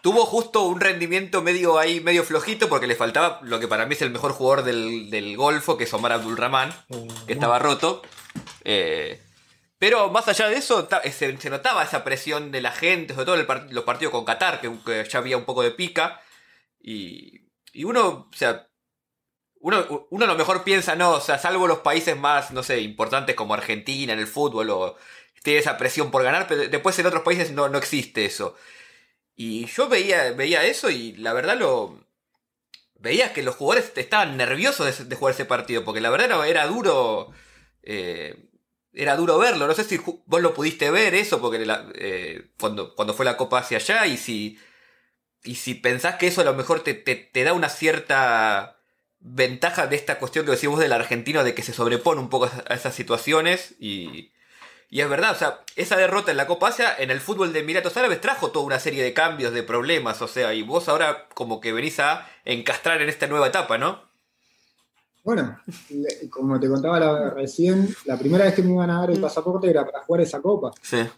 tuvo 0.00 0.24
justo 0.26 0.62
un 0.62 0.80
rendimiento 0.80 1.42
medio 1.42 1.78
ahí, 1.78 2.00
medio 2.00 2.24
flojito, 2.24 2.68
porque 2.68 2.86
le 2.86 2.96
faltaba 2.96 3.40
lo 3.42 3.60
que 3.60 3.68
para 3.68 3.86
mí 3.86 3.94
es 3.94 4.02
el 4.02 4.10
mejor 4.10 4.32
jugador 4.32 4.64
del, 4.64 5.36
Golfo, 5.36 5.76
que 5.76 5.84
es 5.84 5.94
Omar 5.94 6.12
Abdulrahman, 6.12 6.72
que 7.26 7.32
estaba 7.32 7.58
roto. 7.58 8.02
Eh, 8.64 9.20
pero 9.78 10.10
más 10.10 10.28
allá 10.28 10.48
de 10.48 10.56
eso, 10.56 10.88
se, 11.12 11.50
notaba 11.50 11.84
esa 11.84 12.04
presión 12.04 12.52
de 12.52 12.60
la 12.60 12.72
gente, 12.72 13.14
sobre 13.14 13.26
todo 13.26 13.64
los 13.70 13.84
partidos 13.84 14.12
con 14.12 14.24
Qatar, 14.24 14.60
que, 14.60 15.08
ya 15.08 15.18
había 15.18 15.36
un 15.36 15.44
poco 15.44 15.62
de 15.62 15.70
pica. 15.70 16.20
Y, 16.80 17.40
uno, 17.84 18.28
o 18.30 18.36
sea, 18.36 18.68
uno, 19.60 20.06
uno 20.10 20.24
a 20.24 20.28
lo 20.28 20.34
mejor 20.36 20.64
piensa, 20.64 20.96
no, 20.96 21.12
o 21.12 21.20
sea, 21.20 21.38
salvo 21.38 21.66
los 21.66 21.78
países 21.80 22.16
más, 22.16 22.50
no 22.50 22.62
sé, 22.62 22.80
importantes 22.80 23.34
como 23.36 23.54
Argentina 23.54 24.12
en 24.12 24.18
el 24.18 24.26
fútbol 24.26 24.70
o 24.70 24.96
tiene 25.42 25.60
esa 25.60 25.76
presión 25.78 26.10
por 26.10 26.22
ganar, 26.22 26.46
pero 26.46 26.68
después 26.68 26.98
en 26.98 27.06
otros 27.06 27.22
países 27.22 27.50
no, 27.52 27.68
no 27.68 27.78
existe 27.78 28.24
eso. 28.24 28.56
Y 29.34 29.66
yo 29.66 29.88
veía, 29.88 30.32
veía 30.32 30.64
eso 30.64 30.90
y 30.90 31.12
la 31.14 31.32
verdad 31.32 31.56
lo... 31.56 31.98
Veía 32.98 33.32
que 33.32 33.42
los 33.42 33.56
jugadores 33.56 33.92
estaban 33.96 34.36
nerviosos 34.36 35.08
de, 35.08 35.16
jugar 35.16 35.32
ese 35.32 35.46
partido, 35.46 35.84
porque 35.84 36.02
la 36.02 36.10
verdad 36.10 36.46
era 36.46 36.66
duro... 36.66 37.32
Eh, 37.82 38.46
era 38.92 39.16
duro 39.16 39.38
verlo, 39.38 39.66
no 39.66 39.74
sé 39.74 39.84
si 39.84 39.98
vos 39.98 40.42
lo 40.42 40.52
pudiste 40.52 40.90
ver 40.90 41.14
eso, 41.14 41.40
porque 41.40 41.64
eh, 41.94 42.50
cuando, 42.58 42.94
cuando 42.96 43.14
fue 43.14 43.24
la 43.24 43.36
Copa 43.36 43.58
hacia 43.58 43.78
allá 43.78 44.06
y 44.06 44.16
si... 44.16 44.58
Y 45.42 45.54
si 45.54 45.72
pensás 45.74 46.16
que 46.16 46.26
eso 46.26 46.42
a 46.42 46.44
lo 46.44 46.52
mejor 46.52 46.80
te, 46.80 46.92
te 46.92 47.44
da 47.44 47.54
una 47.54 47.70
cierta 47.70 48.80
ventaja 49.20 49.86
de 49.86 49.96
esta 49.96 50.18
cuestión 50.18 50.44
que 50.44 50.50
decimos 50.50 50.78
del 50.80 50.92
argentino 50.92 51.44
de 51.44 51.54
que 51.54 51.62
se 51.62 51.72
sobrepone 51.72 52.20
un 52.20 52.28
poco 52.28 52.50
a 52.68 52.74
esas 52.74 52.94
situaciones 52.94 53.74
y, 53.78 54.32
y 54.90 55.02
es 55.02 55.08
verdad, 55.08 55.30
o 55.30 55.34
sea, 55.36 55.60
esa 55.76 55.96
derrota 55.96 56.32
en 56.32 56.36
la 56.36 56.48
Copa 56.48 56.68
Asia 56.68 56.94
en 56.98 57.12
el 57.12 57.20
fútbol 57.20 57.52
de 57.52 57.60
Emiratos 57.60 57.96
Árabes 57.96 58.20
trajo 58.20 58.50
toda 58.50 58.66
una 58.66 58.80
serie 58.80 59.04
de 59.04 59.14
cambios, 59.14 59.52
de 59.52 59.62
problemas, 59.62 60.20
o 60.20 60.26
sea, 60.26 60.52
y 60.52 60.62
vos 60.62 60.88
ahora 60.88 61.28
como 61.34 61.60
que 61.60 61.72
venís 61.72 62.00
a 62.00 62.28
encastrar 62.44 63.00
en 63.00 63.08
esta 63.08 63.28
nueva 63.28 63.46
etapa, 63.46 63.78
¿no? 63.78 64.09
Bueno, 65.22 65.58
como 66.30 66.58
te 66.58 66.68
contaba 66.68 67.30
recién, 67.30 67.88
la 68.06 68.18
primera 68.18 68.44
vez 68.44 68.54
que 68.54 68.62
me 68.62 68.72
iban 68.72 68.90
a 68.90 69.00
dar 69.00 69.10
el 69.10 69.18
mm. 69.18 69.22
pasaporte 69.22 69.68
era 69.68 69.84
para 69.84 70.02
jugar 70.02 70.22
esa 70.22 70.40
copa. 70.40 70.72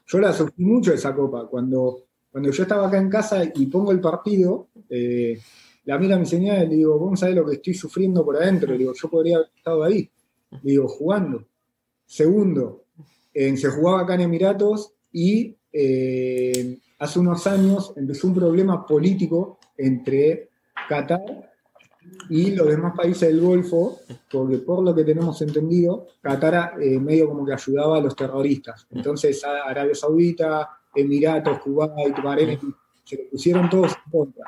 Yo 0.06 0.18
la 0.18 0.32
sufrí 0.32 0.64
mucho 0.64 0.92
esa 0.92 1.14
copa. 1.14 1.46
Cuando 1.46 2.04
cuando 2.32 2.50
yo 2.50 2.62
estaba 2.62 2.88
acá 2.88 2.96
en 2.96 3.10
casa 3.10 3.44
y 3.54 3.66
pongo 3.66 3.92
el 3.92 4.00
partido, 4.00 4.68
eh, 4.88 5.38
la 5.84 5.98
mira 5.98 6.18
mi 6.18 6.24
señora 6.24 6.64
y 6.64 6.68
le 6.68 6.76
digo, 6.76 6.98
vos 6.98 7.20
sabés 7.20 7.36
lo 7.36 7.44
que 7.44 7.56
estoy 7.56 7.74
sufriendo 7.74 8.24
por 8.24 8.36
adentro. 8.36 8.72
Le 8.72 8.78
digo, 8.78 8.94
yo 8.94 9.10
podría 9.10 9.36
haber 9.36 9.50
estado 9.54 9.84
ahí. 9.84 10.10
Le 10.62 10.70
digo, 10.70 10.88
jugando. 10.88 11.44
Segundo, 12.06 12.84
se 13.34 13.68
jugaba 13.68 14.00
acá 14.00 14.14
en 14.14 14.22
Emiratos 14.22 14.94
y 15.12 15.54
eh, 15.72 16.78
hace 16.98 17.18
unos 17.18 17.46
años 17.46 17.92
empezó 17.96 18.28
un 18.28 18.34
problema 18.34 18.86
político 18.86 19.58
entre 19.76 20.48
Qatar 20.88 21.51
y 22.28 22.52
los 22.52 22.68
demás 22.68 22.94
países 22.96 23.28
del 23.28 23.40
Golfo, 23.40 24.00
porque 24.30 24.58
por 24.58 24.82
lo 24.82 24.94
que 24.94 25.04
tenemos 25.04 25.40
entendido, 25.42 26.06
Qatar 26.20 26.80
eh, 26.80 26.98
medio 26.98 27.28
como 27.28 27.44
que 27.44 27.52
ayudaba 27.52 27.98
a 27.98 28.00
los 28.00 28.16
terroristas. 28.16 28.86
Entonces 28.90 29.42
Arabia 29.44 29.94
Saudita, 29.94 30.70
Emiratos, 30.94 31.60
Kuwait, 31.60 32.22
Bahrein, 32.22 32.58
se 33.04 33.16
le 33.16 33.24
pusieron 33.24 33.68
todos 33.68 33.92
en 33.92 34.10
contra. 34.10 34.44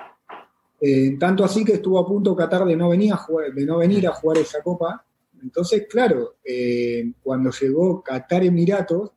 Eh, 0.81 1.17
tanto 1.19 1.45
así 1.45 1.65
que 1.65 1.75
estuvo 1.75 1.99
a 1.99 2.07
punto 2.07 2.37
Qatar 2.37 2.65
de 2.65 2.77
no 2.77 2.89
venir 2.89 3.13
a 3.13 3.17
jugar, 3.17 3.53
de 3.53 3.67
no 3.67 3.79
venir 3.79 4.07
a 4.07 4.13
jugar 4.13 4.39
esa 4.39 4.63
copa. 4.63 5.05
Entonces, 5.43 5.87
claro, 5.89 6.37
eh, 6.45 7.13
cuando 7.23 7.51
llegó 7.51 8.03
Qatar 8.03 8.45
Emiratos, 8.45 9.11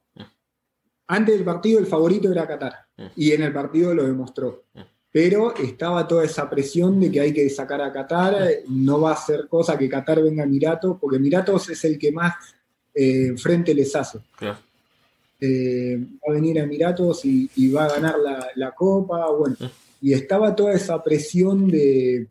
antes 1.08 1.36
del 1.36 1.46
partido 1.46 1.80
el 1.80 1.86
favorito 1.86 2.32
era 2.32 2.48
Qatar. 2.48 2.74
Y 3.16 3.32
en 3.32 3.44
el 3.44 3.54
partido 3.54 3.94
lo 3.94 4.04
demostró 4.04 4.66
pero 5.12 5.56
estaba 5.56 6.08
toda 6.08 6.26
esa 6.26 6.50
presión 6.50 7.00
de 7.00 7.12
que 7.12 7.20
hay 7.20 7.34
que 7.34 7.50
sacar 7.50 7.82
a 7.82 7.92
Qatar, 7.92 8.36
no 8.68 9.02
va 9.02 9.14
a 9.14 9.18
ser 9.18 9.48
cosa 9.48 9.78
que 9.78 9.90
Qatar 9.90 10.22
venga 10.22 10.44
a 10.44 10.46
Emiratos, 10.46 10.98
porque 11.00 11.18
Emiratos 11.18 11.70
es 11.70 11.84
el 11.86 11.98
que 11.98 12.12
más 12.12 12.36
eh, 12.94 13.34
frente 13.38 13.74
les 13.74 13.96
hace. 13.96 14.20
Eh, 15.40 15.98
va 15.98 16.32
a 16.32 16.36
venir 16.36 16.60
a 16.60 16.64
Emiratos 16.64 17.24
y, 17.26 17.70
va 17.70 17.86
a 17.86 17.94
ganar 17.94 18.16
la, 18.56 18.72
copa, 18.72 19.30
bueno, 19.32 19.56
y 20.02 20.14
estaba 20.14 20.56
toda 20.56 20.74
esa 20.74 21.02
presión 21.04 21.68
de, 21.68 22.28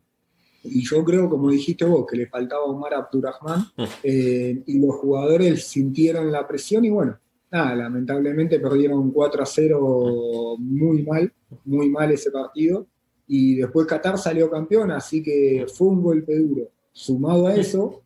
y 0.63 0.85
yo 0.85 1.03
creo, 1.03 1.29
como 1.29 1.49
dijiste 1.49 1.85
vos, 1.85 2.05
que 2.09 2.17
le 2.17 2.27
faltaba 2.27 2.63
Omar 2.63 2.93
Abdurrahman, 2.93 3.71
eh, 4.03 4.61
y 4.65 4.79
los 4.79 4.95
jugadores 4.95 5.65
sintieron 5.67 6.31
la 6.31 6.47
presión 6.47 6.85
y 6.85 6.89
bueno, 6.89 7.17
nada, 7.51 7.75
lamentablemente 7.75 8.59
perdieron 8.59 9.11
4 9.11 9.43
a 9.43 9.45
0 9.45 10.55
muy 10.59 11.03
mal, 11.03 11.33
muy 11.65 11.89
mal 11.89 12.11
ese 12.11 12.31
partido. 12.31 12.87
Y 13.27 13.55
después 13.55 13.87
Qatar 13.87 14.17
salió 14.17 14.49
campeón, 14.49 14.91
así 14.91 15.21
que 15.21 15.65
fue 15.73 15.87
un 15.87 16.01
golpe 16.01 16.37
duro. 16.37 16.71
Sumado 16.91 17.47
a 17.47 17.55
eso, 17.55 18.03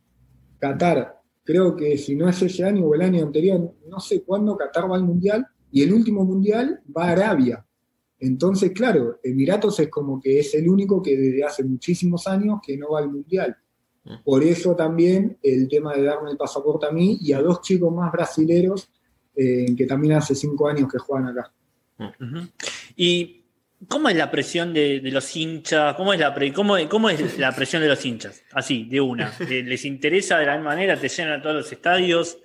Qatar, 0.60 1.22
creo 1.44 1.76
que 1.76 1.98
si 1.98 2.16
no 2.16 2.28
es 2.28 2.42
ese 2.42 2.64
año 2.64 2.86
o 2.86 2.96
el 2.96 3.02
año 3.02 3.24
anterior, 3.24 3.74
no 3.88 4.00
sé 4.00 4.24
cuándo 4.24 4.58
Qatar 4.58 4.90
va 4.90 4.96
al 4.96 5.04
Mundial, 5.04 5.46
y 5.72 5.84
el 5.84 5.94
último 5.94 6.26
Mundial 6.26 6.82
va 6.96 7.06
a 7.06 7.12
Arabia. 7.12 7.66
Entonces, 8.20 8.72
claro, 8.72 9.20
Emiratos 9.24 9.80
es 9.80 9.90
como 9.90 10.20
que 10.20 10.40
es 10.40 10.54
el 10.54 10.70
único 10.70 11.02
que 11.02 11.18
desde 11.18 11.44
hace 11.44 11.64
muchísimos 11.64 12.28
años 12.28 12.60
que 12.66 12.78
no 12.78 12.92
va 12.92 13.00
al 13.00 13.12
Mundial. 13.12 13.56
Por 14.24 14.44
eso 14.44 14.76
también 14.76 15.38
el 15.42 15.68
tema 15.68 15.96
de 15.96 16.04
darme 16.04 16.32
el 16.32 16.38
pasaporte 16.38 16.88
a 16.88 16.92
mí 16.92 17.18
y 17.22 17.34
a 17.34 17.42
dos 17.42 17.62
chicos 17.62 17.94
más 17.94 18.12
brasileros 18.12 18.90
eh, 19.36 19.66
que 19.78 19.86
también 19.86 20.14
hace 20.14 20.36
cinco 20.36 20.68
años 20.68 20.92
que 20.92 20.98
juegan 20.98 21.30
acá. 21.30 21.52
¿Y 22.96 23.44
cómo 23.88 24.10
es 24.10 24.16
la 24.16 24.30
presión 24.32 24.74
de, 24.74 25.00
los 25.04 25.36
hinchas? 25.36 25.96
¿Cómo 25.96 26.14
es, 26.14 26.20
la 26.20 26.34
presión 26.34 27.82
de 27.82 27.88
los 27.88 28.06
hinchas? 28.06 28.44
Así, 28.52 28.86
de 28.86 29.02
una. 29.02 29.34
¿Les 29.40 29.86
interesa 29.86 30.38
de 30.40 30.46
la 30.46 30.56
misma 30.56 30.72
manera? 30.72 30.98
¿Te 30.98 31.10
llenan 31.10 31.42
todos 31.42 31.56
los 31.56 31.72
estadios? 31.72 32.38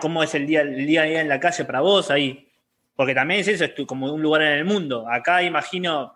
¿Cómo 0.00 0.22
es 0.22 0.34
el 0.34 0.46
día, 0.46 0.62
el 0.62 0.86
día 0.86 1.02
a 1.02 1.04
día 1.04 1.20
en 1.20 1.28
la 1.28 1.38
calle 1.38 1.64
para 1.64 1.80
vos 1.80 2.10
ahí? 2.10 2.48
Porque 2.94 3.14
también 3.14 3.40
es 3.40 3.48
eso, 3.48 3.64
es 3.64 3.72
como 3.86 4.12
un 4.12 4.22
lugar 4.22 4.42
en 4.42 4.58
el 4.58 4.64
mundo. 4.64 5.06
Acá 5.08 5.42
imagino, 5.42 6.12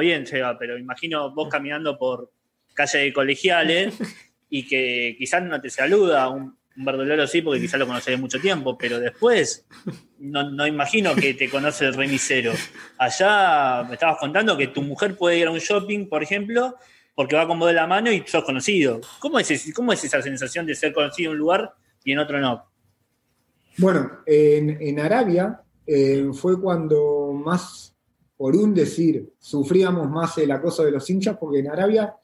bien, 0.00 0.26
Seba, 0.26 0.58
pero 0.58 0.78
imagino 0.78 1.34
vos 1.34 1.48
caminando 1.48 1.98
por 1.98 2.32
calle 2.74 2.98
de 2.98 3.12
colegiales 3.12 3.98
y 4.48 4.66
que 4.66 5.16
quizás 5.18 5.42
no 5.42 5.60
te 5.60 5.70
saluda 5.70 6.28
un, 6.28 6.57
un 6.78 6.84
verdulero 6.84 7.26
sí, 7.26 7.42
porque 7.42 7.60
quizás 7.60 7.80
lo 7.80 7.86
conoces 7.86 8.14
de 8.14 8.16
mucho 8.16 8.40
tiempo, 8.40 8.78
pero 8.78 9.00
después 9.00 9.66
no, 10.20 10.66
imagino 10.66 11.14
que 11.16 11.34
te 11.34 11.50
conoce 11.50 11.86
el 11.86 11.94
remisero. 11.94 12.52
Allá 12.98 13.84
me 13.88 13.94
estabas 13.94 14.18
contando 14.18 14.56
que 14.56 14.68
tu 14.68 14.80
mujer 14.82 15.16
puede 15.16 15.38
ir 15.38 15.48
a 15.48 15.50
un 15.50 15.58
shopping, 15.58 16.08
por 16.08 16.22
ejemplo, 16.22 16.76
porque 17.16 17.34
va 17.34 17.48
con 17.48 17.58
vos 17.58 17.68
de 17.68 17.74
la 17.74 17.88
mano 17.88 18.12
y 18.12 18.22
sos 18.26 18.44
conocido. 18.44 19.00
¿Cómo 19.18 19.40
es, 19.40 19.72
cómo 19.74 19.92
es 19.92 20.04
esa 20.04 20.22
sensación 20.22 20.66
de 20.66 20.76
ser 20.76 20.92
conocido 20.92 21.30
en 21.30 21.32
un 21.32 21.38
lugar 21.38 21.74
y 22.04 22.12
en 22.12 22.20
otro 22.20 22.38
no? 22.38 22.64
Bueno, 23.78 24.20
en, 24.24 25.00
Arabia 25.00 25.60
eh, 25.84 26.28
fue 26.32 26.60
cuando 26.60 27.32
más, 27.32 27.92
por 28.36 28.54
un 28.54 28.72
decir, 28.72 29.32
sufríamos 29.38 30.08
más 30.08 30.38
el 30.38 30.52
acoso 30.52 30.84
de 30.84 30.92
los 30.92 31.10
hinchas, 31.10 31.36
porque 31.38 31.58
en 31.58 31.70
Arabia, 31.70 32.14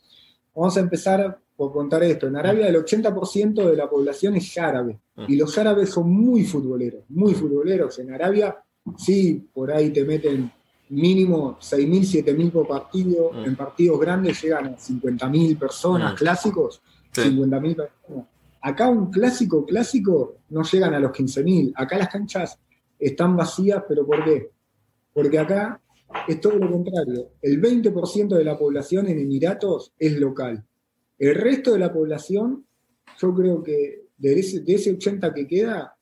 vamos 0.55 0.77
a 0.77 0.81
empezar 0.81 1.41
por 1.57 1.73
contar 1.73 2.03
esto, 2.03 2.27
en 2.27 2.37
Arabia 2.37 2.69
el 2.69 2.77
80% 2.77 3.69
de 3.69 3.77
la 3.77 3.89
población 3.89 4.37
es 4.37 4.57
árabe 4.59 4.99
ah. 5.17 5.27
y 5.29 5.37
los 5.37 5.57
árabes 5.57 5.91
son 5.91 6.11
muy 6.11 6.45
futboleros, 6.45 7.05
muy 7.11 7.35
futboleros. 7.35 7.99
En 7.99 8.13
Arabia 8.13 8.57
sí, 8.97 9.49
por 9.53 9.71
ahí 9.71 9.91
te 9.91 10.05
meten 10.05 10.51
mínimo 10.91 11.59
6.000, 11.61 12.25
7.000 12.25 12.51
por 12.51 12.67
partido, 12.67 13.31
ah. 13.33 13.45
en 13.47 13.57
partidos 13.57 14.01
grandes 14.01 14.43
llegan 14.43 14.67
a 14.67 14.77
50.000 14.77 15.59
personas, 15.59 16.13
ah. 16.13 16.17
clásicos, 16.17 16.83
50.000 17.13 17.77
personas. 17.77 18.27
Acá 18.61 18.89
un 18.89 19.11
clásico, 19.11 19.67
clásico, 19.67 20.39
no 20.49 20.63
llegan 20.63 20.95
a 20.95 20.99
los 20.99 21.13
15.000. 21.13 21.75
Acá 21.77 21.99
las 21.99 22.09
canchas 22.09 22.59
están 22.99 23.37
vacías, 23.37 23.85
pero 23.87 24.07
¿por 24.07 24.25
qué? 24.25 24.51
Porque 25.13 25.39
acá 25.39 25.81
es 26.27 26.41
todo 26.41 26.57
lo 26.57 26.71
contrario. 26.71 27.29
El 27.43 27.61
20% 27.61 28.29
de 28.29 28.45
la 28.45 28.57
población 28.57 29.07
en 29.09 29.19
Emiratos 29.19 29.93
es 29.99 30.19
local. 30.19 30.65
El 31.19 31.35
resto 31.35 31.73
de 31.73 31.79
la 31.79 31.93
población, 31.93 32.65
yo 33.21 33.35
creo 33.35 33.63
que 33.63 34.09
de 34.17 34.39
ese, 34.39 34.61
de 34.61 34.75
ese 34.75 34.93
80 34.93 35.33
que 35.35 35.47
queda, 35.47 35.97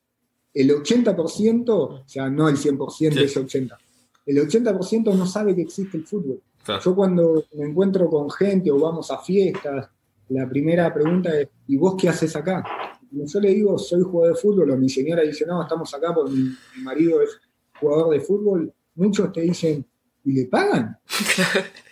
el 0.53 0.69
80%, 0.69 1.69
o 1.69 2.03
sea, 2.07 2.29
no 2.29 2.47
el 2.47 2.57
100% 2.57 3.13
de 3.13 3.23
ese 3.23 3.39
80, 3.39 3.77
el 4.25 4.37
80% 4.37 5.15
no 5.15 5.25
sabe 5.25 5.55
que 5.55 5.63
existe 5.63 5.97
el 5.97 6.05
fútbol. 6.05 6.41
Yo 6.83 6.95
cuando 6.95 7.45
me 7.53 7.65
encuentro 7.65 8.09
con 8.09 8.29
gente 8.29 8.71
o 8.71 8.79
vamos 8.79 9.11
a 9.11 9.17
fiestas, 9.17 9.89
la 10.29 10.47
primera 10.47 10.93
pregunta 10.93 11.37
es, 11.37 11.49
¿y 11.67 11.75
vos 11.75 11.95
qué 11.99 12.09
haces 12.09 12.35
acá? 12.35 12.63
yo 13.11 13.39
le 13.39 13.49
digo, 13.49 13.77
soy 13.77 14.01
jugador 14.01 14.35
de 14.35 14.41
fútbol, 14.41 14.71
o 14.71 14.77
mi 14.77 14.89
señora 14.89 15.21
dice, 15.21 15.45
no, 15.45 15.61
estamos 15.61 15.93
acá 15.93 16.13
porque 16.15 16.31
mi, 16.31 16.49
mi 16.75 16.83
marido 16.83 17.21
es 17.21 17.29
jugador 17.79 18.11
de 18.11 18.19
fútbol, 18.21 18.73
muchos 18.95 19.31
te 19.31 19.41
dicen, 19.41 19.85
¿y 20.23 20.33
le 20.33 20.45
pagan? 20.45 20.97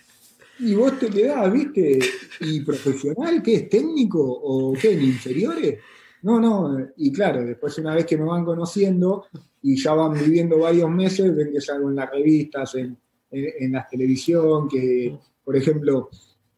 Y 0.63 0.75
vos 0.75 0.99
te 0.99 1.09
quedás, 1.09 1.51
¿viste? 1.51 1.97
¿Y 2.41 2.61
profesional? 2.61 3.41
¿Qué 3.41 3.55
es? 3.55 3.69
¿Técnico? 3.69 4.21
¿O 4.21 4.73
qué? 4.73 4.93
¿En 4.93 5.01
inferiores? 5.01 5.79
No, 6.21 6.39
no. 6.39 6.77
Y 6.97 7.11
claro, 7.11 7.43
después 7.43 7.75
una 7.79 7.95
vez 7.95 8.05
que 8.05 8.15
me 8.15 8.25
van 8.25 8.45
conociendo 8.45 9.25
y 9.63 9.75
ya 9.81 9.93
van 9.93 10.13
viviendo 10.13 10.59
varios 10.59 10.89
meses, 10.89 11.35
ven 11.35 11.51
que 11.51 11.61
salgo 11.61 11.89
en 11.89 11.95
las 11.95 12.11
revistas, 12.11 12.75
en, 12.75 12.95
en, 13.31 13.71
la 13.71 13.87
televisión, 13.89 14.67
que, 14.67 15.17
por 15.43 15.55
ejemplo, 15.55 16.09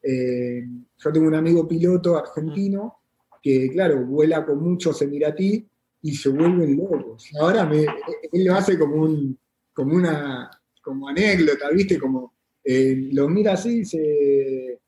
eh, 0.01 0.67
yo 0.97 1.11
tengo 1.13 1.27
un 1.27 1.35
amigo 1.35 1.65
piloto 1.65 2.17
argentino 2.17 2.97
que, 3.41 3.69
claro, 3.69 4.05
vuela 4.05 4.45
con 4.45 4.61
muchos 4.61 5.01
emiratí 5.01 5.65
y 6.01 6.13
se 6.13 6.27
vuelven 6.27 6.75
locos. 6.75 7.29
Ahora 7.39 7.65
me, 7.65 7.85
él 8.33 8.43
lo 8.43 8.53
hace 8.53 8.77
como, 8.77 8.97
un, 8.97 9.37
como 9.73 9.95
una 9.95 10.51
como 10.81 11.07
anécdota, 11.07 11.69
¿viste? 11.69 11.97
Como 11.97 12.32
eh, 12.63 13.09
lo 13.11 13.29
mira 13.29 13.53
así 13.53 13.79
y 13.79 13.85
se, 13.85 14.79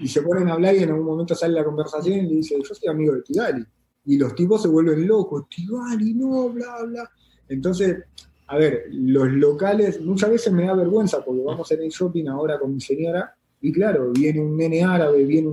y 0.00 0.08
se 0.08 0.22
ponen 0.22 0.48
a 0.48 0.54
hablar 0.54 0.74
y 0.74 0.82
en 0.82 0.90
algún 0.90 1.06
momento 1.06 1.34
sale 1.34 1.54
la 1.54 1.64
conversación 1.64 2.18
y 2.18 2.22
le 2.22 2.34
dice, 2.36 2.56
yo 2.56 2.74
soy 2.74 2.88
amigo 2.88 3.14
de 3.14 3.22
Tigali. 3.22 3.64
Y 4.04 4.18
los 4.18 4.34
tipos 4.34 4.62
se 4.62 4.68
vuelven 4.68 5.06
locos, 5.06 5.48
Tigali, 5.48 6.14
no, 6.14 6.50
bla, 6.50 6.82
bla. 6.84 7.10
Entonces, 7.48 8.04
a 8.48 8.58
ver, 8.58 8.84
los 8.90 9.28
locales, 9.32 10.00
muchas 10.00 10.30
veces 10.30 10.52
me 10.52 10.66
da 10.66 10.74
vergüenza 10.74 11.24
porque 11.24 11.42
vamos 11.42 11.70
en 11.72 11.82
el 11.82 11.90
shopping 11.90 12.26
ahora 12.28 12.58
con 12.58 12.74
mi 12.74 12.80
señora 12.80 13.34
y 13.60 13.72
claro, 13.72 14.12
viene 14.12 14.40
un 14.40 14.56
nene 14.56 14.84
árabe, 14.84 15.24
viene 15.24 15.50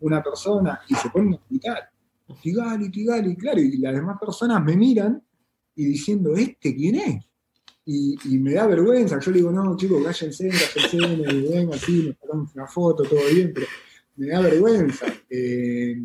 una 0.00 0.22
persona 0.22 0.80
y 0.88 0.94
se 0.94 1.08
ponen 1.08 1.34
a 1.34 1.40
gritar, 1.48 1.78
Tigali, 2.42 2.90
Tigali, 2.90 3.36
claro, 3.36 3.60
y 3.60 3.76
las 3.78 3.94
demás 3.94 4.18
personas 4.18 4.62
me 4.62 4.76
miran 4.76 5.22
y 5.74 5.84
diciendo, 5.84 6.34
¿este 6.34 6.74
quién 6.74 6.96
es? 6.96 7.24
Y, 7.84 8.38
me 8.38 8.54
da 8.54 8.66
vergüenza. 8.66 9.18
Yo 9.18 9.30
le 9.32 9.38
digo, 9.38 9.50
no, 9.50 9.76
chicos, 9.76 10.02
cállense, 10.02 10.50
cállense, 10.74 11.16
me 11.16 11.48
ven 11.48 11.72
así, 11.72 12.04
me 12.06 12.14
sacamos 12.14 12.54
una 12.54 12.66
foto, 12.66 13.02
todo 13.02 13.20
bien, 13.32 13.52
pero 13.52 13.66
me 14.16 14.28
da 14.28 14.40
vergüenza. 14.40 15.06
Eh, 15.28 16.00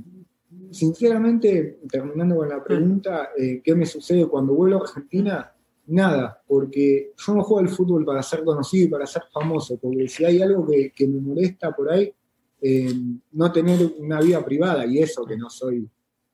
sinceramente, 0.72 1.80
terminando 1.90 2.38
con 2.38 2.50
la 2.50 2.64
pregunta, 2.64 3.30
eh, 3.38 3.62
¿qué 3.64 3.76
me 3.76 3.86
sucede 3.86 4.28
cuando 4.28 4.54
vuelvo 4.54 4.80
a 4.80 4.88
Argentina? 4.88 5.54
Nada, 5.88 6.42
porque 6.48 7.14
yo 7.16 7.34
no 7.34 7.44
juego 7.44 7.60
al 7.60 7.70
fútbol 7.70 8.04
para 8.04 8.24
ser 8.24 8.44
conocido 8.44 8.88
y 8.88 8.90
para 8.90 9.06
ser 9.06 9.24
famoso, 9.32 9.78
porque 9.78 10.08
si 10.08 10.26
hay 10.26 10.42
algo 10.42 10.68
que, 10.68 11.08
me 11.08 11.20
molesta 11.20 11.74
por 11.74 11.92
ahí, 11.92 12.12
eh, 12.60 12.94
no 13.32 13.52
tener 13.52 13.94
una 14.00 14.20
vida 14.20 14.44
privada, 14.44 14.86
y 14.86 15.00
eso 15.00 15.26
que 15.26 15.38
no 15.38 15.50
soy 15.50 15.88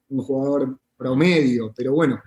un 0.09 0.19
jugador 0.19 0.77
promedio, 0.97 1.73
pero 1.75 1.93
bueno, 1.93 2.19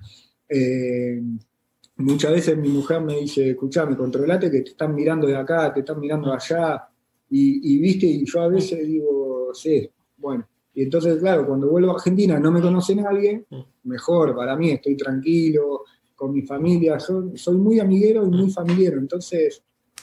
muchas 1.98 2.32
veces 2.32 2.58
mi 2.58 2.68
mujer 2.68 3.00
me 3.00 3.20
dice, 3.20 3.50
escuchame, 3.50 3.96
controlate 3.96 4.50
que 4.50 4.62
te 4.62 4.70
están 4.70 4.94
mirando 4.94 5.26
de 5.26 5.36
acá, 5.36 5.72
te 5.72 5.80
están 5.80 6.00
mirando 6.00 6.32
allá, 6.32 6.88
y, 7.28 7.78
viste, 7.80 8.06
y 8.06 8.24
yo 8.24 8.40
a 8.40 8.48
veces 8.48 8.86
digo, 8.86 9.50
sí, 9.52 9.88
bueno. 10.16 10.46
Y 10.74 10.82
entonces, 10.82 11.18
claro, 11.18 11.46
cuando 11.46 11.68
vuelvo 11.68 11.90
a 11.90 11.94
Argentina 11.94 12.38
no 12.38 12.52
me 12.52 12.60
conoce 12.60 12.94
nadie, 12.94 13.46
mejor, 13.84 14.36
para 14.36 14.54
mí 14.56 14.70
estoy 14.70 14.96
tranquilo, 14.96 15.84
con 16.14 16.32
mi 16.32 16.42
familia, 16.42 17.00
soy, 17.00 17.36
soy 17.36 17.56
muy 17.56 17.80
amiguero 17.80 18.24
y 18.24 18.28
muy 18.28 18.50
familiar, 18.50 18.94
entonces, 18.94 19.62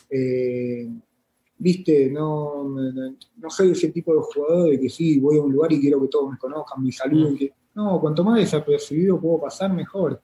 eh, 0.10 0.90
viste, 1.58 2.10
no, 2.10 2.66
no 3.38 3.50
soy 3.50 3.72
ese 3.72 3.90
tipo 3.90 4.14
de 4.14 4.22
jugador 4.22 4.70
de 4.72 4.80
que 4.80 4.90
sí, 4.90 5.20
voy 5.20 5.38
a 5.38 5.42
un 5.42 5.54
lugar 5.54 5.72
y 5.72 5.80
quiero 5.80 6.02
que 6.02 6.08
todos 6.08 6.32
me 6.32 6.38
conozcan, 6.38 6.84
me 6.84 6.92
saluden, 6.92 7.38
que, 7.38 7.54
no, 7.76 8.02
cuanto 8.02 8.24
más 8.24 8.40
desapercibido 8.40 9.20
puedo 9.20 9.42
pasar, 9.42 9.74
mejor. 9.74 10.22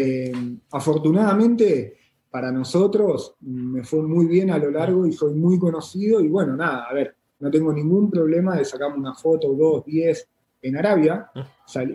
Eh, 0.00 0.32
afortunadamente, 0.70 1.96
para 2.30 2.52
nosotros 2.52 3.34
me 3.40 3.82
fue 3.82 4.00
muy 4.02 4.26
bien 4.26 4.52
a 4.52 4.58
lo 4.58 4.70
largo 4.70 5.04
y 5.04 5.12
soy 5.12 5.34
muy 5.34 5.58
conocido 5.58 6.20
y 6.20 6.28
bueno, 6.28 6.54
nada, 6.54 6.84
a 6.84 6.94
ver, 6.94 7.16
no 7.40 7.50
tengo 7.50 7.72
ningún 7.72 8.08
problema 8.08 8.56
de 8.56 8.64
sacarme 8.64 8.98
una 8.98 9.14
foto, 9.14 9.52
dos, 9.54 9.84
diez 9.84 10.28
en 10.62 10.76
Arabia. 10.76 11.32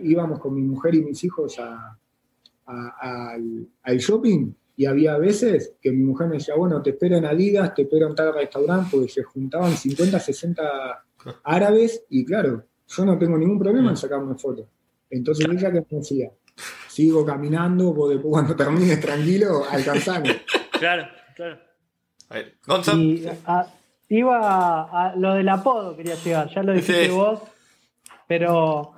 íbamos 0.02 0.38
con 0.38 0.54
mi 0.54 0.60
mujer 0.60 0.96
y 0.96 1.02
mis 1.02 1.24
hijos 1.24 1.58
al, 2.66 3.98
shopping 3.98 4.52
y 4.76 4.84
había 4.84 5.16
veces 5.16 5.72
que 5.80 5.90
mi 5.90 6.04
mujer 6.04 6.28
me 6.28 6.34
decía, 6.34 6.56
bueno, 6.56 6.82
te 6.82 6.90
espero 6.90 7.16
en 7.16 7.24
Adidas, 7.24 7.74
te 7.74 7.82
espero 7.82 8.08
en 8.08 8.14
tal 8.14 8.34
restaurante, 8.34 8.88
porque 8.90 9.08
se 9.08 9.22
juntaban 9.22 9.72
50, 9.72 10.20
60 10.20 10.62
árabes 11.42 12.04
y 12.10 12.22
claro, 12.26 12.64
yo 12.86 13.04
no 13.06 13.16
tengo 13.16 13.38
ningún 13.38 13.58
problema 13.58 13.88
en 13.88 13.96
sacarme 13.96 14.34
fotos. 14.34 14.66
Entonces 15.08 15.46
ella 15.48 15.72
que 15.72 15.80
me 15.80 15.98
decía, 15.98 16.30
sigo 16.94 17.24
caminando, 17.24 17.92
vos 17.92 18.10
después 18.10 18.30
cuando 18.30 18.56
termines 18.62 19.00
tranquilo, 19.00 19.62
alcanzame. 19.70 20.42
Claro, 20.74 21.06
claro. 21.36 21.56
Y, 22.98 23.24
iba 24.08 24.82
a, 24.82 25.14
lo 25.16 25.34
del 25.34 25.48
apodo, 25.48 25.96
quería 25.96 26.16
llegar, 26.16 26.48
ya 26.48 26.62
lo 26.62 26.72
dijiste 26.74 27.08
vos, 27.10 27.40
pero 28.26 28.92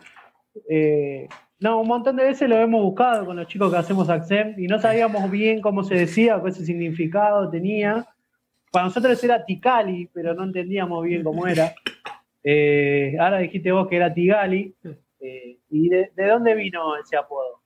eh, 0.69 1.29
no, 1.61 1.81
un 1.81 1.87
montón 1.87 2.17
de 2.17 2.25
veces 2.25 2.49
lo 2.49 2.57
hemos 2.57 2.83
buscado 2.83 3.27
con 3.27 3.37
los 3.37 3.47
chicos 3.47 3.71
que 3.71 3.79
hacemos 3.79 4.09
Accem 4.09 4.55
y 4.59 4.67
no 4.67 4.81
sabíamos 4.81 5.31
bien 5.31 5.61
cómo 5.61 5.85
se 5.85 5.95
decía, 5.95 6.41
qué 6.43 6.49
ese 6.49 6.65
significado 6.65 7.49
tenía. 7.51 8.07
Para 8.73 8.87
nosotros 8.87 9.23
era 9.23 9.45
Ticali, 9.45 10.11
pero 10.13 10.35
no 10.35 10.45
entendíamos 10.45 11.05
bien 11.05 11.23
cómo 11.23 11.47
era. 11.47 11.75
Eh, 12.43 13.17
ahora 13.19 13.39
dijiste 13.39 13.73
vos 13.73 13.89
que 13.89 13.97
era 13.97 14.13
Tigali. 14.13 14.75
Eh, 15.21 15.59
¿Y 15.71 15.89
de, 15.89 16.11
dónde 16.17 16.55
vino 16.55 16.97
ese 16.97 17.17
apodo? 17.17 17.63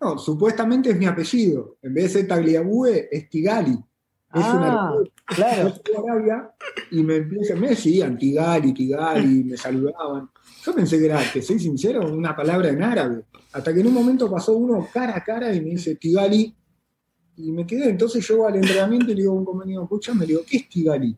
No, 0.00 0.18
supuestamente 0.18 0.90
es 0.90 0.98
mi 0.98 1.06
apellido. 1.06 1.76
En 1.82 1.94
vez 1.94 2.04
de 2.04 2.20
ser 2.20 2.28
Tagliabue, 2.28 3.08
es 3.10 3.28
Tigali. 3.28 3.72
Es 3.72 4.42
ah, 4.42 4.92
claro. 5.26 5.72
Yo 5.84 6.04
Arabia 6.04 6.50
y 6.90 7.04
me 7.04 7.16
empiezan, 7.16 7.60
me 7.60 7.68
decían 7.68 8.18
Tigali, 8.18 8.74
Tigali, 8.74 9.44
me 9.44 9.56
saludaban. 9.56 10.28
Yo 10.64 10.74
pensé 10.74 10.98
que 10.98 11.06
era, 11.06 11.20
que 11.32 11.40
soy 11.40 11.60
sincero, 11.60 12.12
una 12.12 12.34
palabra 12.34 12.68
en 12.68 12.82
árabe. 12.82 13.24
Hasta 13.52 13.72
que 13.72 13.80
en 13.80 13.86
un 13.86 13.94
momento 13.94 14.28
pasó 14.28 14.56
uno 14.56 14.88
cara 14.92 15.16
a 15.16 15.22
cara 15.22 15.54
y 15.54 15.60
me 15.60 15.70
dice 15.70 15.94
Tigali. 15.94 16.52
Y 17.36 17.52
me 17.52 17.64
quedé. 17.64 17.90
Entonces 17.90 18.26
yo 18.26 18.46
al 18.46 18.56
entrenamiento 18.56 19.12
y 19.12 19.14
le 19.14 19.22
digo 19.22 19.32
a 19.32 19.36
un 19.36 19.44
compañero, 19.44 19.84
escucha, 19.84 20.14
me 20.14 20.26
digo, 20.26 20.42
¿qué 20.46 20.56
es 20.56 20.68
Tigali? 20.68 21.16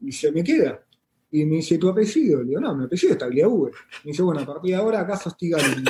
Y 0.00 0.10
se 0.12 0.32
me 0.32 0.42
queda. 0.42 0.84
Y 1.30 1.44
me 1.44 1.56
dice, 1.56 1.78
¿tu 1.78 1.88
apellido? 1.88 2.42
Le 2.42 2.48
digo, 2.48 2.60
no, 2.60 2.74
mi 2.74 2.84
apellido 2.84 3.12
es 3.12 3.18
Tagliabue. 3.18 3.70
Me 4.04 4.10
dice, 4.10 4.22
bueno, 4.22 4.40
a 4.40 4.46
partir 4.46 4.72
de 4.72 4.76
ahora, 4.76 5.00
¿acaso 5.00 5.28
es 5.28 5.36
Tigali? 5.36 5.84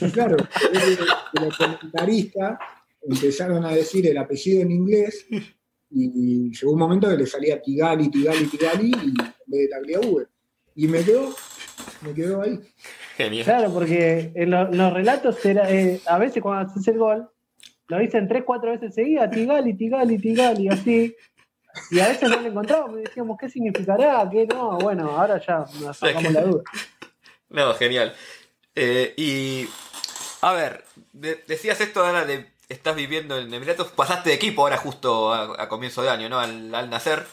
Y 0.00 0.10
claro, 0.12 0.36
los 1.40 1.56
comentaristas 1.56 2.58
empezaron 3.02 3.64
a 3.64 3.72
decir 3.72 4.06
el 4.06 4.18
apellido 4.18 4.62
en 4.62 4.70
inglés 4.70 5.26
y 5.90 6.50
llegó 6.50 6.72
un 6.72 6.78
momento 6.78 7.08
que 7.08 7.16
le 7.16 7.26
salía 7.26 7.60
Tigali, 7.60 8.10
Tigali, 8.10 8.46
Tigali 8.46 8.90
y 8.90 9.08
en 9.08 9.14
vez 9.46 9.60
de 9.60 9.68
Tagliabue. 9.68 10.26
Y 10.74 10.86
me 10.86 11.02
quedó, 11.02 11.34
me 12.02 12.14
quedó 12.14 12.42
ahí. 12.42 12.60
Genial. 13.16 13.44
Claro, 13.44 13.72
porque 13.72 14.30
en 14.34 14.50
los 14.50 14.92
relatos 14.92 15.44
era, 15.44 15.70
eh, 15.72 16.00
a 16.06 16.18
veces 16.18 16.42
cuando 16.42 16.70
haces 16.70 16.86
el 16.88 16.98
gol, 16.98 17.28
lo 17.88 17.98
dicen 17.98 18.28
tres, 18.28 18.44
cuatro 18.44 18.70
veces 18.70 18.94
seguidas, 18.94 19.30
Tigali, 19.30 19.74
Tigali, 19.74 20.18
Tigali, 20.18 20.68
así. 20.68 21.16
Y 21.90 22.00
a 22.00 22.08
veces 22.08 22.28
no 22.28 22.40
lo 22.40 22.48
encontrábamos 22.48 22.98
y 22.98 23.02
decíamos, 23.02 23.36
¿qué 23.40 23.48
significará? 23.48 24.28
¿Qué 24.30 24.46
no? 24.46 24.78
Bueno, 24.78 25.10
ahora 25.10 25.40
ya 25.44 25.64
nos 25.80 25.96
sacamos 25.96 26.32
la 26.32 26.42
duda. 26.42 26.62
No, 27.50 27.72
genial. 27.72 28.12
Eh, 28.74 29.14
y, 29.16 29.66
a 30.40 30.52
ver, 30.52 30.84
decías 31.12 31.80
esto 31.80 32.04
ahora 32.04 32.24
de 32.24 32.46
estás 32.68 32.94
viviendo 32.94 33.38
en 33.38 33.52
Emiratos, 33.52 33.88
pasaste 33.88 34.30
de 34.30 34.36
equipo 34.36 34.62
ahora 34.62 34.76
justo 34.76 35.32
a, 35.32 35.68
comienzo 35.68 36.02
de 36.02 36.10
año, 36.10 36.28
¿no? 36.28 36.38
Al, 36.38 36.74
al 36.74 36.90
Nacer. 36.90 37.26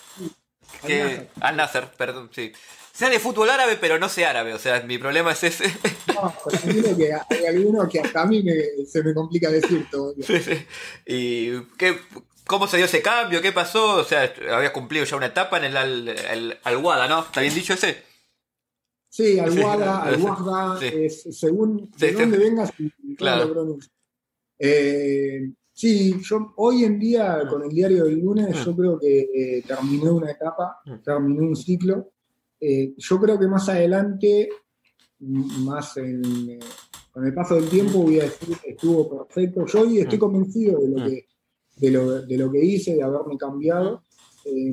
al 1.41 1.57
Nacer, 1.57 1.91
perdón, 1.97 2.29
sí. 2.33 2.53
Sea 2.93 3.09
de 3.09 3.19
fútbol 3.19 3.49
árabe, 3.49 3.75
pero 3.75 3.99
no 3.99 4.07
sé 4.07 4.25
árabe, 4.25 4.53
o 4.53 4.59
sea, 4.59 4.79
mi 4.81 4.97
problema 4.97 5.33
es 5.33 5.43
ese. 5.43 5.65
No, 6.13 6.33
pues 6.41 6.61
que 6.61 7.11
hay 7.29 7.45
alguno 7.45 7.89
que 7.89 7.99
hasta 7.99 8.21
a 8.21 8.25
mí 8.25 8.41
se 8.89 9.03
me 9.03 9.13
complica 9.13 9.49
decir 9.49 9.85
todo. 9.91 10.13
Sí, 10.25 10.39
sí. 10.39 10.65
¿Y 11.05 11.61
qué, 11.77 11.99
cómo 12.47 12.67
se 12.67 12.77
dio 12.77 12.85
ese 12.85 13.01
cambio? 13.01 13.41
¿Qué 13.41 13.51
pasó? 13.51 13.95
O 13.95 14.03
sea, 14.05 14.33
había 14.53 14.71
cumplido 14.71 15.03
ya 15.03 15.17
una 15.17 15.25
etapa 15.25 15.57
en 15.57 15.65
el, 15.65 15.75
al, 15.75 16.59
Alwada, 16.63 17.09
¿no? 17.09 17.19
¿Está 17.19 17.41
bien 17.41 17.53
dicho 17.53 17.73
ese? 17.73 18.01
Sí, 19.15 19.39
Alwada, 19.39 20.03
Alwada, 20.03 20.85
es, 20.85 21.23
según 21.39 21.89
de 21.97 22.11
dónde 22.11 22.37
vengas, 22.37 22.73
claro. 23.17 23.77
Eh, 24.59 25.53
sí, 25.71 26.17
yo 26.21 26.51
hoy 26.57 26.83
en 26.83 26.99
día 26.99 27.43
mm. 27.45 27.47
con 27.47 27.63
el 27.63 27.69
diario 27.69 28.03
del 28.03 28.19
lunes 28.19 28.49
mm. 28.49 28.65
yo 28.65 28.75
creo 28.75 28.99
que 28.99 29.19
eh, 29.33 29.63
terminé 29.65 30.11
una 30.11 30.31
etapa, 30.31 30.81
mm. 30.85 30.95
terminé 31.01 31.47
un 31.47 31.55
ciclo. 31.55 32.11
Eh, 32.59 32.93
yo 32.97 33.17
creo 33.21 33.39
que 33.39 33.47
más 33.47 33.69
adelante, 33.69 34.49
más 35.19 35.93
con 37.09 37.25
el 37.25 37.33
paso 37.33 37.55
del 37.55 37.69
tiempo, 37.69 37.99
voy 37.99 38.19
a 38.19 38.23
decir 38.23 38.57
que 38.57 38.71
estuvo 38.71 39.17
perfecto. 39.17 39.65
Yo 39.65 39.83
hoy 39.83 39.99
estoy 39.99 40.19
convencido 40.19 40.81
de 40.81 40.89
lo 40.89 41.05
que, 41.05 41.27
de 41.77 42.37
lo, 42.37 42.51
que 42.51 42.65
hice, 42.65 42.95
de 42.95 43.03
haberme 43.03 43.37
cambiado, 43.37 44.03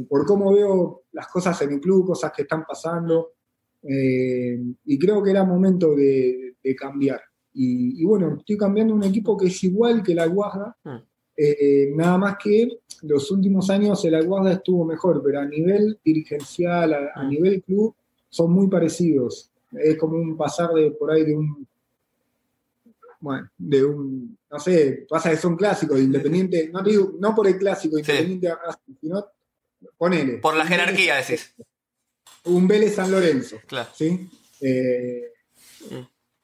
por 0.08 0.26
cómo 0.26 0.52
veo 0.52 1.04
las 1.12 1.28
cosas 1.28 1.62
en 1.62 1.74
el 1.74 1.80
club, 1.80 2.08
cosas 2.08 2.32
que 2.34 2.42
están 2.42 2.64
pasando. 2.64 3.34
Y 3.82 4.98
creo 4.98 5.22
que 5.22 5.30
era 5.30 5.44
momento 5.44 5.94
de 5.94 6.76
cambiar. 6.78 7.20
Y, 7.54 8.04
bueno, 8.04 8.36
estoy 8.38 8.56
cambiando 8.56 8.94
un 8.94 9.04
equipo 9.04 9.36
que 9.36 9.46
es 9.46 9.64
igual 9.64 10.02
que 10.02 10.14
la 10.14 10.26
Guarda, 10.26 10.76
hmm. 10.84 10.96
eh, 11.36 11.92
nada 11.94 12.16
más 12.16 12.36
que 12.42 12.78
los 13.02 13.30
últimos 13.30 13.68
años 13.68 14.04
el 14.04 14.26
Guarda 14.26 14.52
estuvo 14.52 14.84
mejor, 14.84 15.22
pero 15.22 15.40
a 15.40 15.44
nivel 15.44 15.98
dirigencial, 16.04 16.94
a, 16.94 17.22
hmm. 17.22 17.28
nivel 17.28 17.62
club, 17.62 17.94
son 18.28 18.52
muy 18.52 18.68
parecidos. 18.68 19.50
Es 19.72 19.96
como 19.98 20.16
un 20.16 20.36
pasar 20.36 20.72
de 20.72 20.90
por 20.92 21.10
ahí 21.10 21.24
de 21.24 21.36
un. 21.36 21.66
Bueno, 23.20 23.48
de 23.56 23.84
un. 23.84 24.38
No 24.50 24.58
sé, 24.58 25.06
pasa 25.08 25.30
que 25.30 25.36
son 25.36 25.56
clásicos, 25.56 26.00
Independiente. 26.00 26.70
No, 26.72 26.82
digo, 26.82 27.14
no 27.18 27.34
por 27.34 27.46
el 27.46 27.58
clásico 27.58 27.98
Independiente, 27.98 28.50
sino. 29.00 29.26
Ponele. 29.98 30.38
Por 30.38 30.56
la 30.56 30.64
jerarquía, 30.64 31.16
decís. 31.16 31.54
Un 32.44 32.66
Vélez 32.66 32.94
San 32.94 33.10
Lorenzo. 33.10 33.56
Claro. 33.66 33.90
¿sí? 33.94 34.28
Eh. 34.60 35.32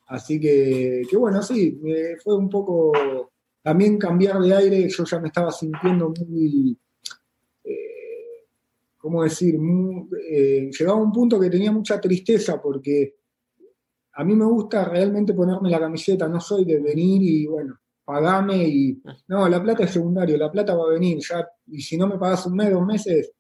Así 0.09 0.41
que, 0.41 1.07
bueno, 1.19 1.43
sí, 1.43 1.79
fue 2.23 2.37
un 2.37 2.49
poco 2.49 2.93
también 3.63 3.99
cambiar 3.99 4.41
de 4.41 4.55
aire, 4.55 4.89
yo 4.89 5.05
ya 5.05 5.21
me 5.21 5.29
estaba 5.29 5.53
sintiendo 5.53 6.13
muy, 6.27 6.79
eh, 7.63 8.47
¿cómo 8.97 9.23
decir? 9.23 9.59
Eh, 10.31 10.71
llegaba 10.71 10.99
a 10.99 11.03
un 11.03 11.13
punto 11.13 11.39
que 11.39 11.51
tenía 11.51 11.71
mucha 11.71 12.01
tristeza 12.01 12.61
porque 12.63 13.17
a 14.13 14.25
mí 14.25 14.35
me 14.35 14.47
gusta 14.47 14.87
realmente 14.87 15.35
ponerme 15.35 15.69
la 15.69 15.81
camiseta, 15.81 16.27
no 16.27 16.41
soy 16.41 16.65
de 16.65 16.81
venir 16.81 17.23
y 17.23 17.47
bueno, 17.47 17.79
pagame 18.03 18.67
y 18.67 19.03
no, 19.27 19.47
la 19.47 19.63
plata 19.63 19.85
es 19.85 19.91
secundario, 19.91 20.39
la 20.39 20.51
plata 20.51 20.75
va 20.75 20.85
a 20.85 20.93
venir 20.95 21.19
ya, 21.19 21.47
y 21.67 21.83
si 21.83 21.99
no 21.99 22.07
me 22.07 22.17
pagas 22.17 22.47
un 22.47 22.57
mes, 22.57 22.71
dos 22.71 22.87
meses, 22.87 23.31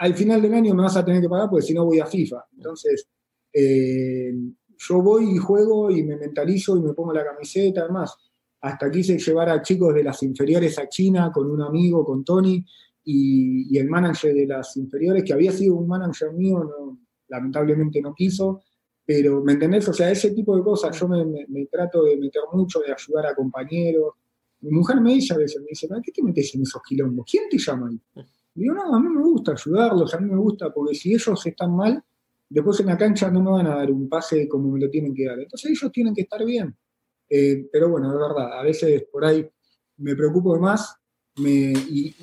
al 0.00 0.14
final 0.14 0.40
del 0.40 0.54
año 0.54 0.74
me 0.74 0.82
vas 0.82 0.96
a 0.96 1.04
tener 1.04 1.20
que 1.20 1.28
pagar 1.28 1.50
porque 1.50 1.66
si 1.66 1.74
no 1.74 1.84
voy 1.84 2.00
a 2.00 2.06
FIFA. 2.06 2.46
Entonces, 2.56 3.06
eh, 3.52 4.32
yo 4.78 5.02
voy 5.02 5.34
y 5.34 5.36
juego 5.36 5.90
y 5.90 6.02
me 6.02 6.16
mentalizo 6.16 6.74
y 6.78 6.80
me 6.80 6.94
pongo 6.94 7.12
la 7.12 7.24
camiseta, 7.24 7.82
además. 7.82 8.16
Hasta 8.62 8.90
quise 8.90 9.18
llevar 9.18 9.50
a 9.50 9.60
chicos 9.60 9.94
de 9.94 10.02
las 10.02 10.22
inferiores 10.22 10.78
a 10.78 10.88
China 10.88 11.30
con 11.30 11.50
un 11.50 11.60
amigo, 11.60 12.02
con 12.02 12.24
Tony, 12.24 12.64
y, 13.04 13.76
el 13.76 13.88
manager 13.88 14.34
de 14.34 14.46
las 14.46 14.74
inferiores, 14.78 15.22
que 15.22 15.34
había 15.34 15.52
sido 15.52 15.74
un 15.74 15.86
manager 15.86 16.32
mío, 16.32 16.98
lamentablemente 17.28 18.00
no 18.00 18.14
quiso, 18.14 18.62
pero 19.04 19.42
¿me 19.42 19.52
entendés? 19.52 19.86
O 19.88 19.92
sea, 19.92 20.10
ese 20.10 20.30
tipo 20.30 20.56
de 20.56 20.62
cosas, 20.62 20.98
yo 20.98 21.08
me, 21.08 21.66
trato 21.66 22.04
de 22.04 22.16
meter 22.16 22.42
mucho, 22.52 22.80
de 22.80 22.92
ayudar 22.92 23.26
a 23.26 23.34
compañeros. 23.34 24.14
Mi 24.60 24.70
mujer 24.70 24.98
me 25.00 25.12
dice 25.12 25.34
a 25.34 25.36
veces, 25.36 25.60
me 25.60 25.68
dice, 25.68 25.88
¿qué 26.02 26.12
te 26.12 26.22
metes 26.22 26.54
en 26.54 26.62
esos 26.62 26.80
quilombos? 26.82 27.26
¿Quién 27.30 27.44
te 27.50 27.58
llama 27.58 27.88
ahí? 27.88 28.00
Digo, 28.62 28.74
no, 28.74 28.94
a 28.94 29.00
mí 29.00 29.08
me 29.08 29.22
gusta 29.22 29.52
ayudarlos, 29.52 30.14
a 30.14 30.18
mí 30.18 30.30
me 30.30 30.36
gusta, 30.36 30.72
porque 30.72 30.94
si 30.94 31.14
ellos 31.14 31.46
están 31.46 31.74
mal, 31.74 32.02
después 32.48 32.80
en 32.80 32.86
la 32.86 32.98
cancha 32.98 33.30
no 33.30 33.42
me 33.42 33.50
van 33.50 33.66
a 33.66 33.76
dar 33.76 33.90
un 33.90 34.08
pase 34.08 34.48
como 34.48 34.72
me 34.72 34.80
lo 34.80 34.90
tienen 34.90 35.14
que 35.14 35.24
dar. 35.26 35.38
Entonces 35.38 35.70
ellos 35.70 35.90
tienen 35.92 36.14
que 36.14 36.22
estar 36.22 36.44
bien. 36.44 36.76
Eh, 37.28 37.68
pero 37.72 37.88
bueno, 37.88 38.12
de 38.12 38.18
verdad, 38.18 38.58
a 38.58 38.62
veces 38.62 39.04
por 39.10 39.24
ahí 39.24 39.48
me 39.98 40.14
preocupo 40.14 40.58
más. 40.58 40.96
y, 41.36 42.14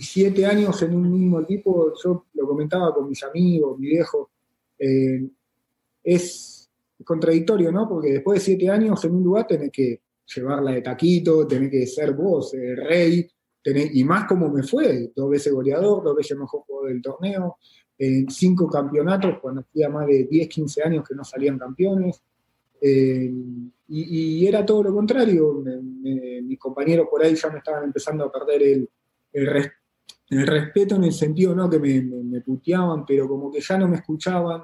siete 0.00 0.44
años 0.44 0.82
en 0.82 0.96
un 0.96 1.12
mismo 1.12 1.40
equipo, 1.40 1.92
yo 2.02 2.26
lo 2.34 2.46
comentaba 2.48 2.92
con 2.92 3.08
mis 3.08 3.22
amigos, 3.22 3.78
mi 3.78 3.86
viejo, 3.86 4.32
eh, 4.76 5.28
es 6.02 6.68
contradictorio, 7.04 7.70
¿no? 7.70 7.88
Porque 7.88 8.14
después 8.14 8.40
de 8.40 8.44
siete 8.44 8.68
años 8.68 9.04
en 9.04 9.14
un 9.14 9.22
lugar 9.22 9.46
tenés 9.46 9.70
que 9.70 10.02
llevarla 10.34 10.72
de 10.72 10.82
taquito, 10.82 11.46
tenés 11.46 11.70
que 11.70 11.86
ser 11.86 12.14
vos, 12.14 12.52
el 12.54 12.76
rey, 12.76 13.28
y 13.74 14.04
más 14.04 14.26
como 14.26 14.48
me 14.48 14.62
fue, 14.62 15.10
dos 15.14 15.30
veces 15.30 15.52
goleador, 15.52 16.04
dos 16.04 16.16
veces 16.16 16.36
mejor 16.38 16.62
jugador 16.66 16.90
del 16.90 17.02
torneo, 17.02 17.58
en 17.98 18.28
cinco 18.30 18.68
campeonatos 18.68 19.38
cuando 19.40 19.62
hacía 19.62 19.88
más 19.88 20.06
de 20.06 20.24
10, 20.24 20.48
15 20.48 20.82
años 20.82 21.08
que 21.08 21.14
no 21.14 21.24
salían 21.24 21.58
campeones. 21.58 22.22
Eh, 22.80 23.32
y, 23.88 24.46
era 24.46 24.66
todo 24.66 24.82
lo 24.82 24.92
contrario, 24.92 25.62
mis 26.02 26.58
compañeros 26.58 27.06
por 27.10 27.22
ahí 27.22 27.34
ya 27.34 27.48
me 27.50 27.58
estaban 27.58 27.84
empezando 27.84 28.24
a 28.24 28.32
perder 28.32 28.62
el, 28.62 28.90
el, 29.32 30.46
respeto 30.46 30.96
en 30.96 31.04
el 31.04 31.12
sentido 31.12 31.54
no 31.54 31.70
que 31.70 31.78
me, 31.78 32.40
puteaban, 32.40 33.04
pero 33.06 33.28
como 33.28 33.50
que 33.50 33.60
ya 33.60 33.78
no 33.78 33.86
me 33.86 33.96
escuchaban, 33.96 34.62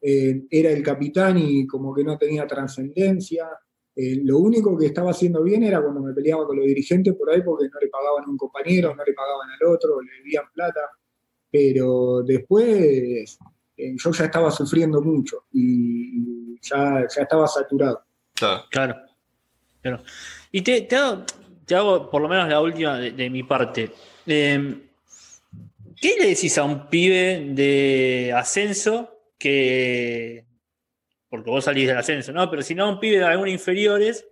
eh, 0.00 0.44
era 0.50 0.70
el 0.70 0.82
capitán 0.82 1.38
y 1.38 1.66
como 1.66 1.94
que 1.94 2.02
no 2.02 2.18
tenía 2.18 2.46
trascendencia. 2.46 3.48
Eh, 3.96 4.20
lo 4.24 4.38
único 4.38 4.76
que 4.76 4.86
estaba 4.86 5.12
haciendo 5.12 5.42
bien 5.42 5.62
era 5.62 5.80
cuando 5.80 6.00
me 6.00 6.12
peleaba 6.12 6.46
con 6.46 6.56
los 6.56 6.66
dirigentes 6.66 7.14
por 7.14 7.30
ahí 7.30 7.42
porque 7.42 7.68
no 7.72 7.78
le 7.80 7.88
pagaban 7.88 8.24
a 8.24 8.28
un 8.28 8.36
compañero, 8.36 8.94
no 8.94 9.04
le 9.04 9.12
pagaban 9.12 9.48
al 9.50 9.68
otro, 9.68 10.00
le 10.00 10.10
debían 10.18 10.44
plata. 10.52 10.80
Pero 11.50 12.22
después 12.24 13.38
eh, 13.76 13.94
yo 13.96 14.10
ya 14.10 14.24
estaba 14.24 14.50
sufriendo 14.50 15.00
mucho 15.00 15.44
y, 15.52 16.58
ya, 16.60 17.06
ya, 17.14 17.22
estaba 17.22 17.46
saturado. 17.46 18.02
Claro, 18.34 18.96
claro. 19.80 20.02
Y 20.50 20.62
te, 20.62 20.88
hago, 20.96 22.10
por 22.10 22.20
lo 22.20 22.28
menos 22.28 22.48
la 22.48 22.60
última 22.60 22.98
de, 22.98 23.30
mi 23.30 23.44
parte. 23.44 23.92
Em, 24.26 24.82
¿Qué 26.00 26.16
le 26.18 26.28
decís 26.28 26.58
a 26.58 26.64
un 26.64 26.88
pibe 26.88 27.52
de 27.54 28.32
ascenso 28.36 29.10
que 29.38 30.44
porque 31.34 31.50
vos 31.50 31.64
salís 31.64 31.88
del 31.88 31.96
ascenso, 31.96 32.32
¿no? 32.32 32.48
Pero 32.48 32.62
si 32.62 32.76
no, 32.76 32.88
un 32.88 33.00
pibe 33.00 33.18
de 33.18 33.24
algunos 33.24 33.52
inferiores 33.52 34.24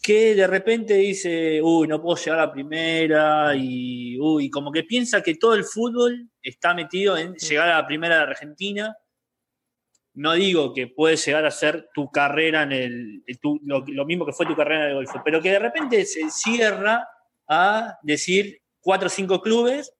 que 0.00 0.36
de 0.36 0.46
repente 0.46 0.94
dice, 0.94 1.60
uy, 1.60 1.88
no 1.88 2.00
puedo 2.00 2.16
llegar 2.16 2.38
a 2.38 2.46
la 2.46 2.52
primera, 2.52 3.56
y 3.56 4.16
uy, 4.20 4.48
como 4.48 4.70
que 4.70 4.84
piensa 4.84 5.20
que 5.20 5.34
todo 5.34 5.54
el 5.54 5.64
fútbol 5.64 6.30
está 6.40 6.74
metido 6.74 7.16
en 7.16 7.34
llegar 7.34 7.70
a 7.70 7.78
la 7.78 7.86
primera 7.88 8.18
de 8.18 8.22
Argentina. 8.22 8.96
No 10.14 10.34
digo 10.34 10.72
que 10.72 10.86
puedes 10.86 11.26
llegar 11.26 11.44
a 11.44 11.50
ser 11.50 11.88
tu 11.92 12.08
carrera 12.08 12.62
en 12.62 12.70
el, 12.70 13.24
lo, 13.64 13.84
lo, 13.84 14.06
mismo 14.06 14.24
que 14.24 14.32
fue 14.32 14.46
tu 14.46 14.54
carrera 14.54 14.84
en 14.84 14.90
el 14.90 14.94
golfo, 14.94 15.20
pero 15.24 15.42
que 15.42 15.50
de 15.50 15.58
repente 15.58 16.04
se 16.04 16.30
cierra 16.30 17.04
a 17.48 17.98
decir 18.04 18.62
cuatro 18.80 19.08
o 19.08 19.10
cinco 19.10 19.42
clubes 19.42 19.92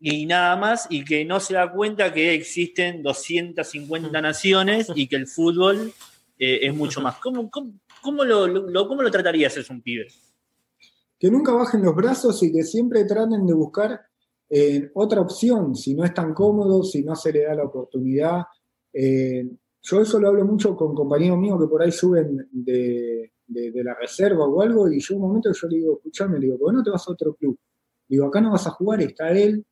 y 0.00 0.26
nada 0.26 0.56
más, 0.56 0.86
y 0.90 1.04
que 1.04 1.24
no 1.24 1.40
se 1.40 1.54
da 1.54 1.72
cuenta 1.72 2.12
que 2.12 2.34
existen 2.34 3.02
250 3.02 4.20
naciones 4.20 4.90
y 4.94 5.08
que 5.08 5.16
el 5.16 5.26
fútbol 5.26 5.92
eh, 6.38 6.60
es 6.62 6.74
mucho 6.74 7.00
más. 7.00 7.16
¿Cómo, 7.18 7.50
cómo, 7.50 8.24
lo, 8.24 8.86
¿Cómo 8.86 9.02
lo 9.02 9.10
tratarías 9.10 9.56
es 9.56 9.68
un 9.70 9.82
pibe? 9.82 10.06
Que 11.18 11.30
nunca 11.30 11.52
bajen 11.52 11.82
los 11.82 11.96
brazos 11.96 12.40
y 12.44 12.52
que 12.52 12.62
siempre 12.62 13.04
traten 13.04 13.44
de 13.44 13.54
buscar 13.54 14.00
eh, 14.48 14.90
otra 14.94 15.20
opción, 15.20 15.74
si 15.74 15.94
no 15.94 16.04
es 16.04 16.14
tan 16.14 16.32
cómodo, 16.32 16.82
si 16.84 17.02
no 17.02 17.16
se 17.16 17.32
le 17.32 17.42
da 17.42 17.54
la 17.54 17.64
oportunidad. 17.64 18.42
Eh, 18.92 19.44
yo 19.82 20.00
eso 20.00 20.20
lo 20.20 20.28
hablo 20.28 20.44
mucho 20.44 20.76
con 20.76 20.94
compañeros 20.94 21.38
míos 21.38 21.58
que 21.60 21.66
por 21.66 21.82
ahí 21.82 21.90
suben 21.90 22.48
de, 22.52 23.32
la 23.46 23.94
reserva 23.94 24.46
o 24.46 24.60
algo, 24.60 24.90
y 24.90 25.00
yo 25.00 25.16
un 25.16 25.22
momento 25.22 25.52
yo 25.52 25.68
le 25.68 25.76
digo, 25.76 25.96
escuchame, 25.96 26.38
le 26.38 26.46
digo, 26.46 26.58
¿por 26.58 26.70
qué 26.70 26.76
no 26.76 26.82
te 26.82 26.90
vas 26.90 27.08
a 27.08 27.12
otro 27.12 27.34
club? 27.34 27.58
Digo, 28.06 28.26
acá 28.26 28.40
no 28.40 28.52
vas 28.52 28.66
a 28.66 28.70
jugar, 28.70 29.00
está 29.02 29.30
él, 29.30 29.64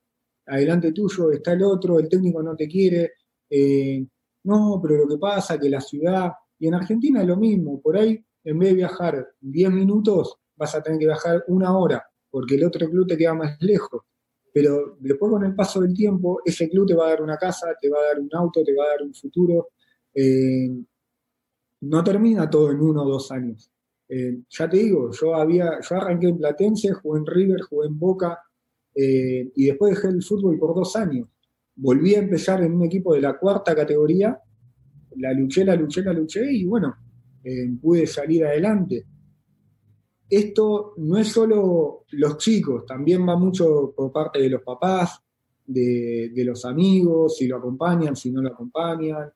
adelante 0.47 0.93
tuyo 0.93 1.31
está 1.31 1.53
el 1.53 1.63
otro, 1.63 1.99
el 1.99 2.09
técnico 2.09 2.43
no 2.43 2.55
te 2.57 2.69
quiere, 2.69 3.13
eh, 3.51 4.07
no, 4.45 4.81
pero 4.83 4.97
lo 4.97 5.09
que 5.09 5.19
pasa 5.19 5.59
que 5.59 5.69
la 5.69 5.81
ciudad, 5.81 6.33
y 6.59 6.69
en 6.69 6.75
Argentina 6.75 7.21
es 7.21 7.27
lo 7.27 7.37
mismo, 7.37 7.81
por 7.81 7.97
ahí 7.97 8.25
en 8.45 8.59
vez 8.59 8.71
de 8.71 8.75
viajar 8.77 9.29
10 9.41 9.73
minutos, 9.73 10.37
vas 10.55 10.75
a 10.75 10.83
tener 10.83 11.01
que 11.01 11.07
viajar 11.07 11.45
una 11.49 11.77
hora, 11.77 12.07
porque 12.31 12.55
el 12.55 12.65
otro 12.65 12.89
club 12.89 13.07
te 13.07 13.17
queda 13.17 13.35
más 13.35 13.57
lejos. 13.61 14.03
Pero 14.53 14.97
después 15.01 15.33
con 15.33 15.45
el 15.45 15.55
paso 15.55 15.81
del 15.81 15.93
tiempo, 15.93 16.41
ese 16.45 16.69
club 16.69 16.87
te 16.87 16.95
va 16.95 17.07
a 17.07 17.11
dar 17.11 17.23
una 17.23 17.37
casa, 17.37 17.75
te 17.79 17.91
va 17.91 17.99
a 17.99 18.07
dar 18.07 18.21
un 18.21 18.29
auto, 18.33 18.63
te 18.65 18.75
va 18.75 18.85
a 18.85 18.89
dar 18.89 19.03
un 19.03 19.13
futuro. 19.13 19.71
Eh, 20.15 20.71
no 21.81 22.05
termina 22.05 22.49
todo 22.49 22.71
en 22.71 22.81
uno 22.81 23.03
o 23.03 23.09
dos 23.09 23.31
años. 23.33 23.71
Eh, 24.09 24.39
ya 24.49 24.69
te 24.69 24.77
digo, 24.77 25.11
yo 25.11 25.35
había, 25.35 25.81
yo 25.81 25.97
arranqué 25.97 26.29
en 26.29 26.39
Platense, 26.39 26.93
jugué 26.93 27.19
en 27.19 27.27
River, 27.27 27.61
jugué 27.63 27.89
en 27.89 27.99
Boca, 27.99 28.39
eh, 28.99 29.53
y 29.55 29.67
después 29.67 29.95
dejé 29.95 30.09
el 30.09 30.23
fútbol 30.23 30.59
por 30.59 30.75
dos 30.75 30.97
años. 30.97 31.29
Volví 31.75 32.15
a 32.15 32.21
empezar 32.21 32.63
en 32.63 32.73
un 32.73 32.87
equipo 32.87 33.15
de 33.15 33.21
la 33.21 33.39
cuarta 33.39 33.75
categoría, 33.75 34.41
la 35.17 35.33
luché, 35.35 35.65
la 35.67 35.77
luché, 35.77 36.03
la 36.03 36.15
luché 36.15 36.51
y 36.51 36.65
bueno, 36.65 36.97
eh, 37.45 37.71
pude 37.79 38.07
salir 38.07 38.47
adelante. 38.47 39.05
Esto 40.29 40.95
no 40.97 41.19
es 41.19 41.29
solo 41.29 42.05
los 42.13 42.39
chicos, 42.39 42.87
también 42.87 43.29
va 43.29 43.37
mucho 43.37 43.93
por 43.95 44.11
parte 44.11 44.41
de 44.41 44.49
los 44.49 44.63
papás, 44.63 45.21
de, 45.67 46.33
los 46.45 46.65
amigos, 46.65 47.37
si 47.37 47.47
lo 47.47 47.59
acompañan, 47.59 48.17
si 48.17 48.31
no 48.31 48.41
lo 48.41 48.49
acompañan. 48.49 49.31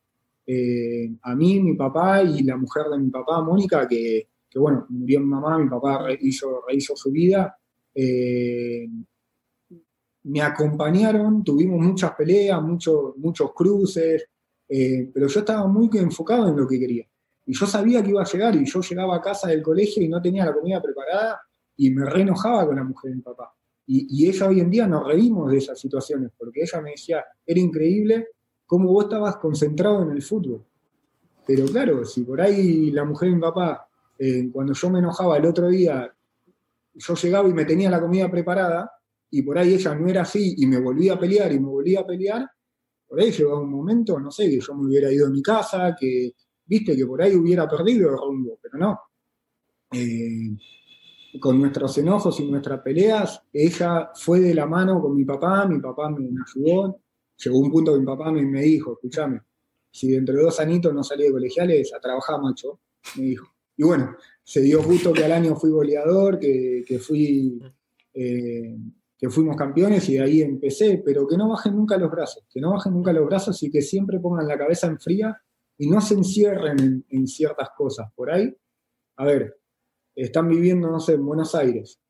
Eh, 0.46 1.12
a 1.22 1.34
mí, 1.34 1.60
mi 1.60 1.74
papá 1.74 2.22
y 2.22 2.42
la 2.42 2.56
mujer 2.56 2.86
de 2.86 2.98
mi 2.98 3.10
papá, 3.10 3.42
Mónica, 3.42 3.86
que, 3.86 4.28
bueno, 4.56 4.86
murió 4.88 5.20
mi 5.20 5.26
mamá, 5.26 5.58
mi 5.58 5.68
papá 5.68 6.06
hizo, 6.20 6.62
rehizo 6.66 6.96
su 6.96 7.12
vida, 7.12 7.56
me 10.24 10.42
acompañaron, 10.42 11.42
tuvimos 11.42 11.80
muchas 11.80 12.12
peleas, 12.12 12.62
muchos, 12.62 13.16
muchos 13.16 13.52
cruces, 13.54 14.26
eh, 14.68 15.10
pero 15.12 15.26
yo 15.26 15.40
estaba 15.40 15.66
muy 15.66 15.88
enfocado 15.94 16.48
en 16.48 16.56
lo 16.56 16.66
que 16.66 16.78
quería. 16.78 17.06
Y 17.46 17.54
yo 17.54 17.66
sabía 17.66 18.02
que 18.02 18.10
iba 18.10 18.22
a 18.22 18.26
llegar 18.26 18.54
y 18.54 18.64
yo 18.64 18.80
llegaba 18.80 19.16
a 19.16 19.20
casa 19.20 19.48
del 19.48 19.62
colegio 19.62 20.02
y 20.02 20.08
no 20.08 20.20
tenía 20.20 20.44
la 20.44 20.54
comida 20.54 20.80
preparada 20.80 21.40
y 21.76 21.90
me 21.90 22.04
re 22.04 22.22
enojaba 22.22 22.66
con 22.66 22.76
la 22.76 22.84
mujer 22.84 23.10
de 23.10 23.16
mi 23.16 23.22
papá. 23.22 23.52
Y, 23.92 24.28
ella 24.28 24.46
hoy 24.46 24.60
en 24.60 24.70
día 24.70 24.86
nos 24.86 25.04
reímos 25.04 25.50
de 25.50 25.58
esas 25.58 25.80
situaciones, 25.80 26.30
porque 26.38 26.62
ella 26.62 26.80
me 26.80 26.92
decía, 26.92 27.24
era 27.44 27.58
increíble 27.58 28.28
cómo 28.64 28.92
vos 28.92 29.04
estabas 29.04 29.38
concentrado 29.38 30.02
en 30.02 30.12
el 30.12 30.22
fútbol. 30.22 30.64
Pero 31.44 31.66
claro, 31.66 32.04
si 32.04 32.22
por 32.22 32.40
ahí 32.40 32.92
la 32.92 33.04
mujer 33.04 33.30
de 33.30 33.34
mi 33.34 33.40
papá, 33.40 33.88
eh, 34.16 34.48
cuando 34.52 34.74
yo 34.74 34.90
me 34.90 35.00
enojaba 35.00 35.38
el 35.38 35.46
otro 35.46 35.68
día, 35.68 36.14
yo 36.94 37.14
llegaba 37.14 37.48
y 37.48 37.52
me 37.52 37.64
tenía 37.64 37.90
la 37.90 38.00
comida 38.00 38.30
preparada, 38.30 38.92
y 39.30 39.42
por 39.42 39.58
ahí 39.58 39.74
ella 39.74 39.94
no 39.94 40.08
era 40.08 40.22
así 40.22 40.54
y 40.58 40.66
me 40.66 40.80
volvía 40.80 41.14
a 41.14 41.18
pelear 41.18 41.52
y 41.52 41.60
me 41.60 41.68
volvía 41.68 42.00
a 42.00 42.06
pelear, 42.06 42.48
por 43.06 43.20
ahí 43.20 43.30
llegó 43.30 43.60
un 43.60 43.70
momento, 43.70 44.18
no 44.18 44.30
sé, 44.30 44.48
que 44.48 44.60
yo 44.60 44.74
me 44.74 44.86
hubiera 44.86 45.12
ido 45.12 45.26
a 45.26 45.30
mi 45.30 45.42
casa, 45.42 45.96
que, 45.98 46.32
viste, 46.64 46.96
que 46.96 47.06
por 47.06 47.22
ahí 47.22 47.34
hubiera 47.34 47.68
perdido 47.68 48.10
el 48.10 48.16
rumbo, 48.16 48.58
pero 48.62 48.78
no. 48.78 49.00
Eh, 49.92 50.56
con 51.40 51.60
nuestros 51.60 51.96
enojos 51.98 52.38
y 52.40 52.50
nuestras 52.50 52.80
peleas, 52.80 53.42
ella 53.52 54.10
fue 54.14 54.40
de 54.40 54.54
la 54.54 54.66
mano 54.66 55.00
con 55.00 55.14
mi 55.16 55.24
papá, 55.24 55.66
mi 55.66 55.80
papá 55.80 56.10
me, 56.10 56.28
ayudó, 56.46 57.00
llegó 57.36 57.58
un 57.58 57.70
punto 57.70 57.92
que 57.94 58.00
mi 58.00 58.06
papá 58.06 58.30
me, 58.32 58.42
me 58.42 58.62
dijo, 58.62 58.92
escúchame, 58.92 59.40
si 59.90 60.10
dentro 60.10 60.36
de 60.36 60.42
dos 60.42 60.60
anitos 60.60 60.94
no 60.94 61.02
salí 61.02 61.24
de 61.24 61.32
colegiales, 61.32 61.92
a 61.94 62.00
trabajar, 62.00 62.40
macho, 62.40 62.80
me 63.16 63.24
dijo. 63.24 63.48
Y 63.76 63.82
bueno, 63.82 64.16
se 64.42 64.60
dio 64.60 64.82
justo 64.82 65.12
que 65.12 65.24
al 65.24 65.32
año 65.32 65.56
fui 65.56 65.70
goleador, 65.70 66.38
que, 66.38 66.84
que 66.86 66.98
fui 66.98 67.60
eh, 68.14 68.76
que 69.20 69.28
fuimos 69.28 69.54
campeones 69.54 70.08
y 70.08 70.14
de 70.14 70.22
ahí 70.22 70.40
empecé, 70.40 71.02
pero 71.04 71.26
que 71.26 71.36
no 71.36 71.50
bajen 71.50 71.76
nunca 71.76 71.98
los 71.98 72.10
brazos, 72.10 72.46
que 72.48 72.58
no 72.58 72.70
bajen 72.70 72.94
nunca 72.94 73.12
los 73.12 73.26
brazos 73.26 73.62
y 73.62 73.70
que 73.70 73.82
siempre 73.82 74.18
pongan 74.18 74.48
la 74.48 74.56
cabeza 74.56 74.86
en 74.86 74.98
fría 74.98 75.38
y 75.76 75.90
no 75.90 76.00
se 76.00 76.14
encierren 76.14 77.04
en, 77.06 77.26
ciertas 77.26 77.68
cosas. 77.76 78.10
Por 78.16 78.30
ahí, 78.30 78.50
a 79.16 79.24
ver, 79.26 79.58
están 80.14 80.48
viviendo, 80.48 80.90
no 80.90 80.98
sé, 81.00 81.14
en 81.14 81.26
Buenos 81.26 81.54
Aires 81.54 82.00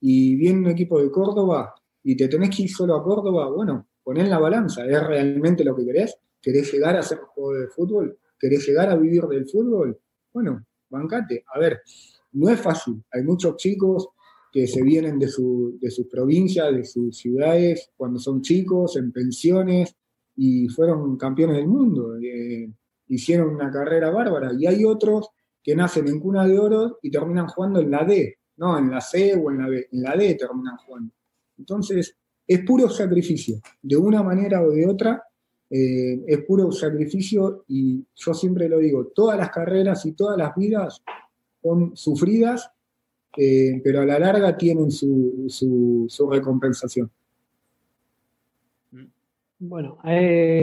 y 0.00 0.36
viene 0.36 0.60
un 0.60 0.68
equipo 0.68 1.02
de 1.02 1.10
Córdoba 1.10 1.74
y 2.04 2.16
te 2.16 2.28
tenés 2.28 2.54
que 2.54 2.62
ir 2.62 2.70
solo 2.70 2.94
a 2.94 3.02
Córdoba, 3.02 3.48
bueno, 3.48 3.88
ponen 4.04 4.30
la 4.30 4.38
balanza, 4.38 4.86
¿es 4.86 5.04
realmente 5.04 5.64
lo 5.64 5.74
que 5.74 5.84
querés? 5.84 6.16
¿Querés 6.40 6.72
llegar 6.72 6.96
a 6.96 7.02
ser 7.02 7.18
jugador 7.18 7.62
de 7.62 7.68
fútbol? 7.68 8.16
¿Querés 8.38 8.64
llegar 8.68 8.90
a 8.90 8.96
vivir 8.96 9.24
del 9.24 9.48
fútbol? 9.48 9.98
Bueno, 10.32 10.64
bancate. 10.88 11.44
A 11.52 11.58
ver, 11.58 11.80
no 12.30 12.48
es 12.48 12.60
fácil. 12.60 13.02
Hay 13.10 13.24
muchos 13.24 13.56
chicos 13.56 14.10
que 14.54 14.68
se 14.68 14.84
vienen 14.84 15.18
de, 15.18 15.26
su, 15.26 15.76
de 15.80 15.90
sus 15.90 16.06
provincias, 16.06 16.72
de 16.72 16.84
sus 16.84 17.18
ciudades, 17.18 17.90
cuando 17.96 18.20
son 18.20 18.40
chicos, 18.40 18.96
en 18.96 19.10
pensiones, 19.10 19.96
y 20.36 20.68
fueron 20.68 21.16
campeones 21.16 21.56
del 21.56 21.66
mundo. 21.66 22.16
Eh, 22.22 22.70
hicieron 23.08 23.56
una 23.56 23.68
carrera 23.68 24.10
bárbara. 24.10 24.52
Y 24.56 24.64
hay 24.66 24.84
otros 24.84 25.30
que 25.60 25.74
nacen 25.74 26.06
en 26.06 26.20
cuna 26.20 26.46
de 26.46 26.56
oro 26.56 27.00
y 27.02 27.10
terminan 27.10 27.48
jugando 27.48 27.80
en 27.80 27.90
la 27.90 28.04
D, 28.04 28.38
no 28.58 28.78
en 28.78 28.92
la 28.92 29.00
C 29.00 29.34
o 29.34 29.50
en 29.50 29.58
la 29.58 29.68
B, 29.68 29.88
en 29.90 30.02
la 30.02 30.16
D 30.16 30.36
terminan 30.36 30.76
jugando. 30.76 31.12
Entonces, 31.58 32.16
es 32.46 32.60
puro 32.60 32.88
sacrificio, 32.88 33.56
de 33.82 33.96
una 33.96 34.22
manera 34.22 34.62
o 34.62 34.70
de 34.70 34.86
otra, 34.86 35.20
eh, 35.68 36.22
es 36.28 36.44
puro 36.44 36.70
sacrificio 36.70 37.64
y 37.66 38.06
yo 38.14 38.32
siempre 38.32 38.68
lo 38.68 38.78
digo, 38.78 39.08
todas 39.08 39.36
las 39.36 39.50
carreras 39.50 40.06
y 40.06 40.12
todas 40.12 40.38
las 40.38 40.54
vidas 40.54 41.02
son 41.60 41.96
sufridas 41.96 42.70
eh, 43.36 43.80
pero 43.82 44.02
a 44.02 44.06
la 44.06 44.18
larga 44.18 44.56
tienen 44.56 44.90
su, 44.90 45.46
su, 45.48 46.30
recompensación. 46.30 47.10
Bueno, 49.58 49.98
eh, 50.04 50.60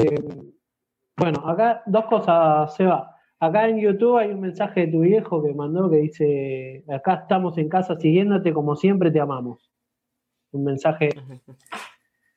bueno, 1.18 1.48
acá 1.48 1.84
dos 1.86 2.06
cosas, 2.06 2.76
Seba. 2.76 3.16
Acá 3.40 3.68
en 3.68 3.80
YouTube 3.80 4.18
hay 4.18 4.32
un 4.32 4.42
mensaje 4.42 4.82
de 4.82 4.92
tu 4.92 5.00
viejo 5.00 5.44
que 5.44 5.54
mandó 5.54 5.90
que 5.90 5.98
dice, 5.98 6.84
acá 6.88 7.22
estamos 7.24 7.58
en 7.58 7.70
casa 7.70 8.00
siguiéndote 8.00 8.54
como 8.54 8.76
siempre 8.76 9.10
te 9.10 9.20
amamos. 9.20 9.72
Un 10.52 10.64
mensaje. 10.64 11.10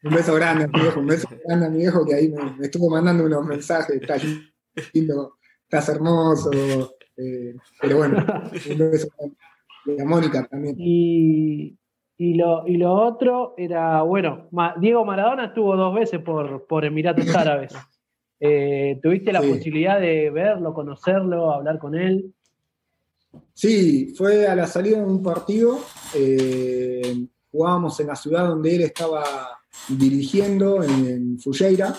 Un 0.03 0.14
beso 0.14 0.35
grande 0.35 0.64
a 0.64 0.68
mi 0.68 0.80
viejo, 0.80 1.01
un 1.01 1.07
beso 1.07 1.28
grande 1.45 1.66
a 1.66 1.70
mi 1.70 1.78
viejo 1.78 2.07
que 2.07 2.14
ahí 2.14 2.28
me, 2.30 2.64
estuvo 2.64 2.89
mandando 2.89 3.24
unos 3.24 3.47
mensajes, 3.47 3.97
estás 4.01 4.22
lindo, 4.93 5.39
estás 5.62 5.89
hermoso, 5.91 6.51
eh, 7.16 7.55
pero 7.80 7.99
bueno, 7.99 8.18
un 8.70 8.78
beso 8.91 9.09
grande. 9.16 9.37
A 9.99 10.05
Mónica 10.05 10.47
también. 10.47 10.76
Y, 10.78 12.35
lo, 12.35 12.66
y 12.66 12.76
lo 12.76 12.93
otro 12.93 13.55
era, 13.57 14.03
bueno, 14.03 14.49
Diego 14.80 15.05
Maradona 15.05 15.47
estuvo 15.47 15.76
dos 15.76 15.95
veces 15.95 16.20
por, 16.20 16.66
por 16.66 16.85
Emiratos 16.85 17.26
Árabes. 17.37 17.74
Eh, 18.41 18.99
¿Tuviste 19.03 19.32
la 19.32 19.41
posibilidad 19.41 20.01
de 20.01 20.30
verlo, 20.30 20.74
conocerlo, 20.74 21.53
hablar 21.53 21.78
con 21.78 21.95
él? 21.95 22.32
Sí, 23.53 24.14
fue 24.16 24.47
a 24.47 24.55
la 24.55 24.66
salida 24.66 24.99
de 24.99 25.05
un 25.05 25.22
partido. 25.22 25.78
Eh, 26.14 27.26
jugábamos 27.51 27.99
en 28.01 28.07
la 28.09 28.16
ciudad 28.16 28.49
donde 28.49 28.74
él 28.76 28.82
estaba 28.82 29.24
dirigiendo, 29.89 30.82
en, 30.82 31.39
Fujeira. 31.39 31.95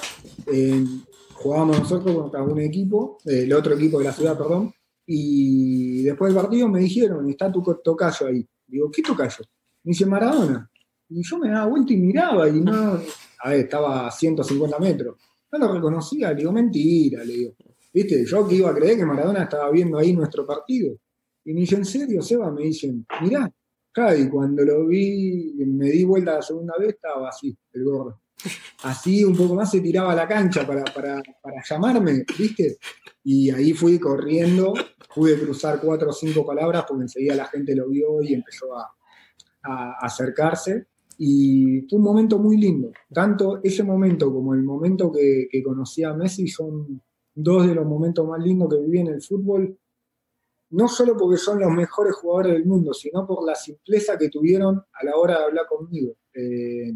jugábamos 1.33 1.79
nosotros 1.79 2.15
contra 2.15 2.43
un 2.43 2.59
equipo, 2.59 3.17
el 3.25 3.51
otro 3.53 3.75
equipo 3.75 3.99
de 3.99 4.05
la 4.05 4.13
ciudad, 4.13 4.38
perdón. 4.38 4.73
Y 5.06 6.03
después 6.03 6.34
del 6.34 6.41
partido 6.41 6.68
me 6.68 6.80
dijeron, 6.80 7.30
está 7.30 7.51
tu 7.51 7.62
tocayo 7.84 8.28
ahí. 8.28 8.47
Digo, 8.68 8.89
¿qué 8.91 9.01
tocayo? 9.01 9.43
Me 9.84 9.89
dice 9.89 10.06
Maradona. 10.06 10.70
Y 11.10 11.22
yo 11.22 11.38
me 11.38 11.49
daba 11.49 11.68
vuelta 11.68 11.93
y 11.93 11.97
miraba 11.97 12.49
y 12.49 12.62
no, 12.62 12.99
a 13.39 13.49
ver, 13.49 13.60
estaba 13.60 14.08
a 14.08 14.12
150 14.12 14.80
metros 14.80 15.18
no 15.58 15.68
lo 15.68 15.74
reconocía, 15.74 16.30
le 16.30 16.36
digo, 16.36 16.51
mentira, 16.51 17.24
le 17.24 17.34
digo. 17.34 17.56
¿Viste? 17.93 18.26
Yo 18.26 18.47
que 18.47 18.56
iba 18.56 18.70
a 18.70 18.76
creer 18.76 18.97
que 18.97 19.06
Maradona 19.06 19.43
estaba 19.43 19.72
viendo 19.72 19.97
ahí 19.97 20.14
nuestro 20.14 20.45
partido. 20.45 20.97
Y 21.45 21.53
me 21.53 21.62
dice, 21.62 21.76
¿en 21.76 21.86
serio, 21.86 22.22
Seba? 22.22 22.51
Me 22.51 22.64
dicen, 22.64 23.06
mirá, 23.22 23.51
y 24.18 24.28
cuando 24.28 24.64
lo 24.66 24.86
vi, 24.88 25.53
me 25.66 25.89
di 25.89 26.03
vuelta 26.03 26.36
la 26.36 26.41
segunda 26.41 26.76
vez, 26.78 26.89
estaba 26.89 27.30
así, 27.30 27.58
el 27.72 27.84
gordo. 27.86 28.22
Así 28.83 29.23
un 29.23 29.36
poco 29.36 29.55
más 29.55 29.71
se 29.71 29.81
tiraba 29.81 30.11
a 30.11 30.15
la 30.15 30.27
cancha 30.27 30.65
para, 30.65 31.23
llamarme, 31.67 32.25
¿viste? 32.38 32.77
Y 33.23 33.49
ahí 33.49 33.73
fui 33.73 33.99
corriendo, 33.99 34.73
pude 35.13 35.39
cruzar 35.39 35.79
cuatro 35.81 36.09
o 36.09 36.13
cinco 36.13 36.45
palabras 36.45 36.86
porque 36.88 37.03
enseguida 37.03 37.36
la 37.36 37.45
gente 37.45 37.75
lo 37.75 37.89
vio 37.89 38.21
y 38.21 38.33
empezó 38.33 38.75
a, 38.77 38.95
a 39.63 39.93
acercarse. 40.01 40.88
Y 41.17 41.81
fue 41.89 41.99
un 41.99 42.05
momento 42.05 42.39
muy 42.39 42.57
lindo. 42.57 42.91
Tanto 43.11 43.59
ese 43.63 43.83
momento 43.83 44.31
como 44.33 44.53
el 44.53 44.63
momento 44.63 45.11
que, 45.11 45.47
conocí 45.63 46.03
a 46.03 46.13
Messi 46.13 46.47
son 46.47 47.01
dos 47.33 47.67
de 47.67 47.75
los 47.75 47.86
momentos 47.86 48.27
más 48.27 48.41
lindos 48.43 48.69
que 48.69 48.81
viví 48.81 48.99
en 48.99 49.07
el 49.07 49.21
fútbol. 49.21 49.77
No 50.71 50.88
solo 50.88 51.15
porque 51.15 51.38
son 51.38 51.59
los 51.59 51.71
mejores 51.71 52.15
jugadores 52.15 52.53
del 52.53 52.65
mundo, 52.65 52.93
sino 52.93 53.25
por 53.25 53.45
la 53.45 53.55
simpleza 53.55 54.17
que 54.17 54.29
tuvieron 54.29 54.77
a 54.77 55.05
la 55.05 55.15
hora 55.15 55.39
de 55.39 55.45
hablar 55.45 55.65
conmigo. 55.67 56.17
Eh, 56.33 56.91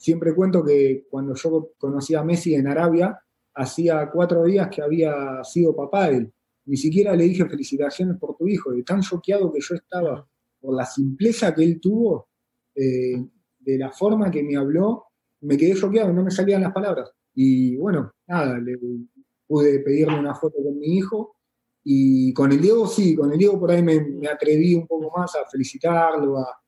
siempre 0.00 0.34
cuento 0.34 0.64
que 0.64 1.06
cuando 1.10 1.34
yo 1.34 1.72
conocí 1.76 2.14
a 2.14 2.24
Messi 2.24 2.54
en 2.54 2.66
Arabia, 2.66 3.20
hacía 3.54 4.10
cuatro 4.10 4.44
días 4.44 4.68
que 4.68 4.80
había 4.80 5.44
sido 5.44 5.76
papá 5.76 6.08
él. 6.08 6.32
Ni 6.64 6.78
siquiera 6.78 7.14
le 7.14 7.24
dije 7.24 7.44
felicitaciones 7.46 8.16
por 8.18 8.34
tu 8.34 8.48
hijo. 8.48 8.72
De 8.72 8.82
tan 8.82 9.02
choqueado 9.02 9.52
que 9.52 9.60
yo 9.60 9.74
estaba 9.74 10.26
por 10.58 10.74
la 10.74 10.86
simpleza 10.86 11.54
que 11.54 11.64
él 11.64 11.78
tuvo, 11.78 12.28
eh, 12.74 13.22
de 13.58 13.78
la 13.78 13.90
forma 13.90 14.30
que 14.30 14.42
me 14.42 14.56
habló, 14.56 15.04
me 15.42 15.58
quedé 15.58 15.74
choqueado, 15.74 16.14
no 16.14 16.24
me 16.24 16.30
salían 16.30 16.62
las 16.62 16.72
palabras. 16.72 17.12
Y 17.34 17.76
bueno, 17.76 18.10
nada, 18.26 18.58
le 18.58 18.78
pude 19.46 19.80
pedirle 19.80 20.18
una 20.18 20.34
foto 20.34 20.56
con 20.62 20.78
mi 20.78 20.96
hijo. 20.96 21.36
Y 21.84 22.32
con 22.32 22.52
el 22.52 22.60
Diego 22.60 22.86
sí, 22.86 23.14
con 23.14 23.32
el 23.32 23.38
Diego 23.38 23.60
por 23.60 23.70
ahí 23.70 23.82
me, 23.82 24.28
atreví 24.28 24.74
un 24.74 24.86
poco 24.86 25.12
más 25.14 25.34
a 25.36 25.46
felicitarlo, 25.46 26.38
a, 26.38 26.58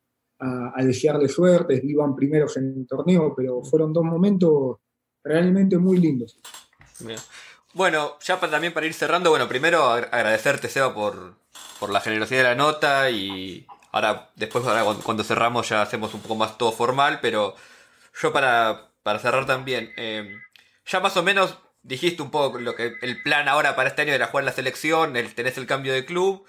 desearle 0.79 1.29
suerte. 1.29 1.81
Iban 1.83 2.15
primeros 2.15 2.57
en 2.57 2.75
el 2.79 2.87
torneo, 2.87 3.35
pero 3.37 3.63
fueron 3.63 3.93
dos 3.93 4.05
momentos 4.05 4.79
realmente 5.23 5.79
muy 5.79 5.99
lindos. 5.99 6.39
Bueno, 7.75 8.19
ya 8.21 8.39
también 8.39 8.73
para 8.73 8.87
ir 8.87 8.95
cerrando, 8.95 9.31
bueno, 9.31 9.49
primero 9.49 9.85
agradecerte, 9.85 10.69
Seba, 10.69 10.93
por, 10.95 11.35
por 11.81 11.91
la 11.91 12.01
generosidad 12.01 12.43
de 12.43 12.49
la 12.49 12.55
nota 12.55 13.11
y, 13.11 13.67
Ahora, 13.93 14.31
después, 14.37 14.65
cuando 15.05 15.23
cerramos, 15.23 15.69
ya 15.69 15.83
hacemos 15.83 16.15
un 16.15 16.23
poco 16.23 16.35
más 16.35 16.57
todo 16.57 16.73
formal, 16.73 17.19
pero 17.21 17.55
yo 18.21 18.33
para, 18.33 18.91
cerrar 19.21 19.47
también, 19.47 19.93
em, 19.97 20.41
ya 20.87 21.01
más 21.01 21.17
o 21.19 21.23
menos 21.23 21.59
dijiste 21.83 22.23
un 22.23 22.31
poco 22.31 22.59
lo 22.59 22.75
que 22.75 22.95
el 23.03 23.23
plan 23.23 23.49
ahora 23.49 23.77
para 23.77 23.91
este 23.91 24.03
año 24.03 24.15
era 24.15 24.29
jugar 24.29 24.45
la 24.45 24.53
selección, 24.53 25.17
el, 25.17 25.35
tenés 25.35 25.59
el 25.59 25.67
cambio 25.67 25.93
de 25.93 26.07
club. 26.07 26.47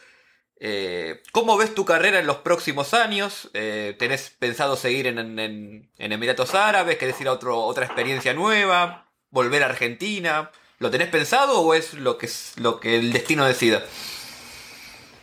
Eh, 0.66 1.22
¿Cómo 1.34 1.58
ves 1.58 1.76
tu 1.76 1.84
carrera 1.84 2.22
en 2.22 2.26
los 2.26 2.38
próximos 2.38 2.94
años? 2.94 3.52
Eh, 3.54 3.98
¿Tenés 4.00 4.30
pensado 4.40 4.78
seguir 4.78 5.08
en, 5.08 5.20
en, 5.38 5.90
Emiratos 5.98 6.56
Árabes? 6.56 6.98
¿Querés 6.98 7.20
ir 7.20 7.28
a 7.28 7.34
otro, 7.34 7.60
otra 7.60 7.86
experiencia 7.86 8.34
nueva? 8.34 9.10
¿Volver 9.30 9.62
a 9.64 9.66
Argentina? 9.66 10.52
¿Lo 10.80 10.90
tenés 10.90 11.10
pensado 11.10 11.60
o 11.60 11.74
es 11.74 11.96
lo 11.96 12.18
que, 12.18 12.28
es, 12.28 12.54
lo 12.56 12.80
que 12.80 12.96
el 12.96 13.12
destino 13.12 13.46
decida? 13.46 13.84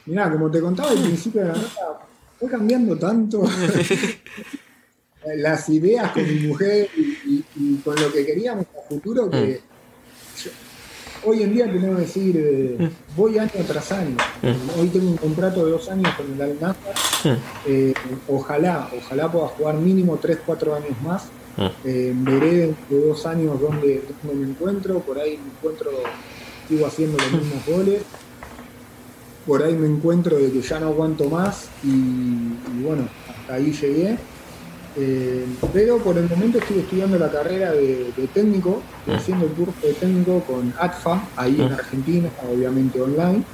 Mirá, 0.05 0.31
como 0.31 0.51
te 0.51 0.61
contaba 0.61 0.91
al 0.91 0.99
principio 0.99 1.41
de 1.41 1.49
la 1.49 1.55
nota, 1.55 2.01
fue 2.39 2.51
cambiando 2.51 2.99
tanto 2.99 3.43
las 5.37 5.67
ideas 5.71 6.13
con 6.13 6.23
mi 6.23 6.49
mujer 6.49 6.91
y, 6.95 7.77
con 7.83 7.99
lo 7.99 8.13
que 8.13 8.27
queríamos 8.27 8.67
a 8.79 8.87
futuro 8.87 9.31
que 9.31 9.63
mm. 9.65 9.70
Hoy 11.25 11.43
en 11.43 11.53
día 11.53 11.67
tenemos 11.67 11.97
que 11.97 12.03
decir, 12.03 12.37
eh, 12.37 12.77
mm. 12.79 13.17
voy 13.17 13.39
año 13.39 13.51
tras 13.67 13.93
año. 13.93 14.17
Mm. 14.43 14.81
Hoy 14.81 14.89
tengo 14.89 15.11
un 15.11 15.17
contrato 15.17 15.65
de 15.65 15.73
dos 15.73 15.89
años 15.89 16.15
con 16.15 16.33
el 16.33 16.43
al 16.43 16.77
eh, 17.67 17.95
ojalá, 18.29 18.89
ojalá 18.97 19.31
pueda 19.31 19.47
jugar 19.49 19.75
mínimo 19.77 20.19
tres, 20.21 20.39
cuatro 20.45 20.75
años 20.75 21.01
más. 21.03 21.29
Eh, 21.85 22.15
veré 22.17 22.57
dentro 22.59 22.97
de 22.97 23.07
dos 23.09 23.27
años 23.27 23.61
dónde, 23.61 24.03
dónde 24.23 24.45
me 24.45 24.51
encuentro. 24.51 25.01
Por 25.01 25.19
ahí 25.19 25.39
me 25.39 25.51
encuentro, 25.51 25.91
sigo 26.69 26.87
haciendo 26.87 27.19
los 27.19 27.33
mismos 27.33 27.67
goles 27.67 28.03
por 29.47 29.63
ahí 29.63 29.75
me 29.75 29.87
encuentro 29.87 30.37
de 30.37 30.53
que 30.53 30.61
ya 30.61 30.79
no 30.79 30.89
aguanto 30.89 31.29
más 31.29 31.69
y, 31.83 32.83
bueno, 32.85 33.09
hasta 33.29 33.55
ahí 33.55 33.73
llegué. 33.73 34.17
Eh, 34.97 35.47
pero 35.73 35.99
por 35.99 36.19
el 36.19 36.29
momento 36.29 36.59
estoy 36.59 36.81
estudiando 36.81 37.19
la 37.19 37.31
carrera 37.31 37.73
de, 37.73 38.13
técnico, 38.35 38.83
estoy 39.01 39.15
haciendo 39.15 39.47
el 39.47 39.53
curso 39.53 39.87
de 39.87 39.95
técnico 39.95 40.41
con 40.41 40.75
ATFA, 40.79 41.29
ahí 41.37 41.61
en 41.61 41.73
Argentina, 41.73 42.29
obviamente 42.53 43.01
online, 43.01 43.45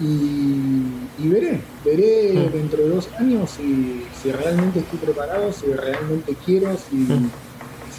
y, 0.00 1.28
veré, 1.28 1.60
veré 1.84 2.50
dentro 2.52 2.82
de 2.82 2.88
dos 2.88 3.08
años 3.18 3.50
si, 3.50 4.30
realmente 4.30 4.80
estoy 4.80 4.98
preparado, 4.98 5.52
si 5.52 5.66
realmente 5.66 6.36
quiero, 6.44 6.76
si 6.76 7.06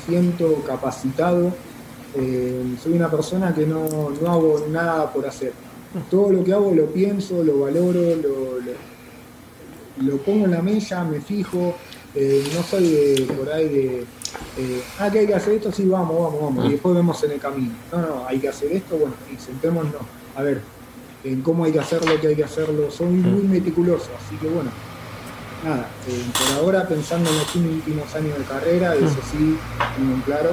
siento 0.05 0.63
capacitado. 0.67 1.53
Eh, 2.17 2.75
soy 2.81 2.93
una 2.93 3.09
persona 3.09 3.53
que 3.53 3.65
no, 3.65 4.09
no 4.21 4.31
hago 4.31 4.65
nada 4.69 5.11
por 5.11 5.25
hacer. 5.25 5.53
Todo 6.09 6.31
lo 6.31 6.43
que 6.43 6.53
hago 6.53 6.73
lo 6.73 6.87
pienso, 6.87 7.43
lo 7.43 7.59
valoro, 7.61 8.01
lo, 10.01 10.17
pongo 10.17 10.45
en 10.45 10.51
la 10.51 10.61
mesa, 10.61 11.03
me 11.05 11.21
fijo, 11.21 11.75
eh, 12.15 12.43
no 12.53 12.63
soy 12.63 12.89
de, 12.89 13.33
por 13.33 13.51
ahí 13.51 13.69
de, 13.69 14.05
eh, 14.57 14.83
ah, 14.99 15.09
que 15.11 15.19
hay 15.19 15.27
que 15.27 15.35
hacer 15.35 15.53
esto, 15.53 15.71
sí, 15.71 15.85
vamos, 15.87 16.15
vamos, 16.17 16.41
vamos, 16.41 16.65
y 16.65 16.69
después 16.73 16.95
vemos 16.95 17.21
en 17.23 17.31
el 17.31 17.39
camino. 17.39 17.73
No, 17.91 18.01
no, 18.01 18.25
hay 18.27 18.39
que 18.39 18.49
hacer 18.49 18.71
esto, 18.71 18.97
bueno, 18.97 19.15
y 19.33 19.39
sentémonos, 19.39 19.93
a 20.35 20.43
ver, 20.43 20.61
en 21.23 21.41
cómo 21.41 21.65
hay 21.65 21.71
que 21.71 21.79
hacerlo, 21.79 22.19
qué 22.21 22.27
hay 22.27 22.35
que 22.35 22.43
hacerlo, 22.43 22.89
soy 22.91 23.07
muy 23.07 23.43
meticuloso, 23.43 24.09
así 24.23 24.35
que 24.37 24.47
bueno, 24.47 24.71
nada, 25.63 25.89
eh, 26.07 26.23
por 26.33 26.59
ahora 26.59 26.87
pensando 26.87 27.29
en 27.29 27.37
los 27.37 27.55
últimos 27.55 28.15
años 28.15 28.37
de 28.37 28.43
carrera, 28.45 28.95
eso 28.95 29.19
sí, 29.31 29.57
tengo 29.97 30.23
claro, 30.25 30.51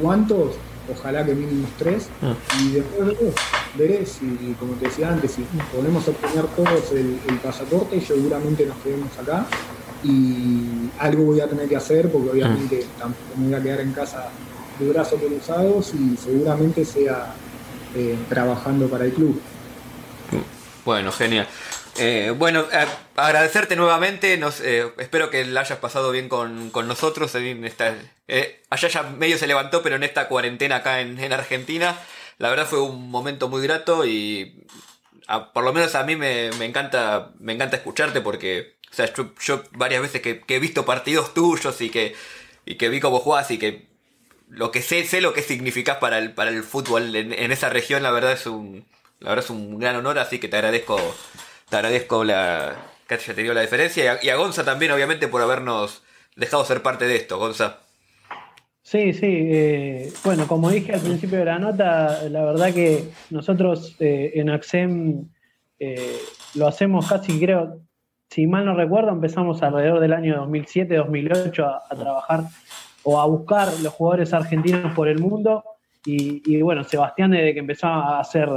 ¿cuántos? 0.00 0.56
ojalá 0.90 1.24
que 1.24 1.34
mínimo 1.34 1.66
tres, 1.78 2.08
ah. 2.22 2.34
y 2.60 2.72
después 2.72 3.16
veré, 3.76 4.04
si, 4.06 4.54
como 4.58 4.74
te 4.74 4.86
decía 4.86 5.08
antes, 5.10 5.32
si 5.32 5.42
podemos 5.74 6.06
obtener 6.06 6.46
todos 6.56 6.92
el, 6.92 7.18
pasaporte, 7.42 8.00
seguramente 8.00 8.66
nos 8.66 8.76
quedemos 8.78 9.16
acá, 9.18 9.46
y 10.04 10.90
algo 10.98 11.24
voy 11.24 11.40
a 11.40 11.48
tener 11.48 11.68
que 11.68 11.76
hacer, 11.76 12.10
porque 12.10 12.30
obviamente 12.30 12.84
ah. 12.84 12.98
tampoco 13.00 13.36
me 13.36 13.46
voy 13.46 13.54
a 13.54 13.62
quedar 13.62 13.80
en 13.80 13.92
casa 13.92 14.28
de 14.78 14.88
brazos 14.88 15.20
cruzados, 15.20 15.92
y 15.94 16.16
seguramente 16.16 16.84
sea 16.84 17.34
eh, 17.94 18.16
trabajando 18.28 18.88
para 18.88 19.04
el 19.04 19.12
club. 19.12 19.40
Bueno, 20.84 21.12
genial. 21.12 21.46
Eh, 21.98 22.34
bueno, 22.36 22.64
eh, 22.72 22.86
agradecerte 23.16 23.76
nuevamente. 23.76 24.36
Nos, 24.36 24.60
eh, 24.60 24.90
espero 24.98 25.30
que 25.30 25.44
la 25.44 25.60
hayas 25.60 25.78
pasado 25.78 26.10
bien 26.10 26.28
con, 26.28 26.72
nosotros. 26.88 27.34
En 27.34 27.64
esta, 27.64 27.94
allá 28.70 28.88
ya 28.88 29.02
medio 29.02 29.38
se 29.38 29.46
levantó, 29.46 29.82
pero 29.82 29.96
en 29.96 30.02
esta 30.02 30.28
cuarentena 30.28 30.76
acá 30.76 31.00
en, 31.00 31.32
Argentina, 31.32 31.98
la 32.38 32.50
verdad 32.50 32.66
fue 32.66 32.80
un 32.80 33.10
momento 33.10 33.48
muy 33.48 33.62
grato 33.62 34.06
y 34.06 34.66
por 35.54 35.64
lo 35.64 35.72
menos 35.72 35.94
a 35.94 36.04
mí 36.04 36.16
me, 36.16 36.48
encanta, 36.64 37.30
me 37.38 37.52
encanta 37.52 37.76
escucharte 37.76 38.20
porque, 38.20 38.76
o 38.92 38.94
sea, 38.94 39.10
yo, 39.14 39.62
varias 39.72 40.02
veces 40.02 40.20
que, 40.20 40.42
he 40.46 40.58
visto 40.58 40.84
partidos 40.84 41.32
tuyos 41.32 41.80
y 41.80 41.88
que, 41.88 42.14
y 42.66 42.74
que 42.74 42.90
vi 42.90 43.00
cómo 43.00 43.20
jugás 43.20 43.50
y 43.50 43.58
que 43.58 43.86
lo 44.48 44.70
que 44.70 44.82
sé, 44.82 45.04
sé 45.06 45.22
lo 45.22 45.32
que 45.32 45.40
significás 45.40 45.96
para 45.96 46.18
el, 46.18 46.34
para 46.34 46.50
el 46.50 46.62
fútbol 46.62 47.16
en, 47.16 47.52
esa 47.52 47.70
región, 47.70 48.02
la 48.02 48.10
verdad 48.10 48.32
es 48.32 48.46
un, 48.46 48.84
la 49.20 49.30
verdad 49.30 49.46
es 49.46 49.50
un 49.50 49.78
gran 49.78 49.96
honor, 49.96 50.18
así 50.18 50.38
que 50.38 50.48
te 50.48 50.56
agradezco, 50.56 50.98
te 51.70 51.76
agradezco 51.76 52.22
la, 52.22 52.76
que 53.08 53.14
haya 53.14 53.34
tenido 53.34 53.54
la 53.54 53.62
diferencia 53.62 54.20
y 54.22 54.28
a, 54.28 54.36
Gonza 54.36 54.62
también, 54.62 54.92
obviamente, 54.92 55.26
por 55.26 55.40
habernos 55.40 56.02
dejado 56.36 56.62
ser 56.66 56.82
parte 56.82 57.06
de 57.06 57.16
esto, 57.16 57.38
Gonza. 57.38 57.78
Sí, 58.82 59.14
sí. 59.14 59.26
Eh, 59.26 60.12
bueno, 60.22 60.46
como 60.46 60.68
dije 60.68 60.92
al 60.92 61.00
principio 61.00 61.38
de 61.38 61.46
la 61.46 61.58
nota, 61.58 62.24
la 62.28 62.44
verdad 62.44 62.74
que 62.74 63.04
nosotros 63.30 63.96
eh, 64.00 64.32
en 64.34 64.50
AXEM 64.50 65.30
eh, 65.78 66.18
lo 66.54 66.66
hacemos 66.66 67.08
casi, 67.08 67.40
creo, 67.40 67.80
si 68.32 68.46
mal 68.46 68.64
no 68.64 68.74
recuerdo, 68.74 69.10
empezamos 69.10 69.62
alrededor 69.62 70.00
del 70.00 70.14
año 70.14 70.46
2007-2008 70.46 71.82
a, 71.90 71.94
trabajar 71.94 72.44
o 73.02 73.20
a 73.20 73.26
buscar 73.26 73.68
los 73.82 73.92
jugadores 73.92 74.32
argentinos 74.32 74.94
por 74.94 75.06
el 75.06 75.18
mundo. 75.18 75.62
Y, 76.06 76.62
bueno, 76.62 76.82
Sebastián 76.82 77.32
desde 77.32 77.52
que 77.52 77.60
empezó 77.60 77.88
a 77.88 78.20
hacer 78.20 78.48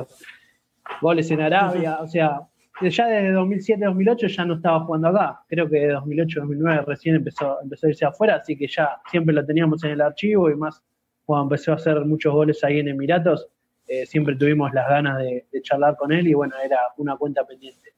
goles 1.01 1.29
en 1.29 1.41
Arabia, 1.41 1.97
o 1.99 2.07
sea, 2.07 2.39
ya 2.81 3.07
desde 3.07 3.33
2007-2008 3.33 4.27
ya 4.29 4.45
no 4.45 4.53
estaba 4.55 4.79
jugando 4.85 5.09
acá. 5.09 5.41
Creo 5.49 5.69
que 5.69 5.77
de 5.77 5.93
2008-2009 5.93 6.85
recién 6.85 7.15
empezó, 7.15 7.61
empezó 7.61 7.87
a 7.87 7.89
irse 7.89 8.05
afuera, 8.05 8.35
así 8.35 8.57
que 8.57 8.67
ya 8.67 9.01
siempre 9.11 9.35
lo 9.35 9.45
teníamos 9.45 9.83
en 9.83 9.91
el 9.91 10.01
archivo 10.01 10.49
y 10.49 10.55
más 10.55 10.81
cuando 11.25 11.43
empezó 11.43 11.73
a 11.73 11.75
hacer 11.75 11.99
muchos 12.05 12.33
goles 12.33 12.63
ahí 12.63 12.79
en 12.79 12.87
Emiratos, 12.87 13.49
eh, 13.87 14.05
siempre 14.05 14.35
tuvimos 14.35 14.73
las 14.73 14.87
ganas 14.87 15.17
de, 15.17 15.45
charlar 15.63 15.97
con 15.97 16.13
él 16.13 16.27
y 16.27 16.33
bueno, 16.33 16.55
era 16.63 16.79
una 16.95 17.17
cuenta 17.17 17.43
pendiente. 17.45 17.93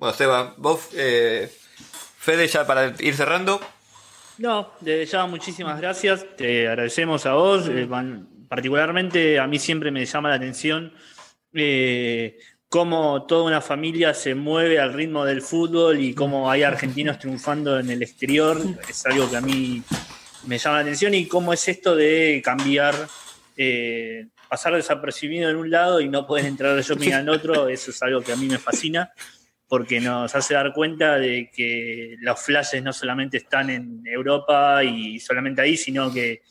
Bueno, 0.00 0.16
Seba, 0.16 0.54
vos, 0.56 0.88
eh, 0.94 1.52
Fede, 2.16 2.48
ya 2.48 2.66
para 2.66 2.94
ir 3.00 3.14
cerrando. 3.14 3.60
No, 4.38 4.72
desde 4.80 5.04
ya 5.04 5.26
muchísimas 5.26 5.78
gracias, 5.78 6.24
te 6.38 6.68
agradecemos 6.68 7.26
a 7.26 7.34
vos, 7.34 7.68
eh, 7.68 7.86
particularmente 8.48 9.38
a 9.38 9.46
mí 9.46 9.58
siempre 9.58 9.90
me 9.90 10.06
llama 10.06 10.30
la 10.30 10.36
atención 10.36 10.94
eh, 11.52 12.38
cómo 12.70 13.26
toda 13.26 13.44
una 13.44 13.60
familia 13.60 14.14
se 14.14 14.34
mueve 14.34 14.80
al 14.80 14.94
ritmo 14.94 15.26
del 15.26 15.42
fútbol 15.42 16.00
y 16.00 16.14
cómo 16.14 16.50
hay 16.50 16.62
argentinos 16.62 17.18
triunfando 17.18 17.78
en 17.78 17.90
el 17.90 18.02
exterior, 18.02 18.58
es 18.88 19.04
algo 19.04 19.28
que 19.28 19.36
a 19.36 19.42
mí 19.42 19.82
me 20.46 20.56
llama 20.56 20.76
la 20.76 20.82
atención 20.82 21.12
y 21.12 21.28
cómo 21.28 21.52
es 21.52 21.68
esto 21.68 21.94
de 21.94 22.40
cambiar, 22.42 22.94
eh, 23.54 24.28
pasar 24.48 24.74
desapercibido 24.74 25.50
en 25.50 25.56
un 25.56 25.70
lado 25.70 26.00
y 26.00 26.08
no 26.08 26.26
poder 26.26 26.46
entrar 26.46 26.74
de 26.74 26.80
shopping 26.80 27.12
al 27.12 27.28
otro, 27.28 27.68
eso 27.68 27.90
es 27.90 28.02
algo 28.02 28.22
que 28.22 28.32
a 28.32 28.36
mí 28.36 28.46
me 28.46 28.56
fascina 28.56 29.12
porque 29.70 30.00
nos 30.00 30.34
hace 30.34 30.54
dar 30.54 30.72
cuenta 30.72 31.16
de 31.16 31.48
que 31.48 32.16
los 32.18 32.40
flashes 32.40 32.82
no 32.82 32.92
solamente 32.92 33.36
están 33.36 33.70
en 33.70 34.02
Europa 34.04 34.82
y 34.82 35.20
solamente 35.20 35.62
ahí, 35.62 35.76
sino 35.76 36.12
que 36.12 36.42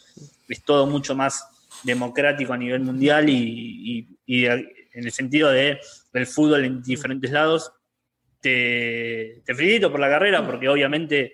es 0.47 0.63
todo 0.63 0.87
mucho 0.87 1.15
más 1.15 1.45
democrático 1.83 2.53
a 2.53 2.57
nivel 2.57 2.79
mundial 2.79 3.27
y, 3.27 4.07
en 4.25 5.03
el 5.05 5.11
sentido 5.11 5.49
de 5.49 5.81
el 6.13 6.27
fútbol 6.27 6.63
en 6.63 6.81
diferentes 6.81 7.29
lados. 7.29 7.73
Te, 8.39 9.41
felicito 9.45 9.91
por 9.91 9.99
la 9.99 10.07
carrera 10.07 10.45
porque 10.45 10.69
obviamente 10.69 11.33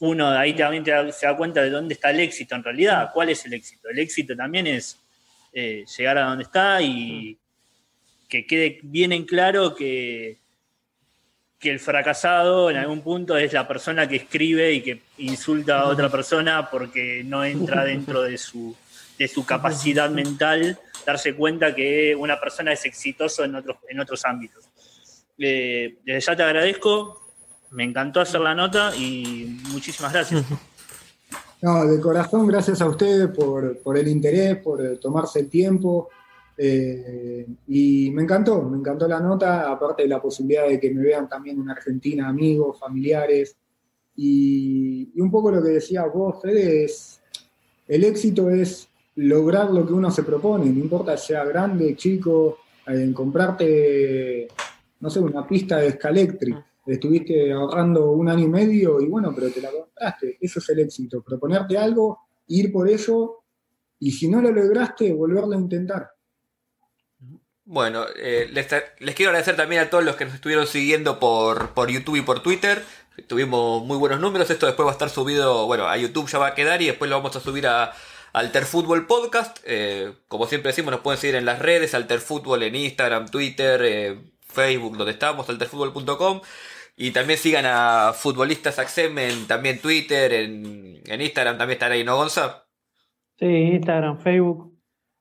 uno 0.00 0.28
ahí 0.28 0.52
también 0.52 0.84
se 0.84 1.24
da 1.24 1.34
cuenta 1.38 1.62
de 1.62 1.70
dónde 1.70 1.94
está 1.94 2.10
el 2.10 2.20
éxito 2.20 2.54
en 2.54 2.64
realidad. 2.64 3.08
¿Cuál 3.14 3.30
es 3.30 3.46
el 3.46 3.54
éxito? 3.54 3.88
El 3.88 3.98
éxito 3.98 4.36
también 4.36 4.66
es 4.66 5.00
eh, 5.54 5.86
llegar 5.96 6.18
a 6.18 6.24
donde 6.24 6.44
está 6.44 6.82
y 6.82 7.38
que 8.28 8.46
quede 8.46 8.80
bien 8.82 9.12
en 9.12 9.24
claro 9.24 9.74
que, 9.74 10.43
que 11.64 11.70
el 11.70 11.80
fracasado 11.80 12.68
en 12.68 12.76
algún 12.76 13.00
punto 13.00 13.38
es 13.38 13.54
la 13.54 13.66
persona 13.66 14.06
que 14.06 14.16
escribe 14.16 14.70
y 14.70 14.82
que 14.82 15.00
insulta 15.16 15.80
a 15.80 15.88
otra 15.88 16.10
persona 16.10 16.68
porque 16.70 17.24
no 17.24 17.42
entra 17.42 17.84
dentro 17.84 18.20
de 18.20 18.36
su, 18.36 18.76
de 19.18 19.26
su 19.28 19.46
capacidad 19.46 20.10
mental 20.10 20.78
darse 21.06 21.34
cuenta 21.34 21.74
que 21.74 22.14
una 22.14 22.38
persona 22.38 22.74
es 22.74 22.84
exitoso 22.84 23.44
en 23.44 23.54
otros, 23.54 23.78
en 23.88 23.98
otros 23.98 24.26
ámbitos. 24.26 24.68
Eh, 25.38 26.00
desde 26.04 26.20
ya 26.20 26.36
te 26.36 26.42
agradezco, 26.42 27.30
me 27.70 27.84
encantó 27.84 28.20
hacer 28.20 28.42
la 28.42 28.54
nota 28.54 28.94
y 28.94 29.58
muchísimas 29.70 30.12
gracias. 30.12 30.44
No, 31.62 31.86
de 31.86 31.98
corazón, 31.98 32.46
gracias 32.46 32.82
a 32.82 32.86
ustedes 32.86 33.28
por, 33.28 33.96
el 33.96 34.08
interés, 34.08 34.58
por 34.58 34.98
tomarse 34.98 35.40
el 35.40 35.48
tiempo. 35.48 36.10
Eh, 36.56 37.46
y 37.68 38.10
me 38.10 38.22
encantó, 38.22 38.62
me 38.62 38.78
encantó 38.78 39.08
la 39.08 39.20
nota, 39.20 39.70
aparte 39.70 40.02
de 40.02 40.08
la 40.08 40.22
posibilidad 40.22 40.68
de 40.68 40.78
que 40.78 40.92
me 40.92 41.02
vean 41.02 41.28
también 41.28 41.60
en 41.60 41.70
Argentina 41.70 42.28
amigos, 42.28 42.78
familiares. 42.78 43.56
Y, 44.16 45.10
y 45.14 45.20
un 45.20 45.30
poco 45.30 45.50
lo 45.50 45.62
que 45.62 45.70
decía 45.70 46.04
vos, 46.06 46.40
Fede, 46.40 46.84
es, 46.84 47.20
el 47.88 48.04
éxito 48.04 48.48
es 48.50 48.88
lograr 49.16 49.70
lo 49.70 49.86
que 49.86 49.92
uno 49.92 50.10
se 50.10 50.22
propone, 50.22 50.66
no 50.66 50.78
importa 50.78 51.16
si 51.16 51.28
sea 51.28 51.44
grande, 51.44 51.96
chico, 51.96 52.58
en 52.86 53.12
comprarte, 53.12 54.48
no 55.00 55.10
sé, 55.10 55.20
una 55.20 55.46
pista 55.46 55.78
de 55.78 55.92
Scalectric. 55.92 56.54
Ah. 56.56 56.66
Estuviste 56.86 57.50
ahorrando 57.50 58.10
un 58.10 58.28
año 58.28 58.44
y 58.44 58.48
medio 58.48 59.00
y 59.00 59.06
bueno, 59.06 59.32
pero 59.34 59.50
te 59.50 59.62
la 59.62 59.70
compraste. 59.70 60.36
Eso 60.38 60.58
es 60.58 60.68
el 60.68 60.80
éxito. 60.80 61.22
Proponerte 61.22 61.78
algo, 61.78 62.18
ir 62.48 62.70
por 62.70 62.90
eso 62.90 63.44
y 63.98 64.10
si 64.10 64.28
no 64.28 64.42
lo 64.42 64.50
lograste, 64.50 65.10
volverlo 65.14 65.56
a 65.56 65.60
intentar. 65.60 66.10
Bueno, 67.66 68.04
eh, 68.16 68.50
les, 68.52 68.66
quiero 69.14 69.30
agradecer 69.30 69.56
también 69.56 69.80
a 69.80 69.90
todos 69.90 70.04
los 70.04 70.16
que 70.16 70.26
nos 70.26 70.34
estuvieron 70.34 70.66
siguiendo 70.66 71.18
por, 71.18 71.70
por 71.70 71.90
YouTube 71.90 72.16
y 72.16 72.22
por 72.22 72.42
Twitter. 72.42 72.84
Tuvimos 73.26 73.84
muy 73.84 73.96
buenos 73.96 74.20
números. 74.20 74.50
Esto 74.50 74.66
después 74.66 74.84
va 74.84 74.90
a 74.90 74.92
estar 74.92 75.08
subido, 75.08 75.66
bueno, 75.66 75.86
a 75.88 75.96
YouTube 75.96 76.28
ya 76.28 76.38
va 76.38 76.48
a 76.48 76.54
quedar 76.54 76.82
y 76.82 76.86
después 76.86 77.08
lo 77.10 77.16
vamos 77.16 77.34
a 77.36 77.40
subir 77.40 77.66
a, 77.66 77.92
Alter 78.34 78.64
Fútbol 78.64 79.06
Podcast. 79.06 79.58
Eh, 79.64 80.12
como 80.28 80.46
siempre 80.46 80.72
decimos, 80.72 80.90
nos 80.90 81.00
pueden 81.00 81.20
seguir 81.20 81.36
en 81.36 81.44
las 81.44 81.60
redes, 81.60 81.94
Alter 81.94 82.18
Fútbol 82.18 82.64
en 82.64 82.74
Instagram, 82.74 83.28
Twitter, 83.28 83.80
eh, 83.84 84.18
Facebook, 84.40 84.96
donde 84.96 85.12
estamos, 85.12 85.48
alterfutbol.com. 85.48 86.40
Y 86.96 87.12
también 87.12 87.38
sigan 87.38 87.64
a 87.66 88.12
Futbolistas 88.12 88.80
Axem 88.80 89.16
en 89.18 89.46
también 89.46 89.80
Twitter, 89.80 90.32
en, 90.32 91.00
Instagram 91.06 91.58
también 91.58 91.76
estará 91.76 91.94
ahí, 91.94 92.02
¿no, 92.02 92.16
Gonza? 92.16 92.66
Sí, 93.38 93.46
Instagram, 93.46 94.18
Facebook, 94.18 94.76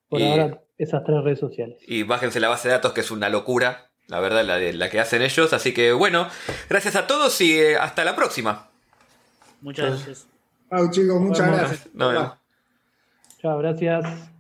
por 0.10 0.22
ahora 0.22 0.63
esas 0.78 1.04
tres 1.04 1.24
redes 1.24 1.40
sociales. 1.40 1.78
Y 1.88 2.04
bájense 2.04 2.40
la 2.40 2.50
base 2.50 2.68
de 2.68 2.76
datos 2.76 2.94
que 2.94 3.02
es 3.02 3.12
una 3.12 3.30
locura, 3.30 3.90
la 4.08 4.20
verdad, 4.20 4.44
la, 4.44 4.60
la 4.60 4.90
que 4.90 5.00
hacen 5.00 5.22
ellos. 5.22 5.54
Así 5.54 5.74
que 5.74 5.92
bueno, 5.92 6.28
gracias 6.70 6.96
a 6.96 7.08
todos 7.08 7.40
y 7.42 7.60
eh, 7.60 7.78
hasta 7.78 8.04
la 8.04 8.16
próxima. 8.16 8.70
Muchas 9.62 10.06
gracias. 10.06 10.28
chicos, 10.92 11.22
muchas 11.22 11.48
gracias. 11.48 11.90
Chao, 13.42 13.58
gracias. 13.60 14.33